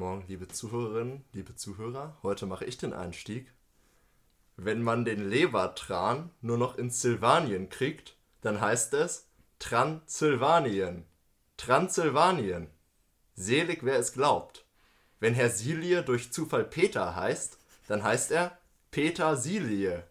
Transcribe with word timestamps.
Morgen, 0.00 0.24
liebe 0.28 0.48
Zuhörerinnen, 0.48 1.26
liebe 1.34 1.56
Zuhörer. 1.56 2.16
Heute 2.22 2.46
mache 2.46 2.64
ich 2.64 2.78
den 2.78 2.94
Einstieg. 2.94 3.52
Wenn 4.56 4.82
man 4.82 5.04
den 5.04 5.28
Lebertran 5.28 6.30
nur 6.40 6.56
noch 6.56 6.78
in 6.78 6.88
Silvanien 6.88 7.68
kriegt, 7.68 8.16
dann 8.40 8.62
heißt 8.62 8.94
es 8.94 9.28
Transsilvanien. 9.58 11.04
Transsilvanien. 11.58 12.68
Selig, 13.34 13.84
wer 13.84 13.98
es 13.98 14.14
glaubt. 14.14 14.64
Wenn 15.18 15.34
Herr 15.34 15.50
Silie 15.50 16.02
durch 16.02 16.32
Zufall 16.32 16.64
Peter 16.64 17.14
heißt, 17.14 17.58
dann 17.86 18.02
heißt 18.02 18.30
er 18.30 18.56
Petersilie. 18.90 20.04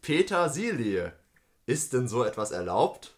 Petersilie. 0.00 1.12
Ist 1.66 1.92
denn 1.92 2.06
so 2.06 2.22
etwas 2.22 2.52
erlaubt? 2.52 3.17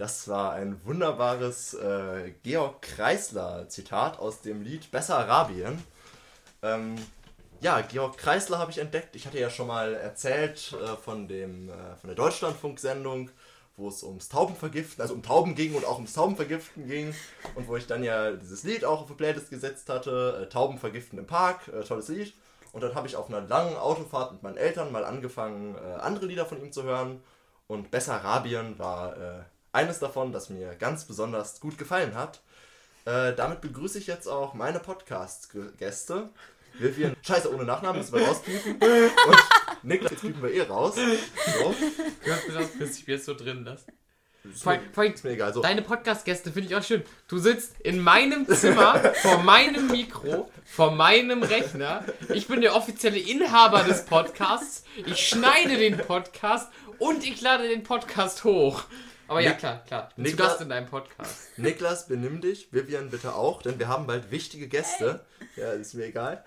Das 0.00 0.28
war 0.28 0.52
ein 0.52 0.82
wunderbares 0.86 1.74
äh, 1.74 2.32
Georg 2.42 2.80
Kreisler 2.80 3.68
Zitat 3.68 4.18
aus 4.18 4.40
dem 4.40 4.62
Lied 4.62 4.90
Bessarabien. 4.90 5.84
Ähm, 6.62 6.96
ja, 7.60 7.82
Georg 7.82 8.16
Kreisler 8.16 8.58
habe 8.58 8.70
ich 8.70 8.78
entdeckt. 8.78 9.14
Ich 9.14 9.26
hatte 9.26 9.38
ja 9.38 9.50
schon 9.50 9.66
mal 9.66 9.92
erzählt 9.92 10.72
äh, 10.72 10.96
von, 10.96 11.28
dem, 11.28 11.68
äh, 11.68 11.96
von 12.00 12.08
der 12.08 12.14
Deutschlandfunk-Sendung, 12.14 13.28
wo 13.76 13.88
es 13.88 14.02
ums 14.02 14.30
Taubenvergiften, 14.30 15.02
also 15.02 15.12
um 15.12 15.22
Tauben 15.22 15.54
ging 15.54 15.74
und 15.74 15.84
auch 15.84 15.96
ums 15.96 16.14
Taubenvergiften 16.14 16.86
ging. 16.86 17.14
Und 17.54 17.68
wo 17.68 17.76
ich 17.76 17.86
dann 17.86 18.02
ja 18.02 18.32
dieses 18.32 18.62
Lied 18.62 18.86
auch 18.86 19.02
auf 19.02 19.08
die 19.08 19.12
Playlist 19.12 19.50
gesetzt 19.50 19.90
hatte. 19.90 20.44
Äh, 20.44 20.48
Tauben 20.48 20.78
vergiften 20.78 21.18
im 21.18 21.26
Park, 21.26 21.68
äh, 21.68 21.84
tolles 21.84 22.08
Lied. 22.08 22.32
Und 22.72 22.82
dann 22.82 22.94
habe 22.94 23.06
ich 23.06 23.16
auf 23.16 23.28
einer 23.28 23.42
langen 23.42 23.76
Autofahrt 23.76 24.32
mit 24.32 24.42
meinen 24.42 24.56
Eltern 24.56 24.92
mal 24.92 25.04
angefangen, 25.04 25.74
äh, 25.74 26.00
andere 26.00 26.24
Lieder 26.24 26.46
von 26.46 26.58
ihm 26.58 26.72
zu 26.72 26.84
hören. 26.84 27.22
Und 27.66 27.90
Bessarabien 27.90 28.78
war 28.78 29.14
äh, 29.18 29.42
eines 29.72 29.98
davon, 29.98 30.32
das 30.32 30.50
mir 30.50 30.74
ganz 30.76 31.04
besonders 31.04 31.60
gut 31.60 31.78
gefallen 31.78 32.14
hat. 32.14 32.40
Äh, 33.04 33.34
damit 33.34 33.60
begrüße 33.60 33.98
ich 33.98 34.06
jetzt 34.06 34.26
auch 34.26 34.54
meine 34.54 34.78
Podcast-Gäste. 34.78 36.28
Vivian, 36.78 37.16
scheiße, 37.22 37.52
ohne 37.52 37.64
Nachnamen, 37.64 38.00
müssen 38.00 38.14
wir 38.14 38.26
rauspiepen. 38.26 38.74
Und 38.74 39.38
Niklas, 39.82 40.12
jetzt 40.12 40.20
piepen 40.20 40.42
wir 40.42 40.52
eh 40.52 40.62
raus. 40.62 40.94
So. 40.96 41.74
Du 42.24 42.32
hast 42.32 42.48
das 42.48 42.68
Prinzip 42.76 43.08
jetzt 43.08 43.24
so 43.24 43.34
drin 43.34 43.64
lassen. 43.64 43.92
Vor, 44.54 44.72
mir, 44.72 44.80
vor, 44.92 45.04
ist 45.04 45.22
mir 45.22 45.32
egal. 45.32 45.52
So. 45.52 45.60
Deine 45.60 45.82
Podcast-Gäste 45.82 46.50
finde 46.50 46.68
ich 46.68 46.74
auch 46.74 46.82
schön. 46.82 47.02
Du 47.28 47.38
sitzt 47.38 47.78
in 47.80 48.00
meinem 48.00 48.46
Zimmer, 48.48 48.98
vor 49.14 49.38
meinem 49.42 49.88
Mikro, 49.88 50.50
vor 50.64 50.92
meinem 50.92 51.42
Rechner. 51.42 52.04
Ich 52.32 52.48
bin 52.48 52.62
der 52.62 52.74
offizielle 52.74 53.18
Inhaber 53.18 53.84
des 53.84 54.06
Podcasts. 54.06 54.84
Ich 55.04 55.28
schneide 55.28 55.76
den 55.76 55.98
Podcast 55.98 56.70
und 56.98 57.24
ich 57.24 57.40
lade 57.42 57.68
den 57.68 57.82
Podcast 57.82 58.44
hoch. 58.44 58.84
Aber 59.30 59.40
ja, 59.40 59.50
Nik- 59.50 59.58
klar, 59.60 59.84
klar. 59.84 60.08
Ich 60.10 60.14
bin 60.16 60.24
Niklas- 60.24 60.32
zu 60.34 60.42
Gast 60.42 60.60
in 60.62 60.68
deinem 60.70 60.86
Podcast. 60.88 61.36
Niklas, 61.56 62.08
benimm 62.08 62.40
dich. 62.40 62.72
Vivian 62.72 63.10
bitte 63.10 63.34
auch, 63.34 63.62
denn 63.62 63.78
wir 63.78 63.86
haben 63.86 64.06
bald 64.06 64.30
wichtige 64.32 64.66
Gäste. 64.66 65.24
Ja, 65.56 65.70
ist 65.70 65.94
mir 65.94 66.06
egal. 66.06 66.44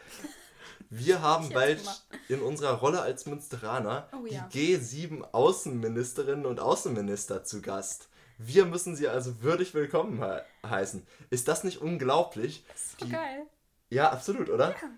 Wir 0.89 1.21
haben 1.21 1.49
bald 1.49 1.81
in 2.27 2.41
unserer 2.41 2.73
Rolle 2.73 3.01
als 3.01 3.25
Münsteraner 3.25 4.07
Oh 4.11 4.25
ja. 4.25 4.47
die 4.53 4.77
G7 4.77 5.21
Außenministerinnen 5.31 6.45
und 6.45 6.59
Außenminister 6.59 7.43
zu 7.45 7.61
Gast. 7.61 8.09
Wir 8.37 8.65
müssen 8.65 8.95
sie 8.97 9.07
also 9.07 9.41
würdig 9.41 9.73
willkommen 9.73 10.21
he 10.21 10.67
heißen. 10.67 11.07
Ist 11.29 11.47
das 11.47 11.63
nicht 11.63 11.81
unglaublich? 11.81 12.65
So 12.99 13.05
Die- 13.05 13.11
geil. 13.13 13.43
Ja, 13.89 14.09
absolut, 14.11 14.49
oder? 14.49 14.71
Im- 14.81 14.97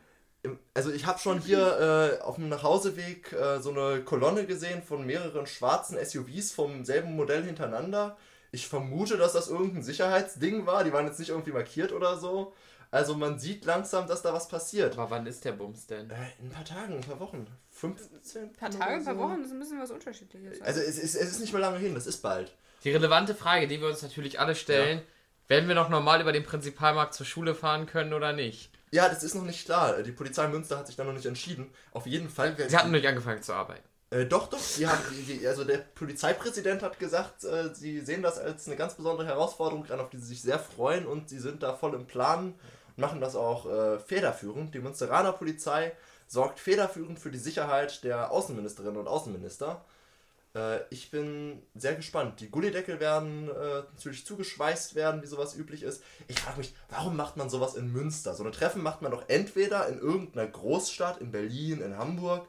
Also 0.73 0.91
ich 0.91 1.05
habe 1.05 1.19
schon 1.19 1.39
hier 1.39 2.19
äh, 2.19 2.23
auf 2.23 2.35
dem 2.35 2.49
Nachhauseweg 2.49 3.33
äh, 3.33 3.59
so 3.59 3.71
eine 3.71 4.01
Kolonne 4.01 4.45
gesehen 4.45 4.83
von 4.83 5.05
mehreren 5.05 5.47
schwarzen 5.47 5.97
SUVs 6.03 6.51
vom 6.51 6.85
selben 6.85 7.15
Modell 7.15 7.43
hintereinander. 7.43 8.17
Ich 8.51 8.67
vermute, 8.67 9.17
dass 9.17 9.33
das 9.33 9.49
irgendein 9.49 9.83
Sicherheitsding 9.83 10.65
war. 10.65 10.83
Die 10.83 10.93
waren 10.93 11.05
jetzt 11.05 11.19
nicht 11.19 11.29
irgendwie 11.29 11.51
markiert 11.51 11.91
oder 11.91 12.17
so. 12.17 12.53
Also 12.91 13.15
man 13.15 13.39
sieht 13.39 13.65
langsam, 13.65 14.07
dass 14.07 14.21
da 14.21 14.33
was 14.33 14.47
passiert. 14.47 14.93
Aber 14.93 15.09
wann 15.09 15.25
ist 15.27 15.43
der 15.43 15.51
Bums 15.51 15.87
denn? 15.87 16.09
Äh, 16.09 16.15
in 16.39 16.47
ein 16.47 16.49
paar 16.51 16.63
Tagen, 16.63 16.95
ein 16.95 17.01
paar 17.01 17.19
Wochen. 17.19 17.45
15? 17.71 18.43
Ein 18.43 18.53
paar 18.53 18.69
Tage, 18.69 18.93
ein 18.93 19.03
paar 19.03 19.17
Wochen, 19.17 19.37
das 19.39 19.47
ist 19.47 19.53
ein 19.53 19.59
bisschen 19.59 19.81
was 19.81 19.91
Unterschiedliches. 19.91 20.61
Also 20.61 20.79
es 20.79 20.97
ist, 20.97 21.15
es 21.15 21.31
ist 21.31 21.39
nicht 21.41 21.51
mehr 21.51 21.61
lange 21.61 21.77
hin, 21.77 21.93
das 21.93 22.07
ist 22.07 22.21
bald. 22.21 22.55
Die 22.85 22.91
relevante 22.91 23.35
Frage, 23.35 23.67
die 23.67 23.81
wir 23.81 23.89
uns 23.89 24.01
natürlich 24.01 24.39
alle 24.39 24.55
stellen, 24.55 25.01
werden 25.47 25.67
wir 25.67 25.75
noch 25.75 25.89
normal 25.89 26.21
über 26.21 26.31
den 26.31 26.43
Prinzipalmarkt 26.43 27.13
zur 27.13 27.25
Schule 27.25 27.53
fahren 27.53 27.85
können 27.85 28.13
oder 28.13 28.31
nicht? 28.31 28.71
Ja, 28.95 29.09
das 29.09 29.23
ist 29.23 29.35
noch 29.35 29.43
nicht 29.43 29.65
klar. 29.65 30.01
Die 30.03 30.13
Polizei 30.13 30.47
Münster 30.47 30.77
hat 30.77 30.87
sich 30.87 30.95
da 30.95 31.03
noch 31.03 31.11
nicht 31.11 31.25
entschieden. 31.25 31.69
Auf 31.91 32.05
jeden 32.07 32.29
Fall. 32.29 32.55
Sie 32.55 32.77
hatten 32.77 32.91
noch 32.91 32.97
nicht 32.97 33.07
angefangen 33.07 33.43
zu 33.43 33.51
arbeiten. 33.51 33.83
Äh, 34.09 34.25
doch, 34.25 34.47
doch. 34.47 34.59
Die 34.77 34.87
haben, 34.87 35.01
also 35.45 35.65
der 35.65 35.79
Polizeipräsident 35.79 36.81
hat 36.81 36.97
gesagt, 36.97 37.43
äh, 37.43 37.75
sie 37.75 37.99
sehen 37.99 38.21
das 38.21 38.39
als 38.39 38.67
eine 38.67 38.77
ganz 38.77 38.93
besondere 38.93 39.27
Herausforderung 39.27 39.85
an, 39.91 39.99
auf 39.99 40.09
die 40.09 40.17
sie 40.17 40.27
sich 40.27 40.41
sehr 40.41 40.59
freuen 40.59 41.05
und 41.05 41.27
sie 41.27 41.39
sind 41.39 41.61
da 41.61 41.73
voll 41.73 41.93
im 41.93 42.07
Plan 42.07 42.53
und 42.95 42.97
machen 42.97 43.19
das 43.19 43.35
auch 43.35 43.65
äh, 43.65 43.99
federführend. 43.99 44.73
Die 44.73 44.79
Münsteraner 44.79 45.33
Polizei 45.33 45.91
sorgt 46.27 46.61
federführend 46.61 47.19
für 47.19 47.31
die 47.31 47.37
Sicherheit 47.37 48.01
der 48.05 48.31
Außenministerinnen 48.31 48.97
und 48.97 49.09
Außenminister. 49.09 49.83
Äh, 50.55 50.79
ich 50.89 51.11
bin 51.11 51.61
sehr 51.75 51.95
gespannt. 51.95 52.39
Die 52.39 52.49
Gullideckel 52.49 52.99
werden 52.99 53.49
äh, 53.49 53.83
natürlich 53.93 54.25
zugeschweißt 54.25 54.95
werden, 54.95 55.21
wie 55.21 55.27
sowas 55.27 55.55
üblich 55.55 55.83
ist. 55.83 56.01
Ich 56.27 56.39
frage 56.39 56.59
mich, 56.59 56.73
warum 56.89 57.15
macht 57.15 57.37
man 57.37 57.49
sowas 57.49 57.75
in 57.75 57.91
Münster? 57.91 58.33
So 58.33 58.43
eine 58.43 58.51
Treffen 58.51 58.81
macht 58.81 59.01
man 59.01 59.11
doch 59.11 59.25
entweder 59.27 59.87
in 59.87 59.99
irgendeiner 59.99 60.47
Großstadt, 60.47 61.19
in 61.19 61.31
Berlin, 61.31 61.81
in 61.81 61.97
Hamburg 61.97 62.47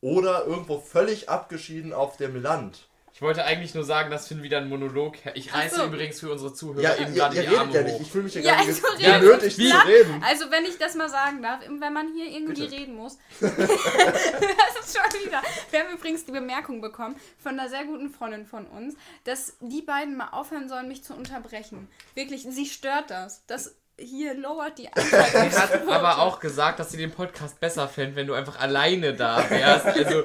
oder 0.00 0.44
irgendwo 0.46 0.80
völlig 0.80 1.28
abgeschieden 1.28 1.92
auf 1.92 2.16
dem 2.16 2.40
Land. 2.40 2.88
Ich 3.14 3.22
wollte 3.22 3.44
eigentlich 3.44 3.76
nur 3.76 3.84
sagen, 3.84 4.10
dass 4.10 4.26
Finn 4.26 4.42
wieder 4.42 4.58
ein 4.58 4.68
Monolog. 4.68 5.14
Ich 5.34 5.54
reiße 5.54 5.76
so. 5.76 5.84
übrigens 5.84 6.18
für 6.18 6.32
unsere 6.32 6.52
Zuhörer 6.52 6.80
Ja, 6.82 6.96
eben 6.96 7.14
gerade 7.14 7.34
die 7.36 7.40
redet 7.42 7.58
Arme 7.58 7.72
ja 7.72 7.80
hoch. 7.80 7.84
nicht. 7.86 8.00
Ich 8.00 8.10
fühle 8.10 8.24
mich 8.24 8.34
ja, 8.34 8.40
Ja, 8.40 8.54
gerade 8.56 8.66
also 8.68 8.86
redet 8.88 9.20
genötigt 9.20 9.56
zu 9.56 9.62
Ja. 9.62 9.80
reden. 9.82 10.24
Also 10.26 10.50
wenn 10.50 10.64
ich 10.64 10.78
das 10.78 10.96
mal 10.96 11.08
sagen 11.08 11.40
darf, 11.40 11.60
wenn 11.60 11.92
man 11.92 12.12
hier 12.12 12.26
irgendwie 12.26 12.62
Bitte. 12.62 12.72
reden 12.74 12.96
muss. 12.96 13.16
das 13.40 13.50
ist 13.52 14.98
schon 14.98 15.24
wieder. 15.24 15.40
Wir 15.70 15.80
haben 15.84 15.94
übrigens 15.94 16.24
die 16.24 16.32
Bemerkung 16.32 16.80
bekommen 16.80 17.14
von 17.38 17.52
einer 17.56 17.68
sehr 17.68 17.84
guten 17.84 18.10
Freundin 18.10 18.46
von 18.46 18.66
uns, 18.66 18.96
dass 19.22 19.56
die 19.60 19.82
beiden 19.82 20.16
mal 20.16 20.30
aufhören 20.32 20.68
sollen, 20.68 20.88
mich 20.88 21.04
zu 21.04 21.14
unterbrechen. 21.14 21.86
Wirklich, 22.16 22.42
sie 22.50 22.66
stört 22.66 23.10
das. 23.10 23.44
Das 23.46 23.76
hier 23.96 24.34
lowert 24.34 24.76
die 24.78 24.88
Sie 24.96 25.16
hat 25.56 25.86
aber 25.88 26.18
auch 26.18 26.40
gesagt, 26.40 26.80
dass 26.80 26.90
sie 26.90 26.96
den 26.96 27.12
Podcast 27.12 27.60
besser 27.60 27.86
fände, 27.86 28.16
wenn 28.16 28.26
du 28.26 28.34
einfach 28.34 28.58
alleine 28.58 29.14
da 29.14 29.48
wärst. 29.48 29.86
Also, 29.86 30.24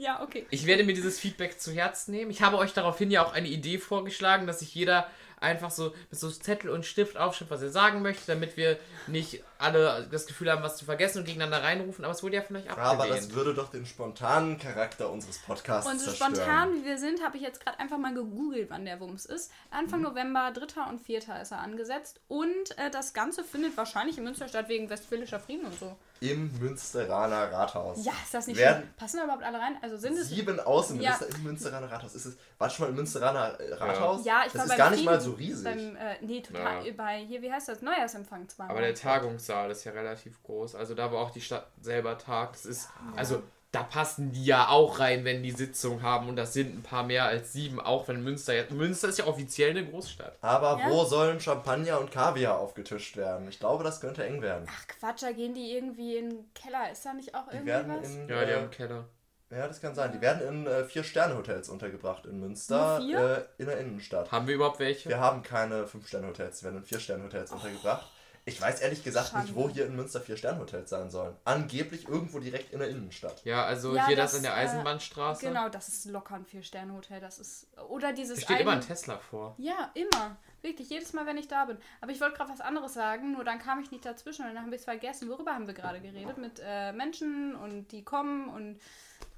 Ja, 0.00 0.22
okay. 0.22 0.46
ich 0.50 0.66
werde 0.66 0.84
mir 0.84 0.94
dieses 0.94 1.18
Feedback 1.20 1.60
zu 1.60 1.72
Herzen 1.72 2.12
nehmen. 2.12 2.30
Ich 2.30 2.40
habe 2.42 2.56
euch 2.56 2.72
daraufhin 2.72 3.10
ja 3.10 3.24
auch 3.24 3.32
eine 3.34 3.48
Idee 3.48 3.78
vorgeschlagen, 3.78 4.46
dass 4.46 4.60
sich 4.60 4.74
jeder 4.74 5.06
einfach 5.42 5.70
so 5.70 5.94
mit 6.10 6.20
so 6.20 6.30
Zettel 6.30 6.68
und 6.70 6.84
Stift 6.84 7.16
aufschreibt, 7.16 7.50
was 7.50 7.62
er 7.62 7.70
sagen 7.70 8.02
möchte, 8.02 8.26
damit 8.26 8.58
wir 8.58 8.78
nicht 9.06 9.42
alle 9.58 10.06
das 10.10 10.26
Gefühl 10.26 10.50
haben, 10.50 10.62
was 10.62 10.76
zu 10.76 10.84
vergessen 10.84 11.18
und 11.20 11.24
gegeneinander 11.24 11.62
reinrufen. 11.66 12.04
Aber 12.04 12.12
es 12.12 12.22
wurde 12.22 12.36
ja 12.36 12.42
von 12.42 12.56
euch 12.56 12.64
Ja, 12.66 12.76
aber 12.76 13.04
abgelehnt. 13.04 13.28
das 13.30 13.34
würde 13.34 13.54
doch 13.54 13.70
den 13.70 13.86
spontanen 13.86 14.58
Charakter 14.58 15.10
unseres 15.10 15.38
Podcasts 15.38 15.90
Und 15.90 15.98
so 15.98 16.06
zerstören. 16.06 16.34
spontan 16.34 16.74
wie 16.74 16.84
wir 16.84 16.98
sind, 16.98 17.22
habe 17.24 17.38
ich 17.38 17.42
jetzt 17.42 17.64
gerade 17.64 17.78
einfach 17.78 17.96
mal 17.96 18.12
gegoogelt, 18.12 18.68
wann 18.68 18.84
der 18.84 19.00
Wumms 19.00 19.24
ist. 19.26 19.50
Anfang 19.70 20.02
November, 20.02 20.50
3. 20.52 20.82
und 20.90 21.00
4. 21.00 21.18
ist 21.40 21.52
er 21.52 21.58
angesetzt. 21.60 22.20
Und 22.28 22.76
äh, 22.76 22.90
das 22.90 23.14
Ganze 23.14 23.42
findet 23.42 23.76
wahrscheinlich 23.78 24.18
in 24.18 24.24
Münster 24.24 24.46
statt 24.46 24.68
wegen 24.68 24.90
Westfälischer 24.90 25.40
Frieden 25.40 25.64
und 25.64 25.78
so. 25.78 25.96
Im 26.22 26.50
Münsteraner 26.58 27.50
Rathaus. 27.50 28.04
Ja, 28.04 28.12
ist 28.22 28.34
das 28.34 28.46
nicht 28.46 28.58
Werden- 28.58 28.82
schön? 28.82 28.94
Passen 28.96 29.16
da 29.16 29.24
überhaupt 29.24 29.42
alle 29.42 29.58
rein? 29.58 29.78
Also 29.80 29.96
sind 29.96 30.18
es. 30.18 30.28
Sieben 30.28 30.60
Außenminister 30.60 31.26
im 31.34 31.42
Münsteraner 31.44 31.90
Rathaus. 31.90 32.14
Ist 32.14 32.26
es, 32.26 32.36
warst 32.58 32.74
du 32.74 32.76
schon 32.76 32.84
mal 32.86 32.90
im 32.90 32.96
Münsteraner 32.96 33.58
äh, 33.58 33.72
Rathaus? 33.72 34.24
Ja, 34.26 34.42
ich 34.46 34.52
das 34.52 34.56
war 34.56 34.64
ist 34.64 34.68
beim 34.68 34.78
gar 34.78 34.90
nicht 34.90 35.04
mal 35.06 35.18
so 35.20 35.32
riesig. 35.32 35.64
Beim, 35.64 35.96
äh, 35.96 36.16
nee, 36.20 36.42
total. 36.42 36.86
Ja. 36.86 36.92
Bei 36.94 37.18
hier, 37.24 37.40
wie 37.40 37.50
heißt 37.50 37.68
das? 37.70 37.80
Neujahrsempfang 37.80 38.46
zweimal. 38.50 38.76
Aber 38.76 38.84
der 38.84 38.94
Tagungssaal 38.94 39.70
ist 39.70 39.84
ja 39.84 39.92
relativ 39.92 40.42
groß. 40.42 40.74
Also 40.74 40.94
da, 40.94 41.10
wo 41.10 41.16
auch 41.16 41.30
die 41.30 41.40
Stadt 41.40 41.66
selber 41.80 42.18
tagt, 42.18 42.54
das 42.56 42.66
ist. 42.66 42.88
Also 43.16 43.42
da 43.72 43.82
passen 43.84 44.32
die 44.32 44.44
ja 44.44 44.68
auch 44.68 44.98
rein, 44.98 45.24
wenn 45.24 45.42
die 45.44 45.52
Sitzung 45.52 46.02
haben. 46.02 46.28
Und 46.28 46.36
das 46.36 46.52
sind 46.52 46.76
ein 46.76 46.82
paar 46.82 47.04
mehr 47.04 47.24
als 47.26 47.52
sieben, 47.52 47.78
auch 47.80 48.08
wenn 48.08 48.22
Münster 48.24 48.52
jetzt. 48.54 48.72
Münster 48.72 49.08
ist 49.08 49.18
ja 49.18 49.26
offiziell 49.26 49.70
eine 49.70 49.86
Großstadt. 49.86 50.38
aber 50.40 50.80
Ja? 50.80 50.90
wo 50.90 51.04
sollen 51.04 51.38
Champagner 51.40 52.00
und 52.00 52.10
Kaviar 52.10 52.58
aufgetischt 52.58 53.16
werden? 53.16 53.46
Ich 53.48 53.60
glaube, 53.60 53.84
das 53.84 54.00
könnte 54.00 54.24
eng 54.24 54.42
werden. 54.42 54.66
Ach 54.68 54.86
Quatsch, 54.88 55.22
da 55.22 55.30
gehen 55.32 55.54
die 55.54 55.72
irgendwie 55.72 56.16
in 56.16 56.30
den 56.30 56.52
Keller. 56.54 56.90
Ist 56.90 57.06
da 57.06 57.12
nicht 57.14 57.34
auch 57.34 57.48
Die 57.48 57.56
irgendwie 57.56 57.68
werden 57.72 57.96
was? 58.00 58.08
in, 58.08 58.28
Ja, 58.28 58.44
die 58.44 58.50
äh, 58.50 58.54
haben 58.54 58.62
einen 58.62 58.70
Keller. 58.72 59.04
ja, 59.50 59.68
das 59.68 59.80
kann 59.80 59.94
sein. 59.94 60.10
Die 60.12 60.20
werden 60.20 60.48
in 60.48 60.66
äh, 60.66 60.84
Vier-Sterne-Hotels 60.84 61.68
untergebracht 61.68 62.26
in 62.26 62.40
Münster? 62.40 62.98
Äh, 63.00 63.62
in 63.62 63.66
der 63.68 63.78
Innenstadt. 63.78 64.32
Haben 64.32 64.48
wir 64.48 64.56
überhaupt 64.56 64.80
welche? 64.80 65.08
Wir 65.08 65.20
haben 65.20 65.42
keine 65.44 65.86
Fünf-Sterne-Hotels, 65.86 66.58
die 66.58 66.64
werden 66.64 66.78
in 66.78 66.84
Vier-Sterne-Hotels 66.84 67.52
untergebracht. 67.52 68.10
Ich 68.50 68.60
weiß 68.60 68.80
ehrlich 68.80 69.04
gesagt 69.04 69.34
nicht, 69.36 69.54
wo 69.54 69.60
Schande. 69.62 69.74
hier 69.74 69.86
in 69.86 69.96
Münster 69.96 70.20
Vier-Sterne-Hotels 70.20 70.90
sein 70.90 71.10
sollen. 71.10 71.36
Angeblich 71.44 72.08
irgendwo 72.08 72.38
direkt 72.40 72.72
in 72.72 72.80
der 72.80 72.88
Innenstadt. 72.88 73.44
Ja, 73.44 73.64
also 73.64 73.94
Ja, 73.94 74.06
hier 74.08 74.16
das, 74.16 74.32
das, 74.32 74.38
in 74.38 74.42
der 74.42 74.52
äh, 74.52 74.56
Eisenbahnstraße. 74.56 75.46
Genau, 75.46 75.68
das 75.68 75.88
ist 75.88 76.04
locker 76.06 76.34
ein 76.34 76.44
Vier-Sterne-Hotel. 76.44 77.20
Das 77.20 77.38
ist. 77.38 77.68
Oder 77.88 78.12
dieses. 78.12 78.40
Da 78.40 78.44
steht 78.46 78.60
immer 78.60 78.72
ein 78.72 78.78
eine- 78.78 78.86
Tesla 78.86 79.18
vor. 79.18 79.54
Ja, 79.58 79.90
immer. 79.94 80.36
Wirklich, 80.62 80.90
jedes 80.90 81.12
Mal, 81.14 81.24
wenn 81.26 81.38
ich 81.38 81.48
da 81.48 81.64
bin. 81.64 81.78
Aber 82.00 82.12
ich 82.12 82.20
wollte 82.20 82.36
gerade 82.36 82.50
was 82.50 82.60
anderes 82.60 82.92
sagen, 82.92 83.32
nur 83.32 83.44
dann 83.44 83.58
kam 83.58 83.80
ich 83.80 83.90
nicht 83.90 84.04
dazwischen 84.04 84.44
und 84.46 84.54
dann 84.54 84.64
habe 84.64 84.74
ich 84.74 84.80
es 84.80 84.84
vergessen. 84.84 85.28
Worüber 85.28 85.54
haben 85.54 85.66
wir 85.66 85.74
gerade 85.74 86.00
geredet? 86.00 86.36
Mit 86.36 86.60
äh, 86.62 86.92
Menschen 86.92 87.54
und 87.56 87.90
die 87.92 88.04
kommen 88.04 88.48
und 88.50 88.78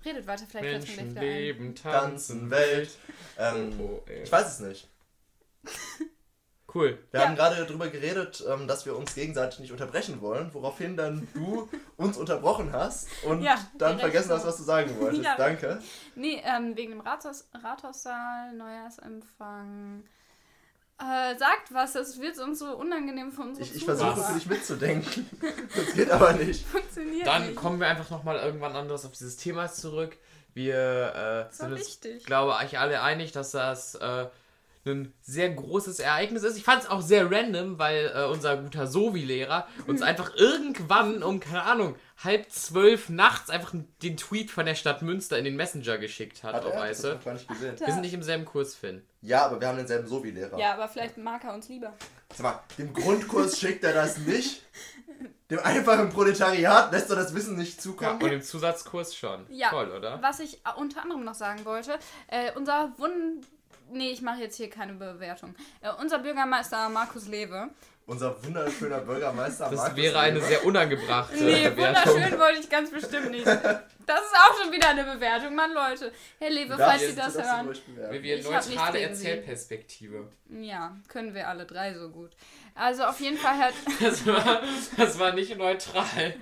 redet 0.04 0.26
weiter, 0.26 0.44
vielleicht 0.48 0.86
Menschen 0.88 1.14
leben, 1.14 1.74
Tanzen, 1.76 2.00
tanzen, 2.00 2.50
Welt. 2.50 2.90
Ähm, 3.38 3.72
Oh, 3.80 4.02
ich 4.10 4.32
weiß 4.32 4.48
es 4.48 4.60
nicht. 4.60 4.88
Cool. 6.74 6.98
Wir 7.10 7.20
Ja. 7.20 7.26
haben 7.26 7.36
gerade 7.36 7.56
darüber 7.64 7.88
geredet, 7.88 8.42
ähm, 8.48 8.66
dass 8.66 8.86
wir 8.86 8.96
uns 8.96 9.14
gegenseitig 9.14 9.60
nicht 9.60 9.72
unterbrechen 9.72 10.20
wollen, 10.22 10.52
woraufhin 10.54 10.96
dann 10.96 11.28
du 11.34 11.68
uns 11.96 12.16
unterbrochen 12.16 12.72
hast 12.72 13.08
und 13.24 13.42
Ja, 13.42 13.56
dann 13.76 13.98
vergessen 13.98 14.30
hast, 14.32 14.46
was 14.46 14.56
du 14.56 14.62
sagen 14.62 14.98
wolltest. 14.98 15.22
Ja. 15.24 15.36
Danke. 15.36 15.82
Nee, 16.14 16.40
ähm, 16.44 16.76
wegen 16.76 16.92
dem 16.92 17.00
Rathaus, 17.00 17.48
Rathaussaal, 17.52 18.54
Neujahrsempfang. 18.54 20.04
Äh, 20.98 21.36
sagt 21.36 21.72
was, 21.72 21.94
das 21.94 22.20
wird 22.20 22.38
uns 22.38 22.60
so 22.60 22.76
unangenehm 22.76 23.32
für 23.32 23.42
unsere 23.42 23.64
Ich, 23.66 23.74
ich 23.74 23.84
versuche 23.84 24.22
für 24.22 24.34
dich 24.34 24.46
mitzudenken. 24.46 25.28
Das 25.74 25.94
geht 25.94 26.10
aber 26.10 26.32
nicht. 26.34 26.64
Funktioniert 26.66 27.26
Dann 27.26 27.46
nicht. 27.48 27.56
kommen 27.56 27.80
wir 27.80 27.88
einfach 27.88 28.10
nochmal 28.10 28.36
irgendwann 28.38 28.76
anders 28.76 29.04
auf 29.04 29.12
dieses 29.12 29.36
Thema 29.36 29.70
zurück. 29.72 30.16
Wir 30.54 31.48
äh, 31.50 31.52
sind 31.54 31.72
uns, 31.72 31.98
glaube 32.24 32.54
ich, 32.66 32.78
alle 32.78 33.00
einig, 33.02 33.32
dass 33.32 33.50
das 33.52 33.94
äh, 33.96 34.26
ein 34.84 35.12
sehr 35.20 35.48
großes 35.50 36.00
Ereignis 36.00 36.42
ist. 36.42 36.56
Ich 36.56 36.64
fand 36.64 36.82
es 36.82 36.90
auch 36.90 37.00
sehr 37.02 37.30
random, 37.30 37.78
weil 37.78 38.10
äh, 38.14 38.24
unser 38.24 38.56
guter 38.56 38.86
Sovi-Lehrer 38.88 39.66
uns 39.86 40.00
Mhm. 40.00 40.06
einfach 40.06 40.34
irgendwann 40.34 41.22
um, 41.22 41.38
keine 41.38 41.62
Ahnung, 41.62 41.94
halb 42.24 42.50
zwölf 42.50 43.08
nachts 43.08 43.48
einfach 43.48 43.72
den 44.02 44.16
Tweet 44.16 44.50
von 44.50 44.66
der 44.66 44.74
Stadt 44.74 45.02
Münster 45.02 45.38
in 45.38 45.44
den 45.44 45.54
Messenger 45.56 45.98
geschickt 45.98 46.42
hat, 46.42 46.54
Hat 46.54 46.64
auf 46.64 46.72
er? 46.74 46.80
Das 46.88 46.98
Weiße. 47.04 47.10
hab 47.12 47.18
ich 47.20 47.24
gar 47.24 47.32
nicht 47.34 47.48
gesehen. 47.48 47.78
Wir 47.78 47.86
sind 47.92 48.00
nicht 48.00 48.14
im 48.14 48.22
selben 48.24 48.44
Kurs, 48.44 48.74
Finn. 48.74 49.02
Ja, 49.20 49.46
aber 49.46 49.60
wir 49.60 49.68
haben 49.68 49.76
denselben 49.78 50.08
Sovi-Lehrer. 50.08 50.58
Ja, 50.58 50.72
aber 50.74 50.88
vielleicht 50.88 51.16
mag 51.16 51.44
er 51.44 51.54
uns 51.54 51.68
lieber. 51.68 51.92
Sag 52.34 52.42
mal, 52.42 52.60
dem 52.78 52.92
Grundkurs 52.92 53.58
schickt 53.60 53.84
er 53.84 53.92
das 53.92 54.18
nicht. 54.18 54.62
Dem 55.50 55.58
einfachen 55.60 56.08
Proletariat 56.10 56.90
lässt 56.92 57.10
er 57.10 57.16
das 57.16 57.34
Wissen 57.34 57.56
nicht 57.56 57.80
zukommen. 57.80 58.20
Und 58.22 58.32
im 58.32 58.42
Zusatzkurs 58.42 59.14
schon. 59.14 59.46
Ja. 59.50 59.68
Toll, 59.70 59.92
oder? 59.92 60.20
Was 60.22 60.40
ich 60.40 60.54
äh, 60.64 60.70
unter 60.76 61.02
anderem 61.02 61.24
noch 61.24 61.34
sagen 61.34 61.64
wollte, 61.64 61.98
äh, 62.28 62.50
unser 62.56 62.92
Wund... 62.96 63.46
Nee, 63.92 64.10
ich 64.10 64.22
mache 64.22 64.40
jetzt 64.40 64.56
hier 64.56 64.70
keine 64.70 64.94
Bewertung. 64.94 65.54
Äh, 65.80 65.90
unser 66.00 66.18
Bürgermeister 66.18 66.88
Markus 66.88 67.28
Lewe. 67.28 67.68
Unser 68.06 68.42
wunderschöner 68.44 68.98
Bürgermeister 68.98 69.68
Das 69.70 69.76
Markus 69.78 69.96
wäre 69.96 70.18
eine 70.18 70.34
Leber. 70.36 70.46
sehr 70.46 70.64
unangebrachte 70.66 71.36
Nee, 71.36 71.68
Bewertung. 71.70 72.14
wunderschön 72.14 72.38
wollte 72.40 72.60
ich 72.60 72.68
ganz 72.68 72.90
bestimmt 72.90 73.30
nicht. 73.30 73.46
Das 73.46 74.20
ist 74.20 74.34
auch 74.36 74.60
schon 74.60 74.72
wieder 74.72 74.88
eine 74.88 75.04
Bewertung, 75.04 75.54
Mann, 75.54 75.72
Leute. 75.72 76.10
Herr 76.40 76.50
Lewe, 76.50 76.70
Du 76.70 76.78
falls 76.78 77.00
Sie 77.06 77.14
das 77.14 77.36
ihn 77.36 77.44
hören. 77.44 77.68
wir 78.10 78.36
nichts 78.36 78.50
neutrale. 78.50 79.00
Erzählperspektive. 79.00 80.28
Ja, 80.60 80.96
können 81.06 81.32
wir 81.34 81.46
alle 81.48 81.64
drei 81.64 81.94
so 81.94 82.08
gut. 82.10 82.32
Also 82.74 83.04
auf 83.04 83.20
jeden 83.20 83.38
Fall 83.38 83.56
hat 83.58 83.74
Das 84.00 84.26
war, 84.26 84.62
das 84.96 85.18
war 85.20 85.32
nicht 85.34 85.56
neutral. 85.56 86.34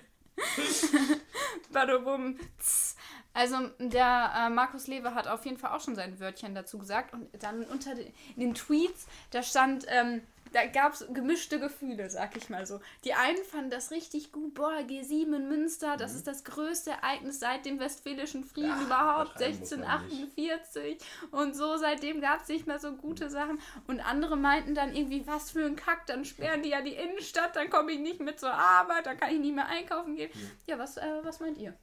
Badabum. 1.73 2.39
tss. 2.59 2.97
Also 3.33 3.57
der 3.79 4.33
äh, 4.37 4.51
Markus 4.51 4.87
Lewe 4.87 5.15
hat 5.15 5.29
auf 5.29 5.45
jeden 5.45 5.57
Fall 5.57 5.71
auch 5.71 5.81
schon 5.81 5.95
sein 5.95 6.19
Wörtchen 6.19 6.55
dazu 6.55 6.79
gesagt 6.79 7.13
und 7.13 7.29
dann 7.43 7.63
unter 7.65 7.95
den, 7.95 8.13
den 8.37 8.55
Tweets, 8.55 9.07
da 9.31 9.43
stand, 9.43 9.87
ähm, 9.89 10.23
da 10.53 10.67
gab 10.67 10.95
es 10.95 11.07
gemischte 11.13 11.61
Gefühle, 11.61 12.11
sag 12.11 12.37
ich 12.37 12.51
mal 12.51 12.67
so. 12.67 12.81
Die 13.05 13.15
einen 13.15 13.43
fanden 13.45 13.71
das 13.71 13.93
richtig 13.93 14.33
gut, 14.33 14.55
boah, 14.55 14.79
G7 14.79 15.37
in 15.37 15.49
Münster, 15.49 15.97
das 15.97 16.17
ist 16.17 16.27
das 16.27 16.43
größte 16.43 16.91
Ereignis 16.91 17.39
seit 17.39 17.67
dem 17.67 17.79
Westfälischen 17.79 18.43
Frieden 18.43 18.69
Ja, 18.69 18.83
überhaupt, 18.83 19.37
übertreiben 19.37 19.61
muss 19.61 19.71
man 19.71 19.83
1648 19.85 20.99
und 21.31 21.55
so, 21.55 21.77
seitdem 21.77 22.21
gab 22.21 22.43
es 22.43 22.49
nicht 22.49 22.67
mehr 22.67 22.81
so 22.81 22.93
gute 22.97 23.31
Sachen 23.31 23.61
und 23.87 24.01
andere 24.01 24.37
meinten 24.37 24.75
dann 24.75 24.93
irgendwie, 24.93 25.25
was 25.29 25.53
für 25.53 25.65
ein 25.65 25.77
Kack, 25.77 26.07
dann 26.07 26.25
sperren 26.25 26.65
die 26.65 26.71
ja 26.71 26.83
die 26.83 26.95
Innenstadt, 26.95 27.55
dann 27.55 27.71
komme 27.71 27.93
ich 27.93 28.01
nicht 28.01 28.21
mehr 28.21 28.37
zur 28.37 28.53
Arbeit, 28.53 29.07
dann 29.07 29.19
kann 29.19 29.33
ich 29.33 29.39
nicht 29.39 29.55
mehr 29.55 29.69
einkaufen 29.69 30.17
gehen. 30.17 30.33
Ja, 30.67 30.81
was, 30.81 30.97
äh, 30.97 31.21
was 31.23 31.39
meint 31.39 31.59
ihr? 31.59 31.77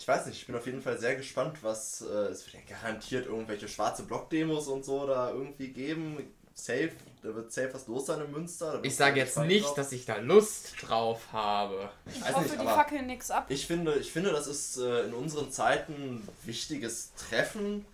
Ich 0.00 0.08
weiß 0.08 0.24
nicht, 0.26 0.40
ich 0.40 0.46
bin 0.46 0.56
auf 0.56 0.64
jeden 0.64 0.80
Fall 0.80 0.98
sehr 0.98 1.14
gespannt, 1.14 1.58
was 1.60 2.00
äh, 2.00 2.06
es 2.06 2.46
wird 2.46 2.64
ja 2.64 2.74
garantiert 2.74 3.26
irgendwelche 3.26 3.68
schwarze 3.68 4.02
Blockdemos 4.04 4.66
und 4.66 4.82
so 4.82 5.06
da 5.06 5.30
irgendwie 5.30 5.68
geben. 5.68 6.16
Safe, 6.54 6.90
da 7.22 7.34
wird 7.34 7.52
safe 7.52 7.74
was 7.74 7.86
los 7.86 8.06
sein 8.06 8.22
in 8.22 8.30
Münster. 8.32 8.80
Ich 8.82 8.96
sage 8.96 9.20
jetzt 9.20 9.36
nicht, 9.40 9.66
drauf. 9.66 9.74
dass 9.74 9.92
ich 9.92 10.06
da 10.06 10.16
Lust 10.16 10.74
drauf 10.80 11.32
habe. 11.32 11.90
ich 12.06 12.16
Ich 12.16 12.34
hoffe, 12.34 12.48
nicht, 12.48 12.62
die 12.62 12.64
fackeln 12.66 13.06
nix 13.08 13.30
ab. 13.30 13.44
ich 13.50 13.66
finde, 13.66 13.94
ich 13.96 14.10
finde, 14.10 14.30
das 14.30 14.46
ist 14.46 14.78
äh, 14.78 15.04
in 15.04 15.12
unseren 15.12 15.50
Zeiten 15.52 15.92
ein 15.92 16.28
wichtiges 16.44 17.12
Treffen. 17.14 17.84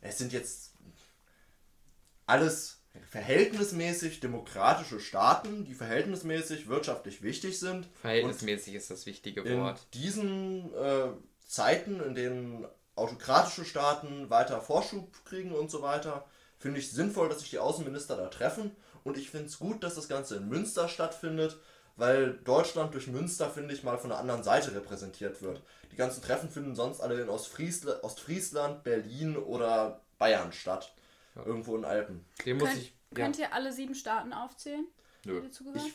Es 0.00 0.18
sind 0.18 0.32
jetzt 0.32 0.72
alles 2.26 2.80
verhältnismäßig 3.08 4.18
demokratische 4.18 4.98
Staaten, 4.98 5.64
die 5.64 5.74
verhältnismäßig 5.74 6.68
wirtschaftlich 6.68 7.22
wichtig 7.22 7.58
sind. 7.60 7.86
Verhältnismäßig 8.00 8.74
ist 8.74 8.90
das 8.90 9.06
wichtige 9.06 9.42
in 9.42 9.60
Wort. 9.60 9.86
diesen 9.94 10.74
äh, 10.74 11.08
Zeiten, 11.52 12.00
in 12.00 12.14
denen 12.14 12.66
autokratische 12.96 13.66
Staaten 13.66 14.30
weiter 14.30 14.62
Vorschub 14.62 15.12
kriegen 15.26 15.52
und 15.52 15.70
so 15.70 15.82
weiter, 15.82 16.24
finde 16.58 16.80
ich 16.80 16.90
sinnvoll, 16.90 17.28
dass 17.28 17.40
sich 17.40 17.50
die 17.50 17.58
Außenminister 17.58 18.16
da 18.16 18.28
treffen. 18.28 18.74
Und 19.04 19.18
ich 19.18 19.28
finde 19.30 19.48
es 19.48 19.58
gut, 19.58 19.84
dass 19.84 19.94
das 19.94 20.08
Ganze 20.08 20.36
in 20.36 20.48
Münster 20.48 20.88
stattfindet, 20.88 21.58
weil 21.96 22.38
Deutschland 22.44 22.94
durch 22.94 23.06
Münster, 23.06 23.50
finde 23.50 23.74
ich, 23.74 23.82
mal 23.82 23.98
von 23.98 24.08
der 24.08 24.18
anderen 24.18 24.42
Seite 24.42 24.74
repräsentiert 24.74 25.42
wird. 25.42 25.62
Die 25.90 25.96
ganzen 25.96 26.22
Treffen 26.22 26.48
finden 26.48 26.74
sonst 26.74 27.00
alle 27.00 27.20
in 27.20 27.28
Ostfriesla 27.28 28.02
Ostfriesland, 28.02 28.82
Berlin 28.82 29.36
oder 29.36 30.00
Bayern 30.18 30.52
statt. 30.52 30.94
Irgendwo 31.34 31.76
in 31.76 31.84
Alpen. 31.84 32.24
Den 32.46 32.56
muss 32.56 32.70
Könnt, 32.70 32.80
ich. 32.80 32.96
Ja. 33.10 33.24
könnt 33.24 33.38
ihr 33.38 33.52
alle 33.52 33.72
sieben 33.72 33.94
Staaten 33.94 34.32
aufzählen? 34.32 34.86
Nö. 35.26 35.42
Ich 35.74 35.92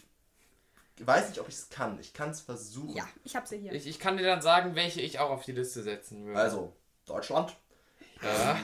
weiß 1.05 1.29
nicht, 1.29 1.39
ob 1.39 1.47
ich 1.47 1.55
es 1.55 1.69
kann. 1.69 1.99
Ich 1.99 2.13
kann 2.13 2.29
es 2.31 2.41
versuchen. 2.41 2.95
Ja, 2.95 3.07
ich 3.23 3.35
hab 3.35 3.47
sie 3.47 3.57
hier. 3.59 3.71
Ich, 3.73 3.85
ich 3.87 3.99
kann 3.99 4.17
dir 4.17 4.23
dann 4.25 4.41
sagen, 4.41 4.75
welche 4.75 5.01
ich 5.01 5.19
auch 5.19 5.29
auf 5.29 5.43
die 5.43 5.51
Liste 5.51 5.83
setzen 5.83 6.25
würde. 6.25 6.39
Also, 6.39 6.73
Deutschland, 7.05 7.55
Ja. 8.21 8.57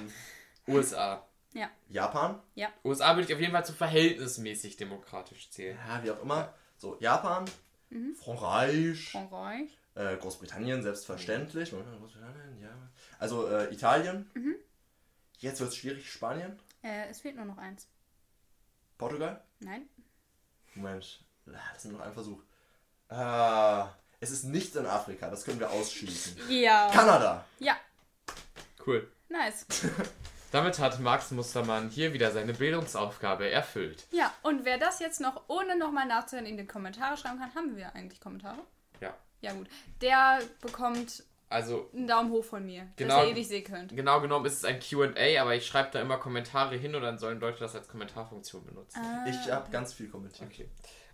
USA. 0.68 1.28
ja. 1.54 1.70
Japan, 1.90 2.42
USA 2.84 3.16
würde 3.16 3.28
ich 3.28 3.34
auf 3.34 3.40
jeden 3.40 3.52
Fall 3.52 3.66
zu 3.66 3.74
verhältnismäßig 3.74 4.78
demokratisch 4.78 5.50
zählen. 5.52 5.78
Ja, 5.88 6.04
wie 6.04 6.12
auch 6.12 6.22
immer. 6.22 6.54
So, 6.78 6.98
Japan, 7.00 7.46
Frankreich, 8.20 9.12
Frankreich. 9.12 9.78
äh, 9.96 10.18
Großbritannien 10.18 10.82
selbstverständlich. 10.82 11.72
Großbritannien, 11.72 12.62
ja. 12.62 12.76
Also 13.20 13.48
äh, 13.48 13.72
Italien. 13.74 14.30
Jetzt 15.40 15.60
wird 15.60 15.70
es 15.70 15.76
schwierig. 15.76 16.12
Spanien, 16.12 16.58
Äh, 16.82 17.10
es 17.10 17.22
fehlt 17.22 17.36
nur 17.36 17.46
noch 17.46 17.58
eins. 17.58 17.88
Portugal. 18.98 19.44
Nein? 19.60 19.88
Moment, 20.76 21.24
das 21.46 21.86
ist 21.86 21.92
noch 21.92 22.00
ein 22.02 22.14
Versuch. 22.14 22.40
Ah, 23.10 23.90
es 24.20 24.32
ist 24.32 24.46
nicht 24.46 24.76
in 24.76 24.86
Afrika, 24.86 25.30
das 25.30 25.44
können 25.44 25.60
wir 25.60 25.70
ausschließen. 25.70 26.38
Ja. 26.50 26.90
Kanada. 26.92 27.46
Ja, 27.60 27.76
Cool. 28.86 29.08
nice. 29.30 29.66
Damit 30.52 30.78
hat 30.78 31.00
Max 31.00 31.32
Mustermann 31.32 31.90
hier 31.90 32.14
wieder 32.14 32.30
seine 32.32 32.54
Bildungsaufgabe 32.54 33.50
erfüllt. 33.50 34.06
Ja, 34.12 34.32
und 34.44 34.66
wer 34.66 34.78
das 34.78 35.00
jetzt 35.00 35.20
noch, 35.20 35.42
ohne 35.48 35.76
nochmal 35.78 36.06
nachzuhören, 36.06 36.46
in 36.46 36.58
die 36.58 36.66
Kommentare 36.68 37.18
schreiben 37.18 37.40
kann, 37.40 37.56
haben 37.56 37.76
wir 37.76 37.94
eigentlich 37.96 38.22
Kommentare? 38.22 38.60
Ja. 39.02 39.16
Ja, 39.42 39.54
gut. 39.54 39.68
Der 40.02 40.40
bekommt 40.62 41.24
Also, 41.50 41.90
einen 41.94 42.08
Daumen 42.08 42.30
hoch 42.32 42.46
von 42.46 42.64
mir, 42.66 42.88
Genau. 42.98 43.16
dass 43.18 43.26
ihr 43.26 43.32
eh 43.32 43.34
nicht 43.34 43.48
sehen 43.50 43.64
könnt. 43.64 43.96
genau 43.96 44.22
genommen 44.22 44.46
ist 44.46 44.58
es 44.58 44.64
ein 44.66 44.80
QA, 44.80 45.42
aber 45.42 45.56
ich 45.56 45.66
schreibe 45.66 45.90
da 45.92 46.00
immer 46.02 46.18
Kommentare 46.18 46.76
hin 46.76 46.94
und 46.94 47.02
dann 47.02 47.18
sollen 47.18 47.40
Leute 47.40 47.60
das 47.60 47.76
als 47.76 47.88
Kommentarfunktion 47.88 48.64
benutzen. 48.64 49.00
Ah, 49.04 49.26
Ich 49.28 49.52
habe 49.52 49.72
ganz 49.72 49.94
viel 49.94 50.08
kommentiert. 50.10 50.52
Okay. 50.52 50.70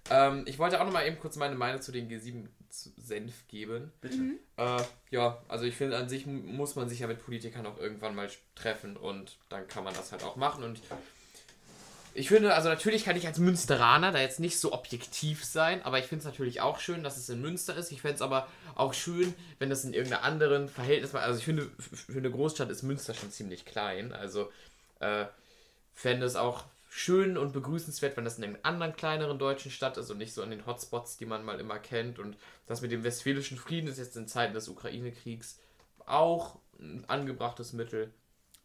Ähm, 0.10 0.44
ich 0.48 0.58
wollte 0.60 0.80
auch 0.82 0.86
noch 0.86 0.94
mal 0.94 1.06
eben 1.06 1.20
kurz 1.20 1.36
meine 1.36 1.56
Meinung 1.56 1.82
zu 1.82 1.92
den 1.92 2.10
G7 2.10 2.48
zu 2.70 2.90
Senf 2.98 3.48
geben. 3.48 3.92
Bitte. 4.02 4.18
Äh, 4.58 4.82
ja, 5.12 5.42
also 5.48 5.66
ich 5.66 5.76
finde, 5.76 5.98
an 5.98 6.10
sich 6.10 6.26
mu- 6.26 6.42
muss 6.42 6.76
man 6.76 6.90
sich 6.90 7.00
ja 7.00 7.08
mit 7.08 7.24
Politikern 7.24 7.66
auch 7.66 7.78
irgendwann 7.80 8.16
mal 8.16 8.30
treffen 8.56 8.98
und 8.98 9.38
dann 9.50 9.68
kann 9.68 9.84
man 9.84 9.94
das 9.94 10.12
halt 10.12 10.24
auch 10.24 10.36
machen. 10.36 10.64
Und 10.64 10.80
ich 12.14 12.28
finde, 12.28 12.54
also 12.56 12.70
natürlich 12.70 13.06
kann 13.06 13.16
ich 13.16 13.28
als 13.28 13.38
Münsteraner 13.38 14.12
da 14.12 14.20
jetzt 14.20 14.40
nicht 14.40 14.60
so 14.60 14.74
objektiv 14.74 15.46
sein, 15.46 15.84
aber 15.84 16.00
ich 16.00 16.06
finde 16.06 16.20
es 16.22 16.26
natürlich 16.26 16.60
auch 16.60 16.80
schön, 16.80 17.04
dass 17.04 17.18
es 17.18 17.30
in 17.30 17.42
Münster 17.42 17.76
ist. 17.76 17.92
Ich 17.92 18.02
fände 18.02 18.16
es 18.16 18.22
aber 18.22 18.48
auch 18.76 18.94
schön, 18.94 19.34
wenn 19.60 19.70
das 19.70 19.84
in 19.84 19.94
irgendeiner 19.94 20.24
anderen 20.24 20.70
Verhältnis 20.70 21.14
war. 21.14 21.22
Also 21.22 21.40
ich 21.40 21.46
finde, 21.46 21.70
für 21.80 22.18
eine 22.18 22.32
Großstadt 22.32 22.70
ist 22.72 22.84
Münster 22.84 23.14
schon 23.14 23.32
ziemlich 23.32 23.64
klein. 23.66 24.12
Also 24.12 24.52
äh, 25.00 25.26
fände 25.94 26.26
es 26.26 26.36
auch 26.36 26.64
schön 26.90 27.38
und 27.38 27.54
begrüßenswert, 27.54 28.18
wenn 28.18 28.26
das 28.26 28.40
in 28.40 28.44
einer 28.44 28.58
anderen 28.64 28.96
kleineren 28.96 29.38
deutschen 29.38 29.72
Stadt 29.72 29.98
ist 29.98 30.10
und 30.10 30.18
nicht 30.18 30.34
so 30.34 30.42
an 30.42 30.50
den 30.50 30.66
Hotspots, 30.66 31.18
die 31.18 31.26
man 31.26 31.46
mal 31.46 31.60
immer 31.60 31.78
kennt. 31.80 32.20
Und 32.20 32.36
das 32.66 32.82
mit 32.82 32.92
dem 32.92 33.04
westfälischen 33.04 33.58
Frieden 33.58 33.88
ist 33.88 34.00
jetzt 34.00 34.18
in 34.18 34.28
Zeiten 34.28 34.54
des 34.54 34.68
Ukraine-Kriegs 34.68 35.60
auch 36.06 36.60
ein 36.80 37.06
angebrachtes 37.08 37.74
Mittel. 37.74 38.12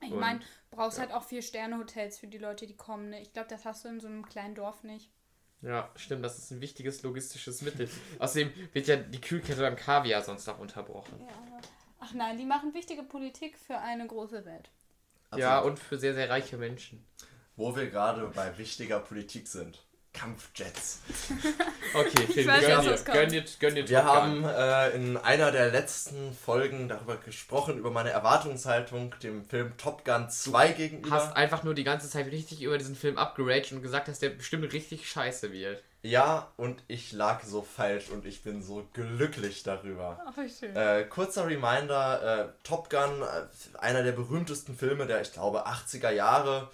Ich 0.02 0.10
meine, 0.10 0.40
brauchst 0.70 0.98
halt 0.98 1.12
auch 1.12 1.22
vier 1.22 1.42
Sterne-Hotels 1.42 2.18
für 2.18 2.26
die 2.26 2.38
Leute, 2.38 2.66
die 2.66 2.76
kommen. 2.76 3.10
Ne? 3.10 3.20
Ich 3.22 3.32
glaube, 3.32 3.48
das 3.48 3.64
hast 3.64 3.84
du 3.84 3.88
in 3.88 4.00
so 4.00 4.06
einem 4.06 4.26
kleinen 4.26 4.54
Dorf 4.54 4.82
nicht. 4.84 5.10
Ja, 5.62 5.90
stimmt, 5.96 6.24
das 6.24 6.36
ist 6.36 6.50
ein 6.50 6.60
wichtiges 6.60 7.02
logistisches 7.02 7.62
Mittel. 7.62 7.88
Außerdem 8.18 8.52
wird 8.72 8.86
ja 8.86 8.96
die 8.96 9.20
Kühlkette 9.20 9.66
am 9.66 9.76
Kaviar 9.76 10.22
sonst 10.22 10.46
auch 10.48 10.58
unterbrochen. 10.58 11.18
Ja. 11.20 11.60
Ach 12.00 12.12
nein, 12.12 12.36
die 12.36 12.44
machen 12.44 12.74
wichtige 12.74 13.02
Politik 13.02 13.56
für 13.56 13.78
eine 13.78 14.06
große 14.06 14.44
Welt. 14.44 14.70
Ja, 15.34 15.58
Absolut. 15.58 15.78
und 15.78 15.82
für 15.82 15.98
sehr, 15.98 16.12
sehr 16.12 16.28
reiche 16.28 16.58
Menschen. 16.58 17.04
Wo 17.56 17.76
wir 17.76 17.88
gerade 17.88 18.26
bei 18.34 18.56
wichtiger 18.58 18.98
Politik 18.98 19.46
sind. 19.48 19.78
Kampfjets. 20.14 21.00
Okay, 21.96 22.26
Phil, 22.26 22.44
weiß, 22.44 22.64
gönn 22.64 22.82
dir, 22.82 22.96
gönn 23.04 23.28
dir, 23.28 23.44
gönn 23.60 23.74
dir 23.76 23.88
Wir 23.88 24.04
haben 24.04 24.44
äh, 24.44 24.90
in 24.96 25.16
einer 25.16 25.52
der 25.52 25.70
letzten 25.70 26.34
Folgen 26.34 26.88
darüber 26.88 27.16
gesprochen, 27.18 27.78
über 27.78 27.92
meine 27.92 28.10
Erwartungshaltung 28.10 29.14
dem 29.22 29.44
Film 29.44 29.76
Top 29.76 30.04
Gun 30.04 30.28
2 30.28 30.72
gegenüber. 30.72 31.14
hast 31.14 31.36
einfach 31.36 31.62
nur 31.62 31.74
die 31.74 31.84
ganze 31.84 32.10
Zeit 32.10 32.26
richtig 32.32 32.62
über 32.62 32.78
diesen 32.78 32.96
Film 32.96 33.16
abgeraged 33.16 33.70
und 33.70 33.82
gesagt, 33.82 34.08
dass 34.08 34.18
der 34.18 34.30
bestimmt 34.30 34.72
richtig 34.72 35.08
scheiße 35.08 35.52
wird. 35.52 35.84
Ja, 36.02 36.52
und 36.56 36.82
ich 36.88 37.12
lag 37.12 37.44
so 37.44 37.62
falsch 37.62 38.10
und 38.10 38.26
ich 38.26 38.42
bin 38.42 38.60
so 38.60 38.88
glücklich 38.92 39.62
darüber. 39.62 40.20
Ach, 40.26 40.36
wie 40.36 40.50
schön. 40.50 40.74
Äh, 40.74 41.04
kurzer 41.04 41.46
Reminder, 41.46 42.40
äh, 42.40 42.48
Top 42.64 42.90
Gun, 42.90 43.22
äh, 43.22 43.78
einer 43.78 44.02
der 44.02 44.12
berühmtesten 44.12 44.76
Filme 44.76 45.06
der, 45.06 45.22
ich 45.22 45.32
glaube, 45.32 45.68
80er 45.68 46.10
Jahre. 46.10 46.70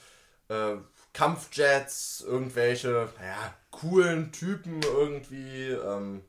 Äh, 0.51 0.77
Kampfjets, 1.13 2.25
irgendwelche, 2.27 3.09
naja, 3.19 3.55
coolen 3.71 4.33
Typen 4.33 4.83
irgendwie, 4.83 5.69
ähm, 5.71 6.23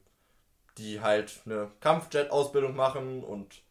die 0.77 1.01
halt 1.01 1.41
eine 1.45 1.71
Kampfjet-Ausbildung 1.81 2.75
machen 2.75 3.23
und 3.23 3.61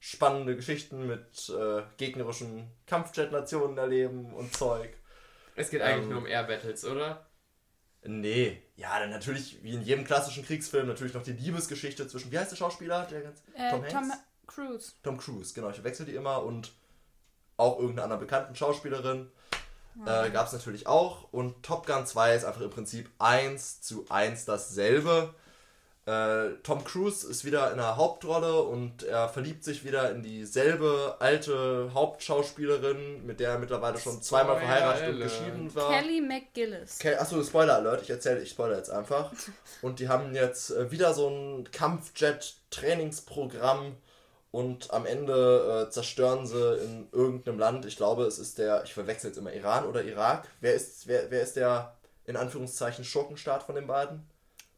spannende 0.00 0.56
Geschichten 0.56 1.06
mit 1.06 1.48
äh, 1.48 1.82
gegnerischen 1.96 2.70
Kampfjet-Nationen 2.86 3.78
erleben 3.78 4.32
und 4.34 4.54
Zeug. 4.54 4.90
Es 5.56 5.70
geht 5.70 5.82
eigentlich 5.82 6.04
Ähm. 6.04 6.10
nur 6.10 6.18
um 6.18 6.26
Air 6.26 6.44
Battles, 6.44 6.84
oder? 6.84 7.26
Nee, 8.02 8.62
ja, 8.76 8.98
dann 8.98 9.10
natürlich, 9.10 9.62
wie 9.62 9.72
in 9.72 9.82
jedem 9.82 10.04
klassischen 10.04 10.44
Kriegsfilm, 10.44 10.86
natürlich 10.86 11.14
noch 11.14 11.22
die 11.22 11.32
Liebesgeschichte 11.32 12.06
zwischen, 12.06 12.30
wie 12.30 12.38
heißt 12.38 12.50
der 12.52 12.56
Schauspieler? 12.56 13.06
Der 13.10 13.22
ganz, 13.22 13.42
äh, 13.54 13.70
Tom 13.70 13.82
Tom, 13.86 13.94
Hanks? 13.94 14.18
Cruise. 14.46 14.92
Tom 15.02 15.16
Cruise, 15.16 15.54
genau, 15.54 15.70
ich 15.70 15.82
wechsle 15.82 16.04
die 16.04 16.14
immer 16.14 16.42
und 16.42 16.72
auch 17.56 17.78
irgendeine 17.78 18.04
andere 18.04 18.18
bekannten 18.20 18.54
Schauspielerin 18.54 19.30
äh, 20.06 20.30
gab 20.30 20.46
es 20.46 20.52
natürlich 20.52 20.86
auch. 20.86 21.32
Und 21.32 21.62
Top 21.62 21.86
Gun 21.86 22.06
2 22.06 22.34
ist 22.34 22.44
einfach 22.44 22.60
im 22.60 22.70
Prinzip 22.70 23.10
eins 23.18 23.80
zu 23.80 24.06
eins 24.08 24.44
dasselbe. 24.44 25.34
Äh, 26.06 26.56
Tom 26.62 26.84
Cruise 26.84 27.26
ist 27.26 27.46
wieder 27.46 27.70
in 27.70 27.78
der 27.78 27.96
Hauptrolle 27.96 28.62
und 28.62 29.04
er 29.04 29.30
verliebt 29.30 29.64
sich 29.64 29.86
wieder 29.86 30.10
in 30.10 30.22
dieselbe 30.22 31.16
alte 31.18 31.92
Hauptschauspielerin, 31.94 33.24
mit 33.24 33.40
der 33.40 33.52
er 33.52 33.58
mittlerweile 33.58 33.96
schon 33.98 34.20
zweimal 34.20 34.58
verheiratet 34.58 35.14
und 35.14 35.20
geschieden 35.20 35.74
war. 35.74 35.90
Kelly 35.90 36.20
McGillis. 36.20 36.98
Okay, 37.00 37.14
achso, 37.14 37.42
Spoiler 37.42 37.76
Alert, 37.76 38.02
ich 38.02 38.10
erzähle, 38.10 38.42
ich 38.42 38.50
spoilere 38.50 38.76
jetzt 38.76 38.90
einfach. 38.90 39.32
Und 39.80 39.98
die 39.98 40.08
haben 40.08 40.34
jetzt 40.34 40.68
äh, 40.70 40.90
wieder 40.90 41.14
so 41.14 41.28
ein 41.28 41.70
Kampfjet-Trainingsprogramm 41.70 43.96
und 44.54 44.92
am 44.92 45.04
Ende 45.04 45.86
äh, 45.88 45.90
zerstören 45.90 46.46
sie 46.46 46.76
in 46.76 47.08
irgendeinem 47.10 47.58
Land, 47.58 47.86
ich 47.86 47.96
glaube, 47.96 48.22
es 48.22 48.38
ist 48.38 48.58
der, 48.58 48.84
ich 48.84 48.94
verwechsel 48.94 49.30
jetzt 49.30 49.36
immer 49.36 49.52
Iran 49.52 49.84
oder 49.84 50.04
Irak. 50.04 50.46
Wer 50.60 50.74
ist, 50.74 51.08
wer, 51.08 51.28
wer 51.28 51.42
ist 51.42 51.56
der 51.56 51.96
in 52.24 52.36
Anführungszeichen 52.36 53.04
Schurkenstaat 53.04 53.64
von 53.64 53.74
den 53.74 53.88
beiden? 53.88 54.24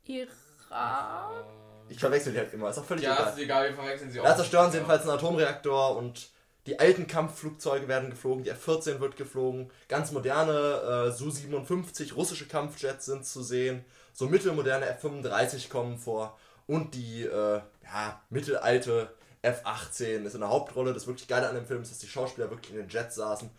Irak. 0.05 1.45
Ich 1.91 2.01
verwechsel 2.01 2.33
die 2.33 2.39
halt 2.39 2.55
immer, 2.55 2.71
ist 2.71 2.79
auch 2.79 2.87
völlig 2.87 3.05
Ja, 3.05 3.17
egal. 3.17 3.33
ist 3.35 3.39
egal, 3.39 3.69
wir 3.69 3.77
verwechseln 3.77 4.11
sie 4.11 4.19
auch. 4.21 4.25
Da 4.25 4.35
zerstören 4.35 4.71
sie 4.71 4.79
jedenfalls 4.79 5.03
einen 5.03 5.11
Atomreaktor 5.11 5.97
und 5.99 6.31
die 6.65 6.81
alten 6.81 7.07
Kampfflugzeuge 7.07 7.87
werden 7.87 8.09
geflogen, 8.09 8.45
die 8.45 8.51
F-14 8.51 9.01
wird 9.01 9.19
geflogen, 9.19 9.71
ganz 9.89 10.11
moderne 10.11 11.09
äh, 11.09 11.13
Su-57 11.13 12.15
russische 12.15 12.49
Kampfjets 12.49 13.05
sind 13.05 13.27
zu 13.27 13.43
sehen, 13.43 13.85
so 14.15 14.27
mittelmoderne 14.27 14.87
F-35 14.87 15.69
kommen 15.69 15.99
vor 15.99 16.39
und 16.67 16.95
die 16.95 17.25
äh, 17.25 17.61
ja, 17.85 18.23
mittelalte 18.31 19.15
F-18 19.47 20.25
ist 20.25 20.35
in 20.35 20.41
der 20.41 20.51
Hauptrolle. 20.51 20.93
Das 20.93 21.07
wirklich 21.07 21.29
Geile 21.29 21.49
an 21.49 21.55
dem 21.55 21.67
Film 21.67 21.83
ist, 21.83 21.93
dass 21.93 21.99
die 21.99 22.09
Schauspieler 22.09 22.51
wirklich 22.51 22.73
in 22.73 22.79
den 22.79 22.89
Jets 22.89 23.15
saßen. 23.15 23.51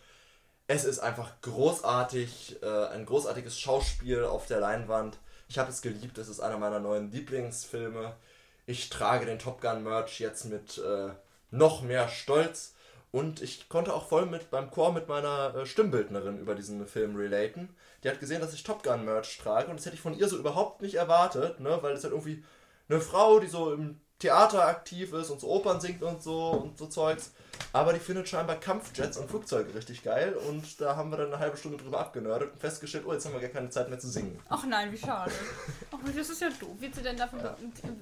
Es 0.68 0.84
ist 0.84 1.00
einfach 1.00 1.40
großartig, 1.42 2.62
äh, 2.62 2.88
ein 2.88 3.06
großartiges 3.06 3.58
Schauspiel 3.58 4.26
auf 4.26 4.48
der 4.48 4.60
Leinwand. 4.60 5.18
Ich 5.48 5.58
habe 5.58 5.70
es 5.72 5.82
geliebt, 5.82 6.18
es 6.18 6.28
ist 6.28 6.42
einer 6.42 6.58
meiner 6.58 6.80
neuen 6.80 7.10
Lieblingsfilme. 7.10 8.16
Ich 8.66 8.90
trage 8.90 9.26
den 9.26 9.40
Top 9.40 9.62
Gun 9.62 9.84
Merch 9.84 10.20
jetzt 10.20 10.44
mit 10.46 10.78
äh, 10.78 11.10
noch 11.52 11.82
mehr 11.84 12.10
Stolz 12.10 12.74
und 13.12 13.42
ich 13.42 13.70
konnte 13.70 13.94
auch 13.94 14.10
voll 14.10 14.26
mit 14.26 14.52
beim 14.52 14.70
Chor 14.70 14.92
mit 14.92 15.08
meiner 15.08 15.56
äh, 15.56 15.66
Stimmbildnerin 15.66 16.38
über 16.38 16.54
diesen 16.54 16.86
Film 16.86 17.16
relaten. 17.16 17.74
Die 18.04 18.10
hat 18.10 18.20
gesehen, 18.20 18.42
dass 18.42 18.54
ich 18.54 18.64
Top 18.64 18.84
Gun 18.84 19.06
Merch 19.06 19.38
trage 19.38 19.70
und 19.70 19.78
das 19.80 19.86
hätte 19.86 19.96
ich 19.96 20.02
von 20.02 20.18
ihr 20.18 20.28
so 20.28 20.38
überhaupt 20.38 20.82
nicht 20.82 20.96
erwartet, 20.96 21.62
ne, 21.62 21.80
weil 21.82 21.94
es 21.94 22.04
halt 22.04 22.12
irgendwie 22.14 22.44
eine 22.90 23.00
Frau, 23.00 23.40
die 23.40 23.48
so 23.48 23.72
im 23.74 24.02
Theater 24.20 24.66
aktiv 24.68 25.14
ist 25.14 25.30
und 25.30 25.40
so 25.40 25.48
Opern 25.48 25.80
singt 25.80 26.02
und 26.02 26.24
so 26.24 26.50
und 26.52 26.78
so 26.78 26.88
Zeugs. 26.88 27.32
Aber 27.74 27.92
die 27.92 28.00
findet 28.00 28.30
scheinbar 28.30 28.56
Kampfjets 28.60 29.18
und 29.18 29.30
Flugzeuge 29.30 29.74
richtig 29.74 30.04
geil 30.04 30.34
und 30.48 30.80
da 30.80 30.96
haben 30.96 31.10
wir 31.10 31.18
dann 31.18 31.28
eine 31.28 31.40
halbe 31.40 31.58
Stunde 31.58 31.78
drüber 31.78 32.00
abgenördet 32.00 32.54
und 32.54 32.60
festgestellt, 32.60 33.04
oh, 33.08 33.14
jetzt 33.14 33.26
haben 33.26 33.34
wir 33.34 33.40
gar 33.42 33.50
keine 33.50 33.70
Zeit 33.72 33.90
mehr 33.90 33.98
zu 34.00 34.08
singen. 34.08 34.40
Ach 34.50 34.64
nein, 34.66 34.92
wie 34.92 34.98
schade. 34.98 35.32
Ach, 35.92 35.98
das 36.16 36.30
ist 36.30 36.40
ja 36.42 36.50
doof. 36.50 36.70
Wird 36.80 36.94
sie 36.96 37.02
denn 37.02 37.18
dafür, 37.18 37.40
be- 37.40 37.56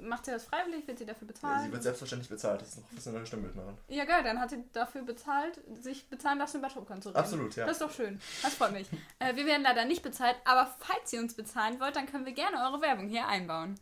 macht 0.06 0.26
sie 0.26 0.32
das 0.32 0.44
freiwillig? 0.46 0.86
Wird 0.88 1.00
sie 1.00 1.06
dafür 1.06 1.26
Ja, 1.28 1.34
bezahlen? 1.34 1.66
sie 1.68 1.72
wird 1.72 1.84
selbstverständlich 1.84 2.30
bezahlt, 2.30 2.62
das 2.62 2.70
ist 2.70 2.78
noch 2.78 2.90
ein 2.92 2.96
bisschen 2.96 3.16
eine 3.16 3.26
Stimmbildnerin. 3.26 3.78
Ja, 3.88 4.04
geil, 4.06 4.24
dann 4.24 4.40
hat 4.40 4.50
sie 4.50 4.64
dafür 4.74 5.04
bezahlt, 5.04 5.60
sich 5.82 6.10
bezahlen 6.10 6.38
lassen, 6.40 6.58
über 6.60 6.68
Top 6.70 6.88
Gun 6.88 7.02
zu 7.02 7.10
reden. 7.10 7.20
Absolut, 7.20 7.56
ja. 7.56 7.66
Das 7.66 7.74
ist 7.78 7.82
doch 7.82 7.92
schön. 7.94 8.20
Das 8.44 8.54
freut 8.56 8.74
mich. 8.74 8.88
Äh, 9.20 9.36
wir 9.36 9.46
werden 9.46 9.64
leider 9.64 9.86
nicht 9.86 10.04
bezahlt, 10.04 10.36
aber 10.46 10.70
falls 10.80 11.12
ihr 11.14 11.20
uns 11.22 11.34
bezahlen 11.34 11.80
wollt, 11.80 11.96
dann 11.96 12.08
können 12.08 12.26
wir 12.26 12.34
gerne 12.34 12.58
eure 12.66 12.82
Werbung 12.82 13.08
hier 13.08 13.26
einbauen. 13.28 13.76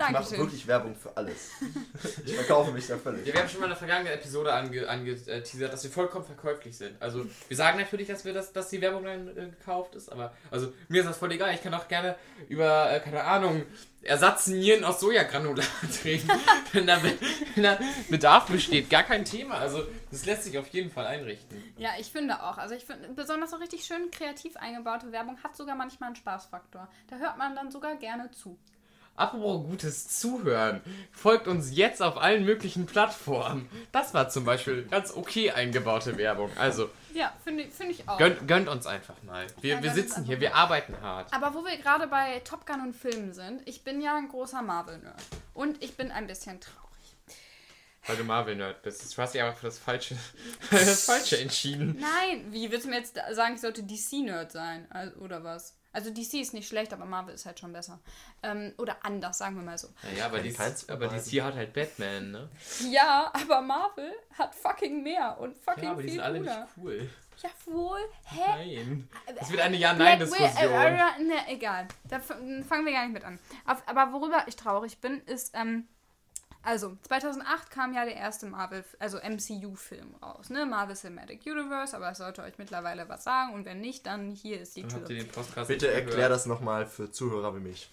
Ich 0.00 0.12
mache 0.12 0.12
Dankeschön. 0.14 0.38
wirklich 0.38 0.66
Werbung 0.66 0.94
für 0.94 1.16
alles. 1.16 1.50
Ich 2.24 2.34
verkaufe 2.34 2.72
mich 2.72 2.86
da 2.86 2.96
völlig. 2.96 3.26
Ja, 3.26 3.34
wir 3.34 3.40
haben 3.42 3.48
schon 3.48 3.60
mal 3.60 3.66
in 3.66 3.70
der 3.70 3.76
vergangenen 3.78 4.12
Episode 4.14 4.52
ange- 4.54 4.86
angeteasert, 4.86 5.72
dass 5.72 5.82
wir 5.84 5.90
vollkommen 5.90 6.24
verkäuflich 6.24 6.76
sind. 6.76 7.00
Also, 7.00 7.26
wir 7.48 7.56
sagen 7.56 7.78
natürlich, 7.78 8.08
dass 8.08 8.24
wir 8.24 8.32
das, 8.32 8.52
dass 8.52 8.68
die 8.70 8.80
Werbung 8.80 9.04
dann 9.04 9.28
äh, 9.28 9.50
gekauft 9.50 9.94
ist, 9.94 10.10
aber 10.10 10.32
also 10.50 10.72
mir 10.88 11.02
ist 11.02 11.06
das 11.08 11.18
voll 11.18 11.32
egal. 11.32 11.52
Ich 11.54 11.62
kann 11.62 11.74
auch 11.74 11.88
gerne 11.88 12.16
über, 12.48 12.90
äh, 12.90 13.00
keine 13.00 13.22
Ahnung, 13.24 13.64
Ersatznieren 14.02 14.82
aus 14.84 14.98
Sojagranulat 15.00 15.66
reden, 16.04 16.30
wenn 16.72 16.86
da, 16.86 17.02
wenn 17.02 17.62
da 17.62 17.78
Bedarf 18.08 18.46
besteht. 18.46 18.88
Gar 18.88 19.02
kein 19.02 19.26
Thema. 19.26 19.56
Also, 19.58 19.84
das 20.10 20.24
lässt 20.24 20.44
sich 20.44 20.56
auf 20.58 20.68
jeden 20.68 20.90
Fall 20.90 21.06
einrichten. 21.06 21.62
Ja, 21.76 21.90
ich 21.98 22.10
finde 22.10 22.42
auch. 22.42 22.56
Also 22.56 22.74
ich 22.74 22.86
finde, 22.86 23.10
besonders 23.10 23.50
so 23.50 23.56
richtig 23.56 23.84
schön 23.84 24.10
kreativ 24.10 24.56
eingebaute 24.56 25.12
Werbung 25.12 25.36
hat 25.44 25.54
sogar 25.54 25.74
manchmal 25.76 26.06
einen 26.08 26.16
Spaßfaktor. 26.16 26.88
Da 27.08 27.16
hört 27.16 27.36
man 27.36 27.54
dann 27.54 27.70
sogar 27.70 27.94
gerne 27.96 28.30
zu. 28.30 28.58
Apropos 29.16 29.66
gutes 29.68 30.08
Zuhören, 30.08 30.80
folgt 31.12 31.46
uns 31.46 31.76
jetzt 31.76 32.00
auf 32.00 32.16
allen 32.16 32.44
möglichen 32.44 32.86
Plattformen. 32.86 33.68
Das 33.92 34.14
war 34.14 34.30
zum 34.30 34.44
Beispiel 34.44 34.84
ganz 34.84 35.12
okay 35.14 35.50
eingebaute 35.50 36.16
Werbung. 36.16 36.50
Also, 36.56 36.88
Ja, 37.12 37.32
finde 37.44 37.68
finde 37.68 37.92
ich 37.92 38.08
auch. 38.08 38.16
gönnt, 38.16 38.48
gönnt 38.48 38.68
uns 38.68 38.86
einfach 38.86 39.22
mal. 39.24 39.46
Wir, 39.60 39.74
Ja, 39.74 39.82
wir 39.82 39.92
sitzen 39.92 40.24
hier, 40.24 40.40
wir 40.40 40.54
arbeiten 40.54 40.94
hart. 41.02 41.32
Aber 41.34 41.52
wo 41.54 41.64
wir 41.64 41.76
gerade 41.76 42.06
bei 42.06 42.40
Top 42.44 42.64
Gun 42.66 42.80
und 42.80 42.96
Filmen 42.96 43.34
sind, 43.34 43.60
ich 43.68 43.84
bin 43.84 44.00
ja 44.00 44.16
ein 44.16 44.28
großer 44.28 44.62
Marvel-Nerd. 44.62 45.20
Und 45.52 45.82
ich 45.84 45.96
bin 45.98 46.10
ein 46.10 46.26
bisschen 46.26 46.58
traurig. 46.60 46.80
Weil 48.06 48.16
du 48.16 48.24
Marvel-Nerd 48.24 48.80
bist. 48.82 49.14
Du 49.14 49.20
hast 49.20 49.34
dich 49.34 49.42
einfach 49.42 49.58
für 49.58 49.66
das 49.66 49.78
Falsche, 49.78 50.16
das 50.70 51.04
Falsche 51.04 51.38
entschieden. 51.38 51.98
Nein, 52.00 52.46
wie 52.50 52.70
willst 52.70 52.86
du 52.86 52.90
mir 52.90 52.96
jetzt 52.96 53.18
sagen, 53.32 53.54
ich 53.54 53.60
sollte 53.60 53.82
DC-Nerd 53.82 54.50
sein? 54.50 54.86
Also, 54.90 55.16
oder 55.20 55.44
was? 55.44 55.76
Also 55.92 56.10
DC 56.10 56.34
ist 56.34 56.54
nicht 56.54 56.68
schlecht, 56.68 56.92
aber 56.92 57.04
Marvel 57.04 57.34
ist 57.34 57.46
halt 57.46 57.58
schon 57.58 57.72
besser. 57.72 57.98
Ähm, 58.42 58.72
oder 58.78 58.96
anders, 59.04 59.38
sagen 59.38 59.56
wir 59.56 59.62
mal 59.62 59.76
so. 59.78 59.88
Naja, 60.04 60.26
aber, 60.26 60.38
von 60.38 60.66
aber. 60.88 61.08
DC 61.08 61.42
hat 61.42 61.54
halt 61.54 61.72
Batman, 61.72 62.30
ne? 62.30 62.48
Ja, 62.90 63.30
aber 63.32 63.60
Marvel 63.60 64.12
hat 64.38 64.54
fucking 64.54 65.02
mehr 65.02 65.36
und 65.40 65.56
fucking 65.58 65.84
Ja, 65.84 65.90
aber 65.92 66.02
die 66.02 66.08
viel 66.08 66.16
sind 66.16 66.24
alle 66.24 66.38
cooler. 66.38 66.60
nicht 66.60 66.72
cool. 66.76 67.10
Jawohl, 67.66 68.00
hä? 68.26 68.40
Nein. 68.46 69.08
Das 69.38 69.50
wird 69.50 69.62
eine 69.62 69.76
Black 69.78 69.92
Ja-Nein-Diskussion. 69.98 70.48
Widow- 70.50 70.60
äh, 70.62 71.20
äh, 71.20 71.22
ne, 71.24 71.34
egal. 71.48 71.88
Da 72.04 72.20
fangen 72.20 72.84
wir 72.84 72.92
gar 72.92 73.04
nicht 73.04 73.14
mit 73.14 73.24
an. 73.24 73.38
Auf, 73.66 73.82
aber 73.86 74.12
worüber 74.12 74.44
ich 74.46 74.56
traurig 74.56 74.98
bin, 75.00 75.22
ist, 75.22 75.52
ähm, 75.54 75.88
also 76.62 76.96
2008 77.08 77.70
kam 77.70 77.92
ja 77.94 78.04
der 78.04 78.16
erste 78.16 78.46
Marvel, 78.46 78.84
also 78.98 79.18
MCU-Film 79.18 80.14
raus, 80.22 80.50
ne? 80.50 80.66
Marvel 80.66 80.94
Cinematic 80.96 81.44
Universe, 81.46 81.96
aber 81.96 82.10
es 82.10 82.18
sollte 82.18 82.42
euch 82.42 82.58
mittlerweile 82.58 83.08
was 83.08 83.24
sagen 83.24 83.54
und 83.54 83.64
wenn 83.64 83.80
nicht, 83.80 84.06
dann 84.06 84.30
hier 84.30 84.60
ist 84.60 84.76
die 84.76 84.82
Dann 84.82 84.90
Tür. 84.90 85.00
habt 85.00 85.10
ihr 85.10 85.16
den 85.24 85.28
Podcast 85.28 85.68
Bitte 85.68 85.88
erklär 85.90 86.16
gehört. 86.16 86.32
das 86.32 86.46
nochmal 86.46 86.86
für 86.86 87.10
Zuhörer 87.10 87.54
wie 87.56 87.60
mich. 87.60 87.90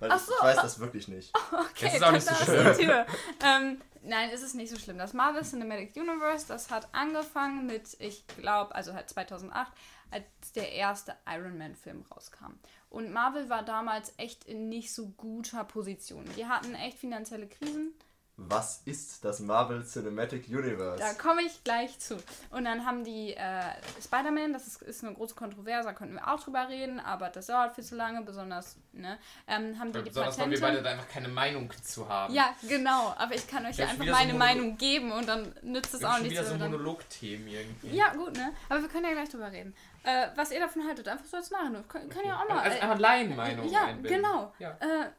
Weil 0.00 0.10
Ach 0.10 0.16
ich- 0.16 0.22
so, 0.22 0.32
ich 0.34 0.42
weiß 0.42 0.56
das 0.56 0.78
wirklich 0.80 1.08
nicht. 1.08 1.32
Okay, 1.52 1.86
Das 1.86 1.94
ist 1.94 2.02
auch 2.04 2.12
nicht 2.12 2.26
so 2.26 2.52
da 2.52 2.70
ist 2.70 2.80
die 2.80 2.84
Tür. 2.84 3.06
ähm, 3.44 3.80
nein, 4.02 4.30
es 4.32 4.42
ist 4.42 4.54
nicht 4.54 4.70
so 4.70 4.78
schlimm. 4.78 4.98
Das 4.98 5.12
Marvel 5.12 5.42
Cinematic 5.42 5.94
Universe, 5.96 6.46
das 6.48 6.70
hat 6.70 6.88
angefangen 6.92 7.66
mit, 7.66 7.96
ich 8.00 8.26
glaube, 8.26 8.74
also 8.74 8.92
halt 8.94 9.08
2008, 9.08 9.72
als 10.10 10.24
der 10.54 10.72
erste 10.72 11.16
Iron 11.28 11.56
Man 11.58 11.74
Film 11.74 12.04
rauskam. 12.10 12.52
Und 12.94 13.12
Marvel 13.12 13.50
war 13.50 13.62
damals 13.64 14.12
echt 14.18 14.44
in 14.44 14.68
nicht 14.68 14.94
so 14.94 15.08
guter 15.16 15.64
Position. 15.64 16.24
Die 16.36 16.46
hatten 16.46 16.74
echt 16.74 16.98
finanzielle 16.98 17.48
Krisen. 17.48 17.92
was 18.36 18.82
ist 18.84 19.24
das 19.24 19.38
Marvel 19.40 19.84
Cinematic 19.86 20.48
Universe? 20.48 20.98
Da 20.98 21.14
komme 21.14 21.42
ich 21.42 21.62
gleich 21.62 21.98
zu. 22.00 22.16
Und 22.50 22.64
dann 22.64 22.84
haben 22.84 23.04
die 23.04 23.32
äh, 23.34 23.60
Spider-Man, 24.02 24.52
das 24.52 24.66
ist, 24.66 24.82
ist 24.82 25.04
eine 25.04 25.14
große 25.14 25.34
Kontroverse, 25.36 25.86
da 25.88 25.92
könnten 25.94 26.14
wir 26.14 26.26
auch 26.32 26.42
drüber 26.42 26.68
reden, 26.68 26.98
aber 26.98 27.30
das 27.30 27.46
dauert 27.46 27.74
viel 27.76 27.84
zu 27.84 27.94
lange, 27.94 28.22
besonders, 28.22 28.76
ne? 28.92 29.18
Ähm, 29.46 29.78
haben 29.78 29.92
die 29.92 29.98
die 30.02 30.08
Besonders, 30.10 30.36
weil 30.38 30.50
wir 30.50 30.60
beide 30.60 30.82
da 30.82 30.90
einfach 30.90 31.08
keine 31.08 31.28
Meinung 31.28 31.70
zu 31.82 32.08
haben. 32.08 32.34
Ja, 32.34 32.54
genau, 32.68 33.14
aber 33.16 33.34
ich 33.36 33.46
kann 33.46 33.64
euch 33.66 33.76
ja 33.76 33.84
Ja, 33.84 33.90
einfach 33.92 34.04
so 34.04 34.10
meine 34.10 34.32
Mono- 34.32 34.44
Meinung 34.44 34.76
geben 34.78 35.12
und 35.12 35.28
dann 35.28 35.54
nützt 35.62 35.94
es 35.94 36.02
auch 36.02 36.08
haben 36.10 36.14
schon 36.18 36.22
nichts. 36.28 36.40
wieder 36.40 36.50
so 36.50 36.56
Monologthemen 36.58 37.46
irgendwie. 37.46 37.96
Ja, 37.96 38.12
gut, 38.14 38.36
ne? 38.36 38.52
Aber 38.68 38.82
wir 38.82 38.88
können 38.88 39.04
ja 39.04 39.12
gleich 39.12 39.28
drüber 39.28 39.50
reden. 39.52 39.74
Äh, 40.04 40.28
was 40.36 40.50
ihr 40.50 40.60
davon 40.60 40.86
haltet, 40.86 41.08
einfach 41.08 41.24
so 41.24 41.36
als 41.36 41.50
Nachhinein. 41.50 41.88
Können, 41.88 42.08
können 42.10 42.28
ja 42.28 42.40
auch 42.40 42.48
mal. 42.48 42.60
Also 42.60 42.78
äh, 42.78 42.80
einfach 42.80 42.98
Laienmeinung 42.98 43.68
ja, 43.68 43.84
einbinden. 43.86 44.22
genau. 44.22 44.52
Ja. 44.58 44.76
Äh, 44.80 45.10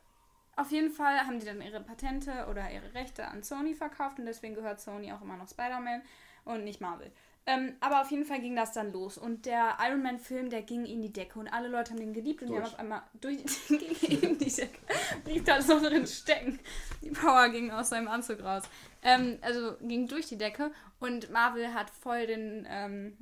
auf 0.55 0.71
jeden 0.71 0.91
Fall 0.91 1.19
haben 1.19 1.39
die 1.39 1.45
dann 1.45 1.61
ihre 1.61 1.81
Patente 1.81 2.45
oder 2.49 2.71
ihre 2.71 2.93
Rechte 2.93 3.27
an 3.27 3.43
Sony 3.43 3.73
verkauft 3.73 4.19
und 4.19 4.25
deswegen 4.25 4.55
gehört 4.55 4.79
Sony 4.79 5.11
auch 5.11 5.21
immer 5.21 5.37
noch 5.37 5.49
Spider-Man 5.49 6.01
und 6.45 6.63
nicht 6.63 6.79
Marvel. 6.81 7.11
Ähm, 7.47 7.75
aber 7.79 8.01
auf 8.01 8.09
jeden 8.09 8.25
Fall 8.25 8.39
ging 8.39 8.55
das 8.55 8.71
dann 8.71 8.91
los 8.91 9.19
und 9.19 9.45
der 9.45 9.77
Iron 9.79 10.01
Man-Film, 10.01 10.49
der 10.49 10.63
ging 10.63 10.85
in 10.85 11.03
die 11.03 11.13
Decke 11.13 11.37
und 11.37 11.47
alle 11.47 11.67
Leute 11.67 11.91
haben 11.91 11.99
den 11.99 12.13
geliebt 12.13 12.41
und 12.41 12.47
die 12.47 12.53
Durch. 12.53 12.65
haben 12.65 12.73
auf 12.73 12.79
einmal 12.79 13.03
durch 13.21 13.37
ging 13.67 14.21
in 14.21 14.37
die 14.39 14.51
Decke. 14.51 14.79
Blieb 15.23 15.45
da 15.45 15.61
so 15.61 15.79
drin 15.79 16.07
stecken. 16.07 16.59
Die 17.03 17.11
Power 17.11 17.49
ging 17.49 17.69
aus 17.69 17.89
seinem 17.89 18.07
Anzug 18.07 18.41
raus. 18.41 18.63
Ähm, 19.03 19.37
also 19.41 19.75
ging 19.81 20.07
durch 20.07 20.27
die 20.27 20.37
Decke 20.37 20.71
und 20.99 21.29
Marvel 21.29 21.73
hat 21.73 21.91
voll 21.91 22.25
den 22.25 22.65
ähm, 22.67 23.17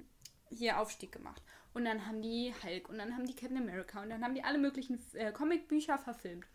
hier 0.50 0.80
Aufstieg 0.80 1.12
gemacht. 1.12 1.42
Und 1.74 1.86
dann 1.86 2.06
haben 2.06 2.22
die 2.22 2.54
Hulk 2.64 2.90
und 2.90 2.98
dann 3.00 3.14
haben 3.14 3.26
die 3.26 3.36
Captain 3.36 3.58
America 3.58 4.02
und 4.02 4.10
dann 4.10 4.24
haben 4.24 4.36
die 4.36 4.44
alle 4.44 4.60
möglichen 4.60 5.00
äh, 5.14 5.32
Comicbücher 5.32 5.98
verfilmt. 5.98 6.46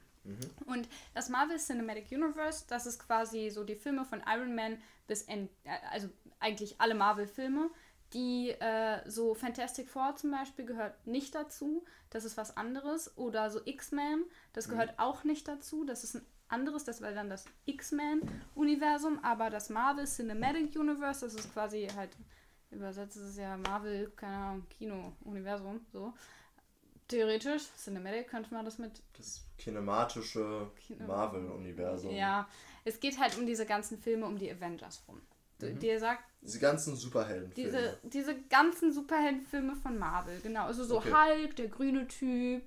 Und 0.66 0.88
das 1.14 1.28
Marvel 1.28 1.58
Cinematic 1.58 2.12
Universe, 2.12 2.64
das 2.68 2.86
ist 2.86 2.98
quasi 2.98 3.50
so 3.50 3.64
die 3.64 3.76
Filme 3.76 4.04
von 4.04 4.22
Iron 4.26 4.54
Man 4.54 4.78
bis 5.06 5.22
End, 5.22 5.50
äh, 5.64 5.70
also 5.90 6.08
eigentlich 6.38 6.80
alle 6.80 6.94
Marvel-Filme. 6.94 7.70
Die 8.14 8.50
äh, 8.50 9.08
so 9.08 9.34
Fantastic 9.34 9.88
Four 9.88 10.16
zum 10.16 10.30
Beispiel 10.30 10.64
gehört 10.64 11.06
nicht 11.06 11.34
dazu. 11.34 11.84
Das 12.10 12.24
ist 12.24 12.36
was 12.36 12.56
anderes. 12.56 13.16
Oder 13.18 13.50
so 13.50 13.60
X-Men, 13.64 14.24
das 14.52 14.68
gehört 14.68 14.98
auch 14.98 15.24
nicht 15.24 15.46
dazu. 15.46 15.84
Das 15.84 16.04
ist 16.04 16.16
ein 16.16 16.26
anderes, 16.48 16.84
das 16.84 17.02
wäre 17.02 17.14
dann 17.14 17.28
das 17.28 17.44
X-Men-Universum. 17.66 19.22
Aber 19.22 19.50
das 19.50 19.68
Marvel 19.68 20.06
Cinematic 20.06 20.74
Universe, 20.76 21.24
das 21.24 21.34
ist 21.34 21.52
quasi 21.52 21.88
halt, 21.94 22.10
übersetzt 22.70 23.16
ist 23.16 23.22
es 23.22 23.36
ja 23.36 23.56
Marvel, 23.56 24.10
keine 24.16 24.36
Ahnung, 24.36 24.66
Kino-Universum, 24.70 25.80
so. 25.92 26.12
Theoretisch, 27.08 27.62
Cinematic 27.82 28.28
könnte 28.28 28.52
man 28.52 28.66
das 28.66 28.78
mit 28.78 29.02
Das 29.16 29.42
kinematische 29.56 30.70
Kino- 30.76 31.06
Marvel-Universum. 31.06 32.10
Ja, 32.14 32.46
es 32.84 33.00
geht 33.00 33.18
halt 33.18 33.38
um 33.38 33.46
diese 33.46 33.64
ganzen 33.64 33.96
Filme, 33.98 34.26
um 34.26 34.36
die 34.36 34.50
Avengers 34.52 35.02
rum. 35.08 35.22
Du- 35.58 35.74
Dir 35.74 35.98
sagt, 35.98 36.22
Diese 36.42 36.58
ganzen 36.60 36.94
Superheldenfilme. 36.94 37.70
diese, 37.70 37.98
diese 38.02 38.38
ganzen 38.42 38.92
Superheldenfilme 38.92 39.74
von 39.76 39.98
Marvel, 39.98 40.38
genau. 40.42 40.66
Also 40.66 40.84
so 40.84 40.98
Okay. 40.98 41.10
Hulk, 41.12 41.56
der 41.56 41.68
grüne 41.68 42.06
Typ, 42.06 42.62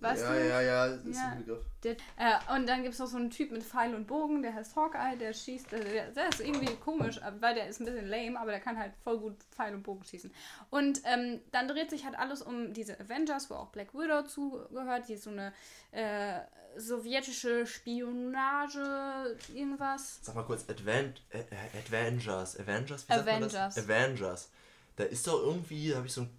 weißt 0.00 0.22
ja, 0.22 0.32
du? 0.32 0.48
ja, 0.48 0.60
ja, 0.60 0.86
ist 0.86 1.16
Ja. 1.16 1.28
ein 1.32 1.38
Begriff. 1.38 1.64
Der, 1.82 1.92
äh, 2.16 2.56
und 2.56 2.68
dann 2.68 2.82
gibt 2.82 2.94
es 2.94 3.00
noch 3.00 3.06
so 3.06 3.16
einen 3.16 3.30
Typ 3.30 3.50
mit 3.52 3.62
Pfeil 3.62 3.94
und 3.94 4.06
Bogen, 4.06 4.42
der 4.42 4.54
heißt 4.54 4.74
Hawkeye, 4.74 5.16
der 5.16 5.32
schießt, 5.32 5.72
äh, 5.72 5.84
der, 5.84 6.10
der 6.10 6.28
ist 6.28 6.40
irgendwie 6.40 6.74
komisch, 6.76 7.18
äh, 7.18 7.32
weil 7.40 7.54
der 7.54 7.68
ist 7.68 7.80
ein 7.80 7.86
bisschen 7.86 8.08
lame, 8.08 8.38
aber 8.38 8.50
der 8.50 8.60
kann 8.60 8.78
halt 8.78 8.92
voll 9.04 9.18
gut 9.18 9.36
Pfeil 9.52 9.74
und 9.74 9.82
Bogen 9.82 10.04
schießen. 10.04 10.32
Und 10.70 11.00
ähm, 11.04 11.40
dann 11.52 11.68
dreht 11.68 11.90
sich 11.90 12.04
halt 12.04 12.18
alles 12.18 12.42
um 12.42 12.72
diese 12.72 12.98
Avengers, 12.98 13.48
wo 13.50 13.54
auch 13.54 13.68
Black 13.68 13.94
Widow 13.94 14.22
zugehört, 14.22 15.08
die 15.08 15.14
ist 15.14 15.24
so 15.24 15.30
eine 15.30 15.52
äh, 15.92 16.40
sowjetische 16.76 17.66
Spionage, 17.66 19.36
irgendwas. 19.54 20.18
Sag 20.22 20.34
mal 20.34 20.44
kurz, 20.44 20.64
Advent, 20.68 21.22
äh, 21.30 21.42
Avengers, 21.86 22.58
Avengers, 22.58 23.08
wie 23.08 23.14
sagt 23.14 23.26
man 23.26 23.34
Avengers. 23.36 23.52
das? 23.52 23.78
Avengers. 23.78 24.50
Da 24.96 25.04
ist 25.04 25.26
doch 25.26 25.40
irgendwie, 25.42 25.90
da 25.90 25.98
habe 25.98 26.06
ich 26.06 26.12
so 26.12 26.22
ein 26.22 26.37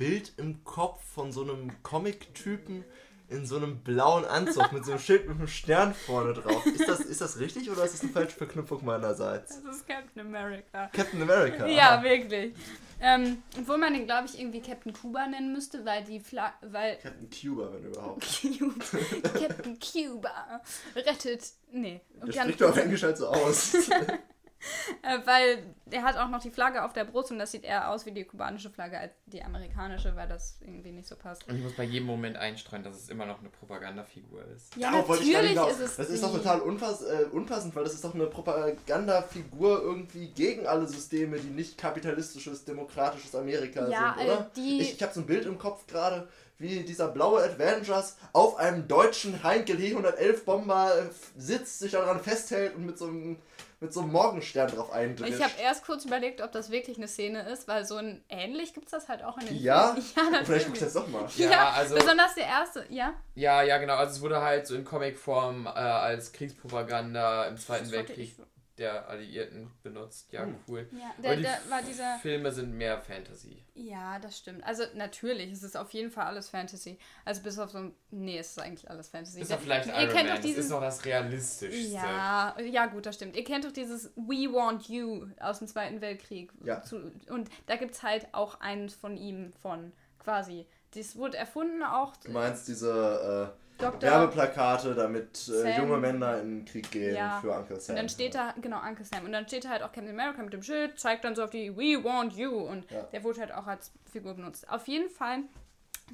Bild 0.00 0.32
im 0.38 0.64
Kopf 0.64 1.04
von 1.12 1.30
so 1.30 1.42
einem 1.42 1.70
Comic-Typen 1.82 2.86
in 3.28 3.44
so 3.44 3.58
einem 3.58 3.80
blauen 3.80 4.24
Anzug 4.24 4.72
mit 4.72 4.86
so 4.86 4.92
einem 4.92 5.00
Schild 5.00 5.28
mit 5.28 5.36
einem 5.36 5.46
Stern 5.46 5.92
vorne 5.92 6.32
drauf. 6.32 6.64
Ist 6.64 6.88
das, 6.88 7.00
ist 7.00 7.20
das 7.20 7.38
richtig 7.38 7.70
oder 7.70 7.84
ist 7.84 7.92
das 7.92 8.00
eine 8.00 8.10
falsche 8.10 8.34
Verknüpfung 8.34 8.82
meinerseits? 8.82 9.62
Das 9.62 9.76
ist 9.76 9.86
Captain 9.86 10.26
America. 10.26 10.88
Captain 10.94 11.20
America. 11.20 11.66
Ja, 11.66 11.98
aha. 11.98 12.02
wirklich. 12.02 12.54
Ähm, 12.98 13.42
obwohl 13.58 13.76
man 13.76 13.92
den, 13.92 14.06
glaube 14.06 14.26
ich, 14.26 14.40
irgendwie 14.40 14.62
Captain 14.62 14.94
Cuba 14.94 15.26
nennen 15.26 15.52
müsste, 15.52 15.84
weil 15.84 16.02
die 16.02 16.18
Fla 16.18 16.54
weil 16.62 16.96
Captain 16.96 17.28
Cuba, 17.28 17.70
wenn 17.70 17.84
überhaupt. 17.84 18.26
Captain 19.38 19.78
Cuba 19.78 20.62
rettet. 20.96 21.44
Nee. 21.72 22.00
Der 22.14 22.32
dann, 22.32 22.44
spricht 22.44 22.62
doch 22.62 22.70
auf 22.70 22.78
Englisch 22.78 23.02
halt 23.02 23.18
so 23.18 23.26
aus. 23.26 23.74
äh, 25.02 25.18
weil 25.26 25.62
er 25.90 26.02
hat 26.02 26.16
auch 26.16 26.28
noch 26.28 26.40
die 26.42 26.50
Flagge 26.50 26.84
auf 26.84 26.92
der 26.92 27.04
Brust 27.04 27.30
und 27.30 27.38
das 27.38 27.50
sieht 27.52 27.64
eher 27.64 27.90
aus 27.90 28.06
wie 28.06 28.12
die 28.12 28.24
kubanische 28.24 28.70
Flagge 28.70 28.98
als 28.98 29.12
die 29.26 29.42
amerikanische, 29.42 30.14
weil 30.16 30.28
das 30.28 30.58
irgendwie 30.60 30.92
nicht 30.92 31.08
so 31.08 31.16
passt. 31.16 31.48
Und 31.48 31.56
ich 31.56 31.62
muss 31.62 31.72
bei 31.74 31.84
jedem 31.84 32.06
Moment 32.06 32.36
einstreuen, 32.36 32.82
dass 32.82 32.96
es 32.96 33.08
immer 33.08 33.26
noch 33.26 33.40
eine 33.40 33.48
Propagandafigur 33.48 34.44
ist. 34.54 34.76
Ja, 34.76 34.90
Darauf 34.90 35.08
natürlich 35.08 35.52
ist 35.56 35.80
es. 35.80 35.96
Das 35.96 36.08
ist 36.10 36.22
doch 36.22 36.32
total 36.32 36.60
unpass 36.60 37.02
äh, 37.02 37.24
unpassend, 37.32 37.74
weil 37.74 37.84
das 37.84 37.94
ist 37.94 38.04
doch 38.04 38.14
eine 38.14 38.26
Propagandafigur 38.26 39.82
irgendwie 39.82 40.28
gegen 40.28 40.66
alle 40.66 40.86
Systeme, 40.86 41.38
die 41.38 41.48
nicht 41.50 41.78
kapitalistisches, 41.78 42.64
demokratisches 42.64 43.34
Amerika 43.34 43.88
Ja, 43.88 44.14
sind, 44.16 44.26
äh, 44.26 44.30
oder? 44.30 44.50
die- 44.56 44.80
ich 44.80 44.94
ich 44.94 45.02
habe 45.02 45.12
so 45.14 45.20
ein 45.20 45.26
Bild 45.26 45.46
im 45.46 45.58
Kopf 45.58 45.86
gerade, 45.86 46.28
wie 46.60 46.80
dieser 46.84 47.08
blaue 47.08 47.42
Avengers 47.42 48.16
auf 48.32 48.56
einem 48.56 48.86
deutschen 48.86 49.42
Heinkel 49.42 49.76
He-111 49.78 50.44
Bomber 50.44 50.92
sitzt, 51.36 51.78
sich 51.80 51.92
daran 51.92 52.20
festhält 52.20 52.74
und 52.76 52.84
mit 52.86 52.98
so 52.98 53.06
einem, 53.06 53.38
mit 53.80 53.94
so 53.94 54.00
einem 54.00 54.12
Morgenstern 54.12 54.70
drauf 54.70 54.92
eindrischt. 54.92 55.32
Ich 55.32 55.42
habe 55.42 55.54
erst 55.60 55.86
kurz 55.86 56.04
überlegt, 56.04 56.42
ob 56.42 56.52
das 56.52 56.70
wirklich 56.70 56.98
eine 56.98 57.08
Szene 57.08 57.48
ist, 57.48 57.66
weil 57.66 57.86
so 57.86 57.96
ein 57.96 58.22
ähnlich 58.28 58.74
gibt 58.74 58.86
es 58.86 58.92
das 58.92 59.08
halt 59.08 59.24
auch 59.24 59.38
in 59.38 59.46
den 59.46 59.56
Ja? 59.56 59.94
Filmen. 59.94 60.06
Ja, 60.16 60.22
natürlich. 60.24 60.46
Vielleicht 60.46 60.66
guck 60.66 60.74
ich 60.76 60.80
das 60.82 60.92
doch 60.92 61.08
mal. 61.08 61.26
Ja, 61.36 61.50
Ja, 61.50 61.70
also- 61.70 61.94
besonders 61.94 62.34
der 62.34 62.44
erste, 62.46 62.84
ja. 62.90 63.14
Ja, 63.34 63.62
ja, 63.62 63.78
genau. 63.78 63.94
Also 63.94 64.16
es 64.16 64.20
wurde 64.20 64.42
halt 64.42 64.66
so 64.66 64.74
in 64.74 64.84
Comicform 64.84 65.64
äh, 65.66 65.70
als 65.70 66.32
Kriegspropaganda 66.32 67.46
im 67.46 67.56
Zweiten 67.56 67.90
Weltkrieg. 67.90 68.36
Der 68.80 69.08
Alliierten 69.08 69.70
benutzt. 69.84 70.32
Ja, 70.32 70.42
Hm. 70.44 70.56
cool. 70.66 70.88
Ja, 70.90 71.10
Aber 71.18 71.22
der, 71.22 71.36
die 71.36 71.42
der 71.42 71.58
war 71.68 71.82
dieser. 71.82 72.18
Filme 72.18 72.50
sind 72.50 72.72
mehr 72.74 72.98
Fantasy. 73.00 73.62
Ja, 73.74 74.18
das 74.18 74.38
stimmt. 74.38 74.64
Also 74.64 74.82
natürlich, 74.94 75.52
es 75.52 75.62
ist 75.62 75.76
auf 75.76 75.92
jeden 75.92 76.10
Fall 76.10 76.24
alles 76.26 76.48
Fantasy. 76.48 76.98
Also 77.24 77.42
bis 77.42 77.58
auf 77.58 77.70
so 77.70 77.78
ein. 77.78 77.94
Nee, 78.10 78.38
es 78.38 78.50
ist 78.50 78.58
eigentlich 78.60 78.90
alles 78.90 79.08
Fantasy. 79.08 79.40
Ist 79.42 79.52
doch 79.52 79.60
vielleicht 79.60 79.86
Ihr 79.86 79.94
Iron 79.94 80.08
kennt 80.12 80.14
Man. 80.14 80.36
doch 80.36 80.42
Das 80.42 80.44
ist 80.50 80.56
diesen. 80.56 80.70
noch 80.70 80.80
das 80.80 81.04
Realistischste. 81.04 81.92
Ja, 81.94 82.58
ja, 82.60 82.86
gut, 82.86 83.06
das 83.06 83.14
stimmt. 83.14 83.36
Ihr 83.36 83.44
kennt 83.44 83.64
doch 83.64 83.72
dieses 83.72 84.06
We 84.16 84.52
Want 84.52 84.88
You 84.88 85.26
aus 85.38 85.58
dem 85.60 85.68
Zweiten 85.68 86.00
Weltkrieg. 86.00 86.50
Ja. 86.64 86.82
Und 87.28 87.48
da 87.66 87.76
gibt 87.76 87.94
es 87.94 88.02
halt 88.02 88.26
auch 88.32 88.60
eins 88.60 88.94
von 88.94 89.16
ihm, 89.16 89.52
von 89.62 89.92
quasi. 90.18 90.66
Das 90.94 91.14
wurde 91.16 91.36
erfunden 91.36 91.82
auch. 91.84 92.16
Du 92.16 92.32
meinst 92.32 92.66
diese 92.66 93.54
äh, 93.54 93.69
Dr. 93.80 94.02
Werbeplakate, 94.02 94.94
damit 94.94 95.48
äh, 95.48 95.78
junge 95.78 95.96
Männer 95.96 96.40
in 96.40 96.58
den 96.60 96.64
Krieg 96.64 96.90
gehen 96.90 97.14
Ja. 97.14 97.40
für 97.40 97.52
Uncle 97.52 97.80
Sam. 97.80 97.94
Und 97.94 98.02
dann 98.02 98.08
steht 98.08 98.34
da, 98.34 98.54
genau, 98.60 98.80
Uncle 98.86 99.04
Sam. 99.04 99.24
Und 99.24 99.32
dann 99.32 99.46
steht 99.46 99.64
da 99.64 99.70
halt 99.70 99.82
auch 99.82 99.92
Captain 99.92 100.10
America 100.10 100.42
mit 100.42 100.52
dem 100.52 100.62
Schild, 100.62 100.98
zeigt 100.98 101.24
dann 101.24 101.34
so 101.34 101.44
auf 101.44 101.50
die 101.50 101.76
We 101.76 102.02
Want 102.02 102.34
You. 102.34 102.50
Und 102.52 102.90
Ja. 102.90 103.02
der 103.04 103.24
wurde 103.24 103.40
halt 103.40 103.52
auch 103.52 103.66
als 103.66 103.92
Figur 104.10 104.34
benutzt. 104.34 104.68
Auf 104.68 104.86
jeden 104.88 105.08
Fall, 105.10 105.40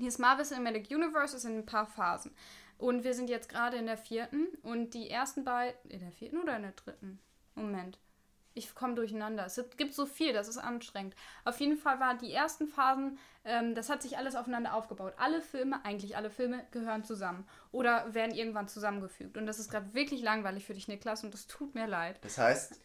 dieses 0.00 0.18
Marvel 0.18 0.44
Cinematic 0.44 0.90
Universe 0.90 1.37
ist 1.37 1.44
in 1.44 1.59
ein 1.59 1.66
paar 1.66 1.87
Phasen. 1.87 2.33
Und 2.79 3.05
wir 3.05 3.14
sind 3.14 3.31
jetzt 3.31 3.48
gerade 3.48 3.76
in 3.79 3.87
der 3.87 3.96
vierten. 3.96 4.48
Und 4.62 4.94
die 4.94 5.09
ersten 5.11 5.44
beiden. 5.44 5.74
In 5.90 6.00
der 6.00 6.12
vierten 6.12 6.38
oder 6.38 6.57
in 6.57 6.62
der 6.62 6.72
dritten? 6.72 7.18
Moment. 7.55 7.98
Ich 8.56 8.74
komme 8.74 8.94
durcheinander. 8.94 9.44
Es 9.44 9.62
gibt 9.76 9.92
so 9.92 10.06
viel, 10.06 10.32
das 10.32 10.48
ist 10.48 10.56
anstrengend. 10.56 11.14
Auf 11.44 11.60
jeden 11.60 11.76
Fall 11.76 12.00
waren 12.00 12.16
die 12.16 12.32
ersten 12.32 12.66
Phasen, 12.66 13.18
ähm, 13.44 13.74
das 13.74 13.90
hat 13.90 14.00
sich 14.00 14.16
alles 14.16 14.34
aufeinander 14.34 14.72
aufgebaut. 14.72 15.12
Alle 15.18 15.42
Filme, 15.42 15.84
eigentlich 15.84 16.16
alle 16.16 16.30
Filme, 16.30 16.64
gehören 16.70 17.04
zusammen. 17.04 17.46
Oder 17.70 18.14
werden 18.14 18.34
irgendwann 18.34 18.66
zusammengefügt. 18.66 19.36
Und 19.36 19.44
das 19.44 19.58
ist 19.58 19.70
gerade 19.70 19.92
wirklich 19.92 20.22
langweilig 20.22 20.64
für 20.64 20.72
dich, 20.72 20.88
Niklas, 20.88 21.22
und 21.22 21.34
das 21.34 21.46
tut 21.46 21.74
mir 21.74 21.86
leid. 21.86 22.18
Das 22.22 22.38
heißt, 22.38 22.80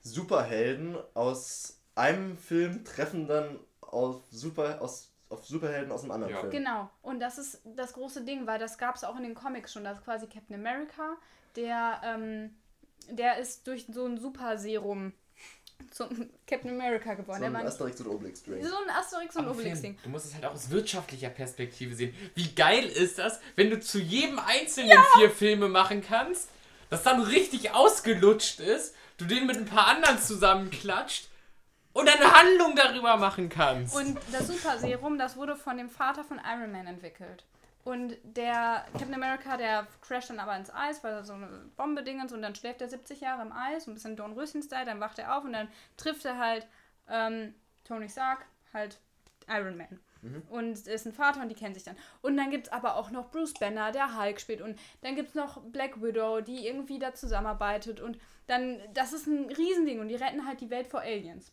Superhelden 0.00 0.96
aus 1.14 1.80
einem 1.96 2.36
Film 2.36 2.84
treffen 2.84 3.26
dann 3.26 3.58
auf, 3.80 4.22
Super, 4.30 4.80
aus, 4.80 5.12
auf 5.28 5.44
Superhelden 5.44 5.90
aus 5.90 6.02
einem 6.02 6.12
anderen 6.12 6.34
Ja. 6.34 6.40
Film. 6.40 6.52
Genau. 6.52 6.90
Und 7.02 7.18
das 7.18 7.38
ist 7.38 7.62
das 7.64 7.92
große 7.94 8.24
Ding, 8.24 8.46
weil 8.46 8.60
das 8.60 8.78
gab 8.78 8.94
es 8.94 9.02
auch 9.02 9.16
in 9.16 9.24
den 9.24 9.34
Comics 9.34 9.72
schon. 9.72 9.82
Das 9.82 9.98
ist 9.98 10.04
quasi 10.04 10.28
Captain 10.28 10.54
America, 10.54 11.16
der, 11.56 12.00
ähm, 12.04 12.54
der 13.10 13.38
ist 13.38 13.66
durch 13.66 13.86
so 13.92 14.06
ein 14.06 14.18
Superserum 14.18 15.12
zum 15.90 16.08
Captain 16.46 16.70
America 16.70 17.14
geworden. 17.14 17.42
So 17.42 17.50
der 17.50 17.58
ein 17.58 17.66
Asterix 17.66 18.00
und 18.00 18.08
Obelix 18.08 18.42
Drink. 18.42 18.64
so 18.64 18.76
ein 18.76 18.90
Asterix 18.90 19.36
und 19.36 19.48
Obelix 19.48 19.82
Ding. 19.82 19.98
Du 20.02 20.08
musst 20.08 20.26
es 20.26 20.34
halt 20.34 20.44
auch 20.44 20.54
aus 20.54 20.70
wirtschaftlicher 20.70 21.30
Perspektive 21.30 21.94
sehen. 21.94 22.14
Wie 22.34 22.54
geil 22.54 22.84
ist 22.86 23.18
das, 23.18 23.40
wenn 23.54 23.70
du 23.70 23.80
zu 23.80 23.98
jedem 23.98 24.38
einzelnen 24.38 24.98
vier 25.16 25.30
Filme 25.30 25.68
machen 25.68 26.02
kannst, 26.02 26.48
das 26.90 27.02
dann 27.02 27.22
richtig 27.22 27.72
ausgelutscht 27.72 28.60
ist, 28.60 28.94
du 29.18 29.24
den 29.24 29.46
mit 29.46 29.56
ein 29.56 29.66
paar 29.66 29.86
anderen 29.88 30.18
zusammenklatscht 30.18 31.28
und 31.92 32.08
eine 32.08 32.32
Handlung 32.32 32.76
darüber 32.76 33.16
machen 33.16 33.48
kannst. 33.48 33.96
Und 33.96 34.18
das 34.30 34.46
Superserum, 34.48 35.18
das 35.18 35.36
wurde 35.36 35.56
von 35.56 35.78
dem 35.78 35.88
Vater 35.88 36.24
von 36.24 36.38
Iron 36.38 36.70
Man 36.70 36.86
entwickelt. 36.86 37.44
Und 37.86 38.16
der 38.24 38.84
Captain 38.94 39.14
America, 39.14 39.56
der 39.56 39.86
crasht 40.00 40.28
dann 40.28 40.40
aber 40.40 40.56
ins 40.56 40.74
Eis, 40.74 41.04
weil 41.04 41.12
er 41.12 41.24
so 41.24 41.34
eine 41.34 41.46
Bombe 41.76 42.02
dingens 42.02 42.32
und 42.32 42.42
dann 42.42 42.56
schläft 42.56 42.80
er 42.80 42.88
70 42.88 43.20
Jahre 43.20 43.42
im 43.42 43.52
Eis, 43.52 43.86
ein 43.86 43.94
bisschen 43.94 44.16
Dornröschen-Style, 44.16 44.84
dann 44.84 44.98
wacht 44.98 45.20
er 45.20 45.36
auf 45.36 45.44
und 45.44 45.52
dann 45.52 45.68
trifft 45.96 46.24
er 46.24 46.36
halt 46.36 46.66
ähm, 47.08 47.54
Tony 47.84 48.08
Stark, 48.08 48.44
halt 48.74 48.98
Iron 49.46 49.76
Man. 49.76 50.00
Und 50.50 50.88
ist 50.88 51.06
ein 51.06 51.12
Vater 51.12 51.40
und 51.40 51.48
die 51.48 51.54
kennen 51.54 51.74
sich 51.74 51.84
dann. 51.84 51.96
Und 52.22 52.36
dann 52.36 52.50
gibt 52.50 52.66
es 52.66 52.72
aber 52.72 52.96
auch 52.96 53.12
noch 53.12 53.30
Bruce 53.30 53.54
Banner, 53.54 53.92
der 53.92 54.20
Hulk 54.20 54.40
spielt. 54.40 54.62
Und 54.62 54.76
dann 55.02 55.14
gibt 55.14 55.28
es 55.28 55.34
noch 55.36 55.62
Black 55.62 56.02
Widow, 56.02 56.40
die 56.40 56.66
irgendwie 56.66 56.98
da 56.98 57.14
zusammenarbeitet. 57.14 58.00
Und 58.00 58.18
dann, 58.48 58.80
das 58.94 59.12
ist 59.12 59.28
ein 59.28 59.48
Riesending 59.52 60.00
und 60.00 60.08
die 60.08 60.16
retten 60.16 60.44
halt 60.44 60.60
die 60.60 60.70
Welt 60.70 60.88
vor 60.88 61.02
Aliens. 61.02 61.52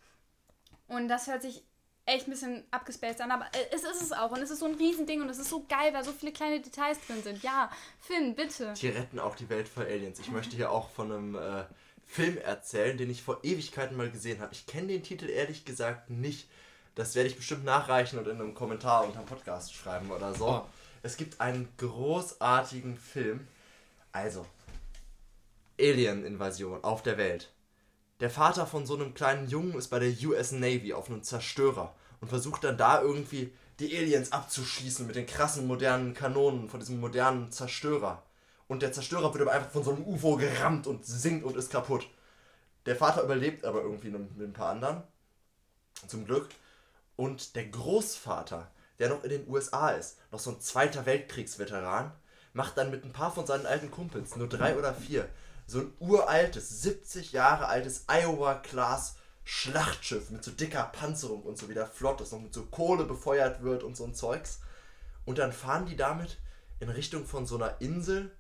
Und 0.88 1.10
das 1.10 1.28
hört 1.28 1.44
sich 1.44 1.64
echt 2.06 2.28
ein 2.28 2.32
bisschen 2.32 2.64
abgespaced 2.72 3.22
an, 3.22 3.32
aber 3.32 3.46
äh, 3.54 3.76
es 3.76 3.84
ist 3.84 4.02
es 4.02 4.12
auch. 4.12 4.32
Und 4.32 4.42
es 4.42 4.52
ist 4.52 4.60
so 4.60 4.66
ein 4.66 4.76
Riesending 4.76 5.22
und 5.22 5.30
es 5.30 5.40
ist 5.40 5.50
so 5.50 5.66
geil, 5.68 5.94
weil 5.94 6.04
so 6.04 6.12
viele 6.12 6.32
kleine 6.32 6.60
Details 6.60 7.00
drin 7.08 7.24
sind. 7.24 7.44
Ja, 7.44 7.70
Finn, 8.00 8.36
bitte. 8.36 8.74
Die 8.74 8.90
retten 8.90 9.20
auch 9.20 9.36
die 9.36 9.50
Welt 9.50 9.68
vor 9.68 9.84
Aliens. 9.84 10.20
Ich 10.20 10.32
möchte 10.32 10.56
hier 10.56 10.72
auch 10.72 10.90
von 10.90 11.12
einem 11.12 11.36
äh, 11.36 11.64
Film 12.06 12.38
erzählen, 12.38 12.98
den 12.98 13.10
ich 13.10 13.24
vor 13.24 13.40
Ewigkeiten 13.44 13.96
mal 13.96 14.12
gesehen 14.12 14.42
habe. 14.42 14.54
Ich 14.54 14.66
kenne 14.66 14.88
den 14.88 15.04
Titel 15.04 15.30
ehrlich 15.30 15.66
gesagt 15.66 16.10
nicht. 16.10 16.48
Das 16.96 17.16
werde 17.16 17.30
ich 17.30 17.36
bestimmt 17.36 17.64
nachreichen 17.64 18.20
und 18.20 18.28
in 18.28 18.40
einem 18.40 18.54
Kommentar 18.54 19.06
unter 19.06 19.20
dem 19.20 19.26
Podcast 19.26 19.74
schreiben 19.74 20.12
oder 20.12 20.34
so. 20.34 20.48
Oh. 20.48 20.66
Es 21.02 21.18
gibt 21.18 21.42
einen 21.42 21.68
großartigen 21.78 22.98
Film. 22.98 23.48
Also, 24.12 24.46
Alien-Invasion 25.80 26.84
auf 26.84 27.02
der 27.02 27.18
Welt. 27.18 27.52
Der 28.24 28.30
Vater 28.30 28.66
von 28.66 28.86
so 28.86 28.96
einem 28.96 29.14
kleinen 29.14 29.50
Jungen 29.50 29.76
ist 29.76 29.90
bei 29.90 30.00
der 30.00 30.14
US 30.30 30.54
Navy 30.54 30.94
auf 30.94 31.10
einem 31.10 31.24
Zerstörer 31.24 31.94
und 32.22 32.30
versucht 32.30 32.64
dann 32.64 32.78
da 32.78 33.02
irgendwie 33.02 33.52
die 33.80 33.98
Aliens 33.98 34.32
abzuschießen 34.32 35.06
mit 35.06 35.18
den 35.18 35.26
krassen 35.26 35.68
modernen 35.68 36.14
Kanonen 36.14 36.70
von 36.70 36.80
diesem 36.80 37.02
modernen 37.02 37.52
Zerstörer. 37.52 38.24
Und 38.70 38.82
der 38.82 38.94
Zerstörer 38.94 39.34
wird 39.34 39.42
aber 39.42 39.52
einfach 39.52 39.72
von 39.72 39.84
so 39.84 39.92
einem 39.92 40.06
UFO 40.06 40.38
gerammt 40.38 40.88
und 40.88 41.06
sinkt 41.06 41.44
und 41.44 41.58
ist 41.58 41.70
kaputt. 41.70 42.08
Der 42.86 42.96
Vater 42.96 43.24
überlebt 43.24 43.66
aber 43.66 43.82
irgendwie 43.82 44.12
mit 44.12 44.40
ein 44.40 44.54
paar 44.54 44.70
anderen. 44.70 45.04
Zum 46.08 46.24
Glück. 46.24 46.48
Und 47.18 47.58
der 47.58 47.66
Großvater, 47.66 48.72
der 49.00 49.10
noch 49.10 49.26
in 49.26 49.32
den 49.32 49.50
USA 49.50 49.90
ist, 49.90 50.18
noch 50.32 50.40
so 50.40 50.52
ein 50.52 50.62
Zweiter 50.62 51.06
Weltkriegsveteran, 51.06 52.14
macht 52.54 52.78
dann 52.78 52.92
mit 52.92 53.04
ein 53.04 53.14
paar 53.14 53.34
von 53.34 53.46
seinen 53.46 53.66
alten 53.66 53.92
Kumpels, 53.92 54.36
nur 54.36 54.48
drei 54.48 54.78
oder 54.78 54.94
vier, 54.94 55.28
so 55.68 55.80
ein 55.80 55.94
uraltes, 56.00 56.82
70 56.82 57.32
Jahre 57.32 57.68
altes 57.68 58.06
Iowa-Class 58.08 59.16
Schlachtschiff 59.46 60.30
mit 60.30 60.44
so 60.44 60.52
dicker 60.52 60.84
Panzerung 60.84 61.44
und 61.44 61.58
so 61.58 61.68
wieder 61.68 61.86
flott 61.86 62.22
ist, 62.22 62.32
noch 62.32 62.40
mit 62.40 62.54
so 62.54 62.64
Kohle 62.66 63.04
befeuert 63.04 63.62
wird 63.62 63.84
und 63.84 63.98
so 63.98 64.06
ein 64.06 64.16
Zeugs. 64.16 64.60
Und 65.26 65.38
dann 65.38 65.52
fahren 65.52 65.86
die 65.86 65.98
damit 65.98 66.38
in 66.80 66.90
Richtung 66.90 67.26
von 67.26 67.46
so 67.46 67.56
einer 67.56 67.82
Insel 67.82 68.32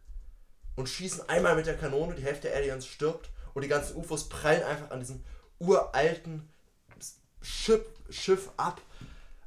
und 0.75 0.87
schießen 0.87 1.27
einmal 1.29 1.55
mit 1.55 1.65
der 1.65 1.77
Kanone, 1.77 2.15
die 2.15 2.23
Hälfte 2.23 2.47
der 2.47 2.57
Aliens 2.57 2.87
stirbt 2.87 3.29
und 3.53 3.63
die 3.63 3.67
ganzen 3.67 3.97
UFOs 3.97 4.29
prallen 4.29 4.63
einfach 4.63 4.91
an 4.91 4.99
diesem 4.99 5.23
uralten 5.59 6.49
Schiff, 7.41 7.85
Schiff 8.09 8.49
ab. 8.57 8.81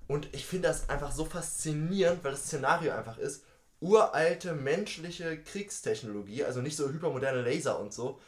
Und 0.08 0.32
ich 0.34 0.46
finde 0.46 0.68
das 0.68 0.88
einfach 0.88 1.10
so 1.10 1.24
faszinierend, 1.24 2.22
weil 2.22 2.32
das 2.32 2.44
Szenario 2.44 2.92
einfach 2.92 3.18
ist, 3.18 3.44
uralte 3.80 4.54
menschliche 4.54 5.40
Kriegstechnologie, 5.42 6.44
also 6.44 6.60
nicht 6.60 6.76
so 6.76 6.88
hypermoderne 6.88 7.42
Laser 7.42 7.78
und 7.78 7.92
so, 7.92 8.20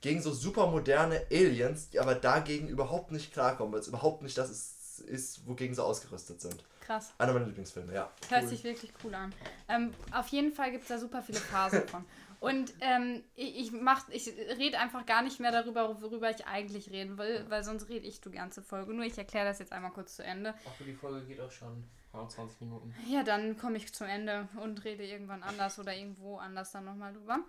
gegen 0.00 0.20
so 0.20 0.32
supermoderne 0.32 1.26
Aliens, 1.30 1.90
die 1.90 2.00
aber 2.00 2.14
dagegen 2.14 2.68
überhaupt 2.68 3.12
nicht 3.12 3.32
klarkommen, 3.32 3.72
weil 3.72 3.80
es 3.80 3.88
überhaupt 3.88 4.22
nicht 4.22 4.36
das 4.36 4.50
ist, 4.50 5.00
ist, 5.00 5.46
wogegen 5.46 5.74
sie 5.74 5.82
ausgerüstet 5.82 6.40
sind. 6.40 6.64
Krass. 6.80 7.12
Einer 7.18 7.32
meiner 7.32 7.46
Lieblingsfilme, 7.46 7.92
ja. 7.92 8.10
Hört 8.28 8.48
sich 8.48 8.62
wirklich 8.62 8.92
cool 9.02 9.14
an. 9.14 9.34
Ähm, 9.68 9.92
auf 10.12 10.28
jeden 10.28 10.52
Fall 10.52 10.70
gibt 10.70 10.82
es 10.82 10.88
da 10.88 10.98
super 10.98 11.22
viele 11.22 11.38
Phasen 11.38 11.86
von. 11.88 12.04
Und 12.38 12.74
ähm, 12.80 13.24
ich, 13.34 13.58
ich, 13.58 13.72
mach, 13.72 14.08
ich 14.10 14.28
rede 14.28 14.78
einfach 14.78 15.04
gar 15.06 15.22
nicht 15.22 15.40
mehr 15.40 15.50
darüber, 15.50 16.00
worüber 16.00 16.30
ich 16.30 16.46
eigentlich 16.46 16.90
reden 16.90 17.18
will, 17.18 17.44
weil 17.48 17.64
sonst 17.64 17.88
rede 17.88 18.06
ich 18.06 18.20
die 18.20 18.30
ganze 18.30 18.62
Folge. 18.62 18.94
Nur 18.94 19.04
ich 19.04 19.18
erkläre 19.18 19.46
das 19.46 19.58
jetzt 19.58 19.72
einmal 19.72 19.90
kurz 19.90 20.16
zu 20.16 20.22
Ende. 20.22 20.54
Ach, 20.64 20.84
die 20.84 20.94
Folge 20.94 21.26
geht 21.26 21.40
auch 21.40 21.50
schon 21.50 21.82
20 22.24 22.60
Minuten. 22.60 22.94
Ja, 23.06 23.22
dann 23.22 23.56
komme 23.56 23.76
ich 23.76 23.92
zum 23.92 24.06
Ende 24.06 24.48
und 24.62 24.84
rede 24.84 25.04
irgendwann 25.04 25.42
anders 25.42 25.78
oder 25.78 25.94
irgendwo 25.94 26.38
anders 26.38 26.72
dann 26.72 26.84
nochmal 26.84 27.12
drüber. 27.12 27.40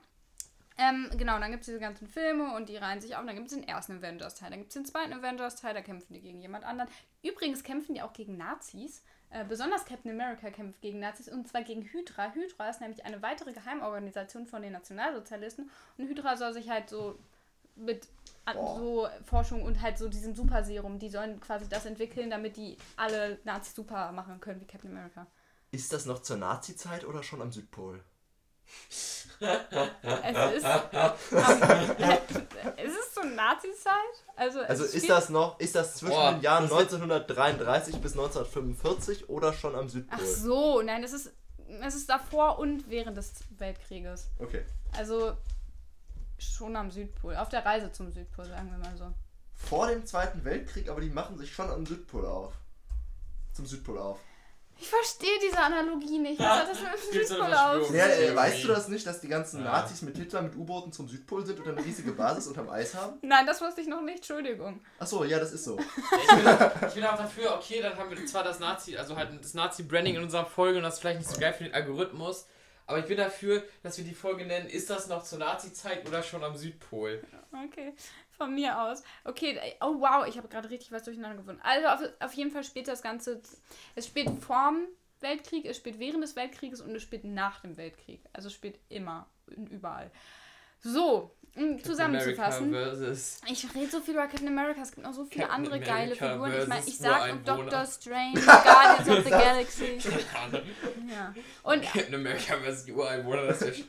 Ähm, 0.78 1.10
genau, 1.18 1.40
dann 1.40 1.52
gibt 1.52 1.62
es 1.62 1.68
diese 1.68 1.80
ganzen 1.80 2.08
Filme 2.08 2.56
und 2.56 2.70
die 2.70 2.78
reihen 2.78 3.02
sich 3.02 3.16
auf. 3.16 3.26
Dann 3.26 3.36
gibt 3.36 3.48
es 3.48 3.54
den 3.54 3.68
ersten 3.68 3.98
Avengers-Teil, 3.98 4.52
dann 4.52 4.60
gibt 4.60 4.70
es 4.70 4.76
den 4.76 4.86
zweiten 4.86 5.14
Avengers-Teil, 5.14 5.74
da 5.74 5.82
kämpfen 5.82 6.14
die 6.14 6.22
gegen 6.22 6.40
jemand 6.40 6.66
anderen. 6.66 6.90
Übrigens 7.24 7.64
kämpfen 7.64 7.96
die 7.96 8.02
auch 8.02 8.14
gegen 8.14 8.38
Nazis. 8.38 9.04
Äh, 9.30 9.44
besonders 9.44 9.86
Captain 9.86 10.12
America 10.12 10.52
kämpft 10.52 10.82
gegen 10.82 11.00
Nazis 11.00 11.28
und 11.30 11.48
zwar 11.48 11.64
gegen 11.64 11.82
Hydra. 11.82 12.32
Hydra 12.34 12.70
ist 12.70 12.80
nämlich 12.80 13.06
eine 13.06 13.22
weitere 13.22 13.54
Geheimorganisation 13.54 14.46
von 14.46 14.62
den 14.62 14.74
Nationalsozialisten 14.74 15.70
und 15.98 16.08
Hydra 16.08 16.38
soll 16.38 16.54
sich 16.54 16.70
halt 16.70 16.90
so 16.90 17.18
mit 17.76 18.08
Boah. 18.56 18.78
so 18.78 19.08
Forschung 19.26 19.64
und 19.64 19.82
halt 19.82 19.98
so 19.98 20.08
diesem 20.08 20.36
Superserum, 20.36 21.00
die 21.00 21.10
sollen 21.10 21.40
quasi 21.42 21.68
das 21.68 21.86
entwickeln, 21.86 22.30
damit 22.30 22.56
die 22.58 22.78
alle 22.96 23.40
Nazis 23.44 23.76
super 23.76 24.12
machen 24.12 24.40
können 24.40 24.62
wie 24.62 24.66
Captain 24.66 24.92
America. 24.92 25.26
Ist 25.72 25.92
das 25.92 26.06
noch 26.06 26.22
zur 26.22 26.38
Nazi-Zeit 26.38 27.06
oder 27.06 27.24
schon 27.24 27.42
am 27.42 27.52
Südpol? 27.52 28.02
Es 29.40 30.54
ist, 30.56 30.66
es 32.78 32.92
ist 32.94 33.16
so 33.16 33.22
Nazi-Zeit. 33.24 33.94
Also, 34.36 34.60
Also 34.62 34.84
ist 34.86 35.10
das 35.10 35.30
noch, 35.30 35.60
ist 35.60 35.76
das 35.76 35.96
zwischen 35.98 36.14
Boah, 36.14 36.32
den 36.34 36.42
Jahren 36.42 36.64
das 36.64 36.72
wird- 36.72 36.94
1933 36.94 37.96
bis 38.02 38.14
1945 38.14 39.30
oder 39.30 39.54
schon 39.54 39.76
am 39.76 39.86
Ach 39.86 39.90
Südpol? 39.90 40.26
so, 40.26 40.82
nein, 40.82 41.04
es 41.04 41.14
ist, 41.14 41.32
es 41.84 41.96
ist 41.96 42.10
davor 42.10 42.60
und 42.60 42.90
während 42.90 43.18
des 43.18 43.34
Weltkrieges. 43.58 44.30
Okay. 44.40 44.64
Also 44.98 45.34
schon 46.40 46.76
am 46.76 46.92
Südpol. 46.92 47.36
Auf 47.36 47.50
der 47.50 47.66
Reise 47.66 47.92
zum 47.92 48.12
Südpol, 48.12 48.46
sagen 48.46 48.72
wir 48.72 48.78
mal 48.78 48.98
so. 48.98 49.14
Vor 49.56 49.88
dem 49.88 50.06
Zweiten 50.06 50.44
Weltkrieg, 50.46 50.90
aber 50.90 51.02
die 51.02 51.10
machen 51.10 51.38
sich 51.38 51.52
schon 51.54 51.70
am 51.70 51.86
Südpol 51.86 52.26
auf. 52.26 52.54
Zum 53.54 53.66
Südpol 53.66 53.98
auf. 53.98 54.20
Ich 54.80 54.88
verstehe 54.88 55.40
diese 55.44 55.58
Analogie 55.60 56.20
nicht. 56.20 56.40
Was 56.40 56.48
hat 56.48 56.70
das 56.70 56.80
mit 56.80 57.16
dem 57.16 57.26
Südpol 57.26 57.52
auf? 57.52 57.92
Ja, 57.92 58.06
äh, 58.06 58.36
weißt 58.36 58.64
du 58.64 58.68
das 58.68 58.88
nicht, 58.90 59.08
dass 59.08 59.20
die 59.20 59.28
ganzen 59.28 59.64
Ja. 59.64 59.72
Nazis 59.72 60.04
mit 60.04 60.16
Hitler 60.16 60.44
mit 60.44 60.56
U-Booten 60.56 60.92
zum 60.92 61.08
Südpol 61.08 61.44
sind 61.44 61.60
und 61.60 61.68
eine 61.68 61.84
riesige 61.84 62.12
Basis 62.12 62.46
unterm 62.46 62.70
Eis 62.70 62.94
haben? 62.94 63.18
Nein, 63.24 63.48
das 63.48 63.60
wusste 63.60 63.82
ich 63.82 63.88
noch 63.88 64.02
nicht. 64.04 64.18
Entschuldigung. 64.18 64.80
Achso, 65.00 65.24
ja, 65.24 65.40
das 65.40 65.52
ist 65.52 65.64
so. 65.64 65.80
Ich 65.80 66.28
bin, 66.36 66.88
ich 66.90 66.94
bin 66.94 67.04
auch 67.06 67.18
dafür, 67.18 67.56
okay, 67.56 67.82
dann 67.82 67.98
haben 67.98 68.12
wir 68.12 68.24
zwar 68.28 68.44
das 68.44 68.60
Nazi, 68.60 68.96
also 68.96 69.16
halt 69.16 69.32
das 69.42 69.56
Nazi-Branding 69.56 70.16
in 70.18 70.22
unserer 70.22 70.46
Folge 70.46 70.78
und 70.78 70.84
das 70.84 70.96
ist 70.96 71.00
vielleicht 71.00 71.20
nicht 71.22 71.32
so 71.32 71.40
geil 71.40 71.54
für 71.54 71.64
den 71.64 71.74
Algorithmus, 71.74 72.46
aber 72.88 73.00
ich 73.00 73.06
bin 73.06 73.18
dafür, 73.18 73.64
dass 73.84 73.98
wir 73.98 74.06
die 74.06 74.14
Folge 74.14 74.46
nennen, 74.46 74.68
ist 74.68 74.90
das 74.90 75.08
noch 75.08 75.24
zur 75.24 75.40
Nazi-Zeit 75.40 76.08
oder 76.08 76.24
schon 76.24 76.44
am 76.44 76.56
Südpol? 76.56 77.22
Okay, 77.66 77.94
von 78.32 78.56
mir 78.56 78.82
aus. 78.82 79.04
Okay, 79.26 79.60
oh 79.82 80.00
wow, 80.00 80.26
ich 80.26 80.38
habe 80.38 80.48
gerade 80.48 80.70
richtig 80.70 80.92
was 80.92 81.04
durcheinander 81.04 81.38
gefunden. 81.38 81.62
Also 81.64 81.88
auf, 81.88 82.12
auf 82.22 82.34
jeden 82.34 82.50
Fall 82.50 82.64
spielt 82.64 82.88
das 82.88 83.02
Ganze, 83.02 83.42
es 83.96 84.08
spielt 84.08 84.30
vorm 84.42 84.88
Weltkrieg, 85.20 85.66
es 85.66 85.78
spielt 85.78 86.00
während 86.00 86.24
des 86.24 86.36
Weltkrieges 86.36 86.82
und 86.82 86.96
es 86.96 87.04
spielt 87.04 87.26
nach 87.26 87.60
dem 87.60 87.76
Weltkrieg. 87.76 88.22
Also 88.34 88.48
es 88.48 88.54
spielt 88.54 88.80
immer 88.90 89.28
und 89.48 89.70
überall. 89.70 90.10
So, 90.84 91.32
um 91.56 91.84
zusammenzufassen. 91.84 92.74
Ich 93.48 93.66
rede 93.76 93.90
so 93.90 94.00
viel 94.00 94.14
über 94.14 94.28
Captain 94.28 94.48
America, 94.48 94.82
es 94.82 94.92
gibt 94.92 95.06
noch 95.06 95.14
so 95.14 95.26
viele 95.26 95.46
Captain 95.46 95.56
andere 95.66 95.80
geile 95.80 96.12
America 96.14 96.32
Figuren. 96.34 96.62
Ich 96.62 96.68
meine, 96.68 96.86
ich 96.86 96.98
sag. 96.98 97.46
Doctor 97.46 97.86
Strange, 97.86 98.40
Guardians 98.42 99.10
of 99.10 99.24
the 99.24 99.30
Galaxy. 99.32 99.98
Ja. 101.10 101.34
Und 101.64 101.82
Captain 101.84 102.16
America 102.16 102.58
versus 102.64 102.86
die 102.86 102.94
Ureinwohner, 102.94 103.48
das 103.48 103.62
ist 103.64 103.84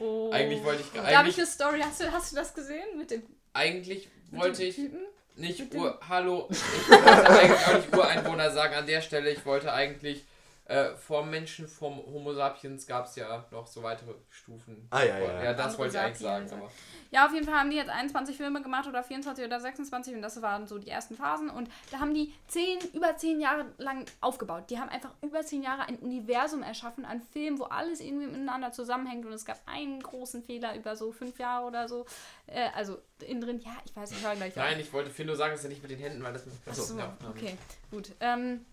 oh. 0.00 0.30
Eigentlich 0.32 0.62
wollte 0.62 0.82
ich- 0.82 0.92
Da 0.92 0.98
habe 1.00 1.10
ich 1.10 1.16
eigentlich- 1.18 1.38
eine 1.38 1.46
Story. 1.46 1.80
Hast 1.82 2.00
du, 2.00 2.12
hast 2.12 2.32
du 2.32 2.36
das 2.36 2.54
gesehen 2.54 2.96
mit 2.96 3.10
dem, 3.10 3.22
Eigentlich 3.52 4.08
mit 4.30 4.40
wollte 4.40 4.58
dem 4.58 4.68
ich 4.68 4.76
Typen? 4.76 5.00
nicht 5.36 5.74
Ur... 5.74 5.98
Hallo. 6.08 6.48
Ich 6.50 6.88
wollte 6.90 7.28
eigentlich 7.30 7.66
auch 7.66 7.74
nicht 7.76 7.92
Ureinwohner 7.94 8.50
sagen 8.52 8.74
an 8.74 8.86
der 8.86 9.00
Stelle. 9.02 9.30
Ich 9.30 9.44
wollte 9.44 9.72
eigentlich... 9.72 10.24
Äh, 10.68 10.96
vor 10.96 11.24
Menschen, 11.24 11.68
vom 11.68 11.98
Homo 12.06 12.32
sapiens 12.34 12.88
gab 12.88 13.06
es 13.06 13.14
ja 13.14 13.44
noch 13.52 13.68
so 13.68 13.84
weitere 13.84 14.14
Stufen. 14.30 14.88
Ah, 14.90 15.04
ja, 15.04 15.18
ja. 15.18 15.44
Ja, 15.44 15.52
das 15.52 15.66
Andere 15.66 15.78
wollte 15.78 15.96
ich 15.96 16.02
eigentlich 16.02 16.18
sagen. 16.18 16.50
Aber 16.50 16.70
Ja, 17.12 17.26
auf 17.26 17.32
jeden 17.32 17.46
Fall 17.46 17.54
haben 17.54 17.70
die 17.70 17.76
jetzt 17.76 17.88
21 17.88 18.36
Filme 18.36 18.60
gemacht 18.60 18.88
oder 18.88 19.04
24 19.04 19.44
oder 19.44 19.60
26 19.60 20.16
und 20.16 20.22
das 20.22 20.42
waren 20.42 20.66
so 20.66 20.78
die 20.78 20.88
ersten 20.88 21.14
Phasen 21.14 21.50
und 21.50 21.70
da 21.92 22.00
haben 22.00 22.12
die 22.14 22.32
zehn, 22.48 22.80
über 22.94 23.16
10 23.16 23.40
Jahre 23.40 23.66
lang 23.78 24.06
aufgebaut. 24.20 24.64
Die 24.70 24.80
haben 24.80 24.88
einfach 24.88 25.10
über 25.22 25.42
10 25.42 25.62
Jahre 25.62 25.82
ein 25.82 26.00
Universum 26.00 26.64
erschaffen 26.64 27.04
an 27.04 27.22
Filmen, 27.32 27.60
wo 27.60 27.64
alles 27.64 28.00
irgendwie 28.00 28.26
miteinander 28.26 28.72
zusammenhängt 28.72 29.24
und 29.24 29.32
es 29.32 29.44
gab 29.44 29.60
einen 29.66 30.02
großen 30.02 30.42
Fehler 30.42 30.74
über 30.74 30.96
so 30.96 31.12
fünf 31.12 31.38
Jahre 31.38 31.64
oder 31.66 31.88
so. 31.88 32.06
Äh, 32.48 32.70
also 32.74 32.98
innen 33.24 33.40
drin, 33.40 33.60
ja, 33.60 33.76
ich 33.84 33.94
weiß, 33.94 34.10
ich 34.10 34.24
höre 34.24 34.34
gleich 34.34 34.50
auf. 34.50 34.64
Nein, 34.64 34.80
ich 34.80 34.92
wollte 34.92 35.10
Finn 35.10 35.28
nur 35.28 35.36
sagen, 35.36 35.52
dass 35.52 35.62
er 35.62 35.70
nicht 35.70 35.82
mit 35.82 35.92
den 35.92 36.00
Händen, 36.00 36.24
weil 36.24 36.32
das 36.32 36.44
mit 36.44 36.56
Ach 36.68 36.74
so, 36.74 36.98
ja. 36.98 37.16
okay, 37.30 37.56
gut. 37.92 38.10
Ähm, 38.18 38.66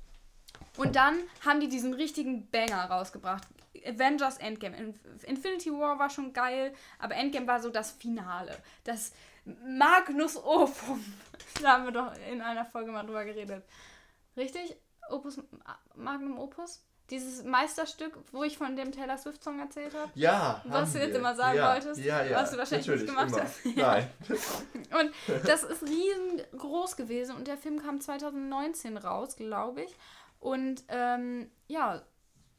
und 0.78 0.96
dann 0.96 1.18
haben 1.46 1.60
die 1.60 1.68
diesen 1.70 1.94
richtigen 1.94 2.50
Banger 2.50 2.86
rausgebracht. 2.86 3.44
Avengers 3.86 4.38
Endgame. 4.38 4.78
Inf- 4.78 5.24
Infinity 5.26 5.72
War 5.72 6.00
war 6.00 6.10
schon 6.10 6.32
geil, 6.34 6.74
aber 7.00 7.16
Endgame 7.16 7.48
war 7.48 7.60
so 7.62 7.70
das 7.70 7.92
Finale. 7.92 8.56
Das 8.84 9.12
Magnus 9.46 10.38
Opum. 10.38 11.04
Da 11.62 11.74
haben 11.74 11.86
wir 11.86 11.92
doch 11.92 12.12
in 12.32 12.42
einer 12.42 12.66
Folge 12.66 12.92
mal 12.92 13.04
drüber 13.04 13.26
geredet. 13.26 13.64
Richtig? 14.38 14.76
Opus, 15.10 15.40
Magnum 15.96 16.40
Opus? 16.40 16.84
Dieses 17.10 17.44
Meisterstück, 17.44 18.18
wo 18.32 18.44
ich 18.44 18.58
von 18.58 18.76
dem 18.78 18.92
Taylor 18.94 19.18
Swift-Song 19.18 19.60
erzählt 19.60 19.94
habe. 19.94 20.10
Ja. 20.16 20.62
Was 20.66 20.94
du 20.94 21.00
jetzt 21.00 21.10
wir. 21.12 21.20
immer 21.20 21.36
sagen 21.36 21.58
ja, 21.58 21.74
wolltest, 21.74 22.00
Ja, 22.02 22.24
ja. 22.24 22.38
was 22.38 22.52
du 22.52 22.58
wahrscheinlich 22.58 22.88
nicht 22.88 23.06
gemacht 23.06 23.28
immer. 23.28 23.42
hast. 23.44 23.66
Ja. 23.76 23.92
Nein. 23.92 24.10
Und 25.00 25.46
das 25.46 25.64
ist 25.64 25.84
riesengroß 25.84 26.96
gewesen 26.96 27.36
und 27.36 27.48
der 27.48 27.58
Film 27.58 27.82
kam 27.84 28.00
2019 28.00 28.98
raus, 28.98 29.36
glaube 29.36 29.82
ich. 29.84 29.96
Und 30.44 30.84
ähm, 30.90 31.50
ja, 31.68 32.02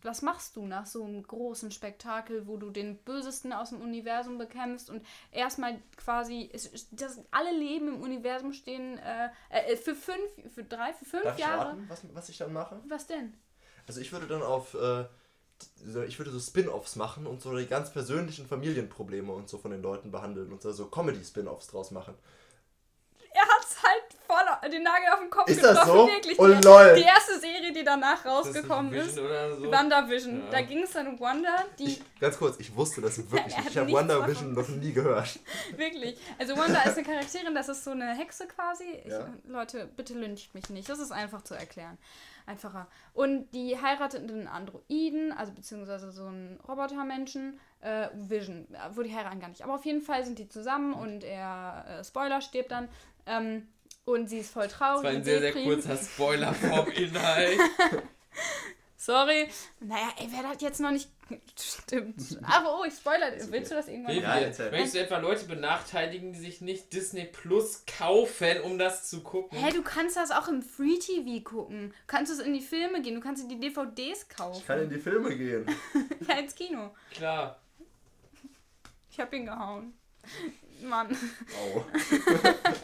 was 0.02 0.22
machst 0.22 0.56
du 0.56 0.66
nach 0.66 0.86
so 0.86 1.04
einem 1.04 1.22
großen 1.22 1.70
Spektakel, 1.70 2.46
wo 2.46 2.56
du 2.56 2.70
den 2.70 2.96
Bösesten 2.96 3.52
aus 3.52 3.70
dem 3.70 3.80
Universum 3.82 4.38
bekämpfst 4.38 4.88
und 4.90 5.04
erstmal 5.32 5.80
quasi, 5.96 6.48
es- 6.52 6.88
das, 6.92 7.20
alle 7.30 7.52
Leben 7.52 7.88
im 7.88 8.02
Universum 8.02 8.52
stehen 8.52 8.98
äh, 8.98 9.28
äh, 9.50 9.76
für 9.76 9.94
fünf, 9.94 10.18
für 10.54 10.64
drei, 10.64 10.92
für 10.94 11.04
fünf 11.04 11.24
Darf 11.24 11.34
ich 11.38 11.40
Jahre. 11.42 11.68
raten, 11.70 11.84
was, 11.88 12.02
was 12.14 12.28
ich 12.30 12.38
dann 12.38 12.52
mache? 12.52 12.80
Was 12.88 13.06
denn? 13.06 13.34
Also 13.86 14.00
ich 14.00 14.12
würde 14.12 14.26
dann 14.26 14.42
auf, 14.42 14.74
äh, 14.74 15.04
ich 16.06 16.18
würde 16.18 16.30
so 16.30 16.40
Spin-Offs 16.40 16.96
machen 16.96 17.26
und 17.26 17.42
so 17.42 17.54
die 17.56 17.66
ganz 17.66 17.90
persönlichen 17.92 18.46
Familienprobleme 18.46 19.32
und 19.32 19.48
so 19.48 19.58
von 19.58 19.70
den 19.70 19.82
Leuten 19.82 20.10
behandeln 20.10 20.52
und 20.52 20.62
so, 20.62 20.72
so 20.72 20.86
Comedy-Spin-Offs 20.86 21.68
draus 21.68 21.90
machen. 21.90 22.14
Er 23.32 23.42
hat's 23.42 23.82
halt 23.82 24.13
den 24.68 24.82
Nagel 24.82 25.08
auf 25.12 25.20
den 25.20 25.30
Kopf 25.30 25.48
Ist 25.48 25.62
das 25.62 25.70
getroffen, 25.78 25.98
so? 25.98 26.06
wirklich. 26.08 26.38
Oh, 26.38 26.46
die, 26.46 26.54
lol. 26.62 26.94
die 26.96 27.02
erste 27.02 27.38
Serie, 27.38 27.72
die 27.72 27.84
danach 27.84 28.16
Ist 28.16 28.24
das 28.24 28.32
rausgekommen 28.32 28.92
ist, 28.92 29.08
Vision 29.08 29.26
oder 29.26 29.56
so? 29.56 29.70
WandaVision. 29.70 30.38
Ja. 30.44 30.50
Da 30.50 30.60
ging 30.62 30.82
es 30.82 30.90
dann 30.92 31.06
um 31.08 31.20
Wanda, 31.20 31.64
die 31.78 31.84
Ich, 31.84 32.02
ganz 32.20 32.38
kurz, 32.38 32.58
ich 32.60 32.74
wusste 32.74 33.00
das 33.00 33.18
wirklich 33.30 33.56
nicht. 33.56 33.70
Ich 33.70 33.76
habe 33.76 33.86
nichts 33.86 34.00
Wonder 34.00 34.14
davon. 34.14 34.30
Vision 34.30 34.54
noch 34.54 34.68
nie 34.68 34.92
gehört. 34.92 35.38
Wirklich. 35.76 36.18
Also 36.38 36.56
Wanda 36.56 36.82
ist 36.82 36.96
eine 36.98 37.06
Charakterin, 37.06 37.54
das 37.54 37.68
ist 37.68 37.84
so 37.84 37.90
eine 37.90 38.14
Hexe 38.14 38.46
quasi. 38.46 38.84
Ich, 39.04 39.10
Ja. 39.12 39.26
Leute, 39.46 39.88
bitte 39.96 40.14
lyncht 40.14 40.54
mich 40.54 40.68
nicht. 40.70 40.88
Das 40.88 40.98
ist 40.98 41.12
einfach 41.12 41.42
zu 41.42 41.54
erklären. 41.54 41.98
Einfacher. 42.46 42.88
Und 43.14 43.50
die 43.54 43.80
heiratet 43.80 44.30
einen 44.30 44.46
Androiden, 44.48 45.32
also 45.32 45.52
beziehungsweise 45.52 46.12
so 46.12 46.26
einen 46.26 46.60
Robotermenschen, 46.68 47.58
äh, 47.80 48.08
Vision, 48.14 48.66
wo 48.92 49.00
die 49.02 49.14
heiraten 49.14 49.40
gar 49.40 49.48
nicht. 49.48 49.62
Aber 49.62 49.74
auf 49.76 49.84
jeden 49.86 50.02
Fall 50.02 50.24
sind 50.26 50.38
die 50.38 50.48
zusammen 50.48 50.92
und 50.92 51.24
er, 51.24 51.86
äh, 51.88 52.04
Spoiler, 52.04 52.42
stirbt 52.42 52.70
dann. 52.70 52.88
Ähm, 53.26 53.66
und 54.04 54.28
sie 54.28 54.38
ist 54.38 54.52
voll 54.52 54.68
traurig. 54.68 55.02
Das 55.02 55.04
war 55.04 55.18
ein 55.18 55.24
sehr, 55.24 55.40
sehr 55.40 55.52
kurzer 55.52 55.96
Spoiler 55.96 56.52
vom 56.54 56.88
Inhalt. 56.90 57.58
Sorry. 58.96 59.48
Naja, 59.80 60.08
ey, 60.18 60.28
wer 60.30 60.42
das 60.50 60.62
jetzt 60.62 60.80
noch 60.80 60.90
nicht. 60.90 61.10
Stimmt. 61.58 62.38
Aber 62.42 62.78
oh, 62.80 62.84
ich 62.84 62.94
spoiler. 62.94 63.32
Willst 63.50 63.70
du 63.70 63.74
das 63.74 63.88
irgendwann? 63.88 64.14
Ja, 64.16 64.34
wir- 64.40 64.46
erzähl. 64.46 64.70
Möchtest 64.70 64.94
du 64.94 65.00
etwa 65.00 65.18
Leute 65.18 65.44
benachteiligen, 65.46 66.32
die 66.32 66.38
sich 66.38 66.60
nicht 66.62 66.92
Disney 66.92 67.24
Plus 67.24 67.84
kaufen, 67.86 68.60
um 68.62 68.78
das 68.78 69.08
zu 69.08 69.22
gucken? 69.22 69.58
Hä, 69.58 69.72
du 69.72 69.82
kannst 69.82 70.16
das 70.16 70.30
auch 70.30 70.48
im 70.48 70.62
Free 70.62 70.98
TV 70.98 71.42
gucken. 71.44 71.90
Du 71.90 71.94
kannst 72.06 72.32
es 72.32 72.38
in 72.40 72.52
die 72.54 72.60
Filme 72.62 73.02
gehen, 73.02 73.14
du 73.14 73.20
kannst 73.20 73.42
dir 73.44 73.48
die 73.48 73.60
DVDs 73.60 74.28
kaufen. 74.28 74.58
Ich 74.58 74.66
kann 74.66 74.80
in 74.82 74.88
die 74.90 74.98
Filme 74.98 75.36
gehen. 75.36 75.66
Ja, 76.28 76.38
ins 76.38 76.54
Kino. 76.54 76.94
Klar. 77.10 77.58
Ich 79.10 79.20
hab 79.20 79.32
ihn 79.34 79.44
gehauen. 79.46 79.92
Mann. 80.84 81.16
Oh. 81.62 81.82
Wir 81.92 82.20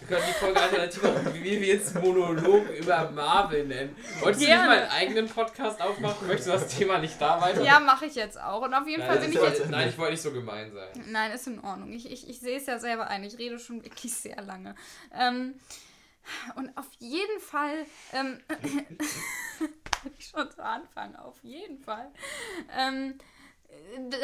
können 0.08 0.24
die 0.28 0.32
Folge 0.38 0.60
alternativ 0.60 1.02
machen, 1.02 1.34
wie 1.34 1.60
wir 1.60 1.66
jetzt 1.66 1.94
Monolog 1.94 2.68
über 2.70 3.10
Marvel 3.10 3.66
nennen. 3.66 3.94
Wolltest 4.20 4.42
du 4.42 4.46
Gerne. 4.46 4.62
nicht 4.62 4.70
mal 4.70 4.82
einen 4.82 4.90
eigenen 4.90 5.28
Podcast 5.28 5.80
aufmachen? 5.82 6.26
Möchtest 6.26 6.48
du 6.48 6.52
das 6.52 6.68
Thema 6.68 6.98
nicht 6.98 7.20
da 7.20 7.40
weiter? 7.40 7.62
Ja, 7.62 7.78
mache 7.78 8.06
ich 8.06 8.14
jetzt 8.14 8.40
auch. 8.40 8.62
Und 8.62 8.74
auf 8.74 8.86
jeden 8.86 9.00
Nein, 9.00 9.08
Fall 9.08 9.18
bin 9.18 9.32
ich 9.32 9.40
jetzt. 9.40 9.68
nein, 9.68 9.88
ich 9.88 9.98
wollte 9.98 10.12
nicht 10.12 10.22
so 10.22 10.32
gemein 10.32 10.72
sein. 10.72 11.04
Nein, 11.08 11.32
ist 11.32 11.46
in 11.46 11.60
Ordnung. 11.60 11.92
Ich, 11.92 12.10
ich, 12.10 12.28
ich 12.28 12.40
sehe 12.40 12.56
es 12.56 12.66
ja 12.66 12.78
selber 12.78 13.08
ein. 13.08 13.22
Ich 13.24 13.36
rede 13.38 13.58
schon 13.58 13.84
wirklich 13.84 14.14
sehr 14.14 14.40
lange. 14.42 14.74
Ähm, 15.14 15.54
und 16.54 16.76
auf 16.76 16.88
jeden 16.98 17.40
Fall. 17.40 17.84
Ähm, 18.12 18.40
ich 20.18 20.28
schon 20.28 20.50
zu 20.50 20.64
Anfang, 20.64 21.16
auf 21.16 21.36
jeden 21.42 21.78
Fall. 21.78 22.10
Ähm, 22.76 23.18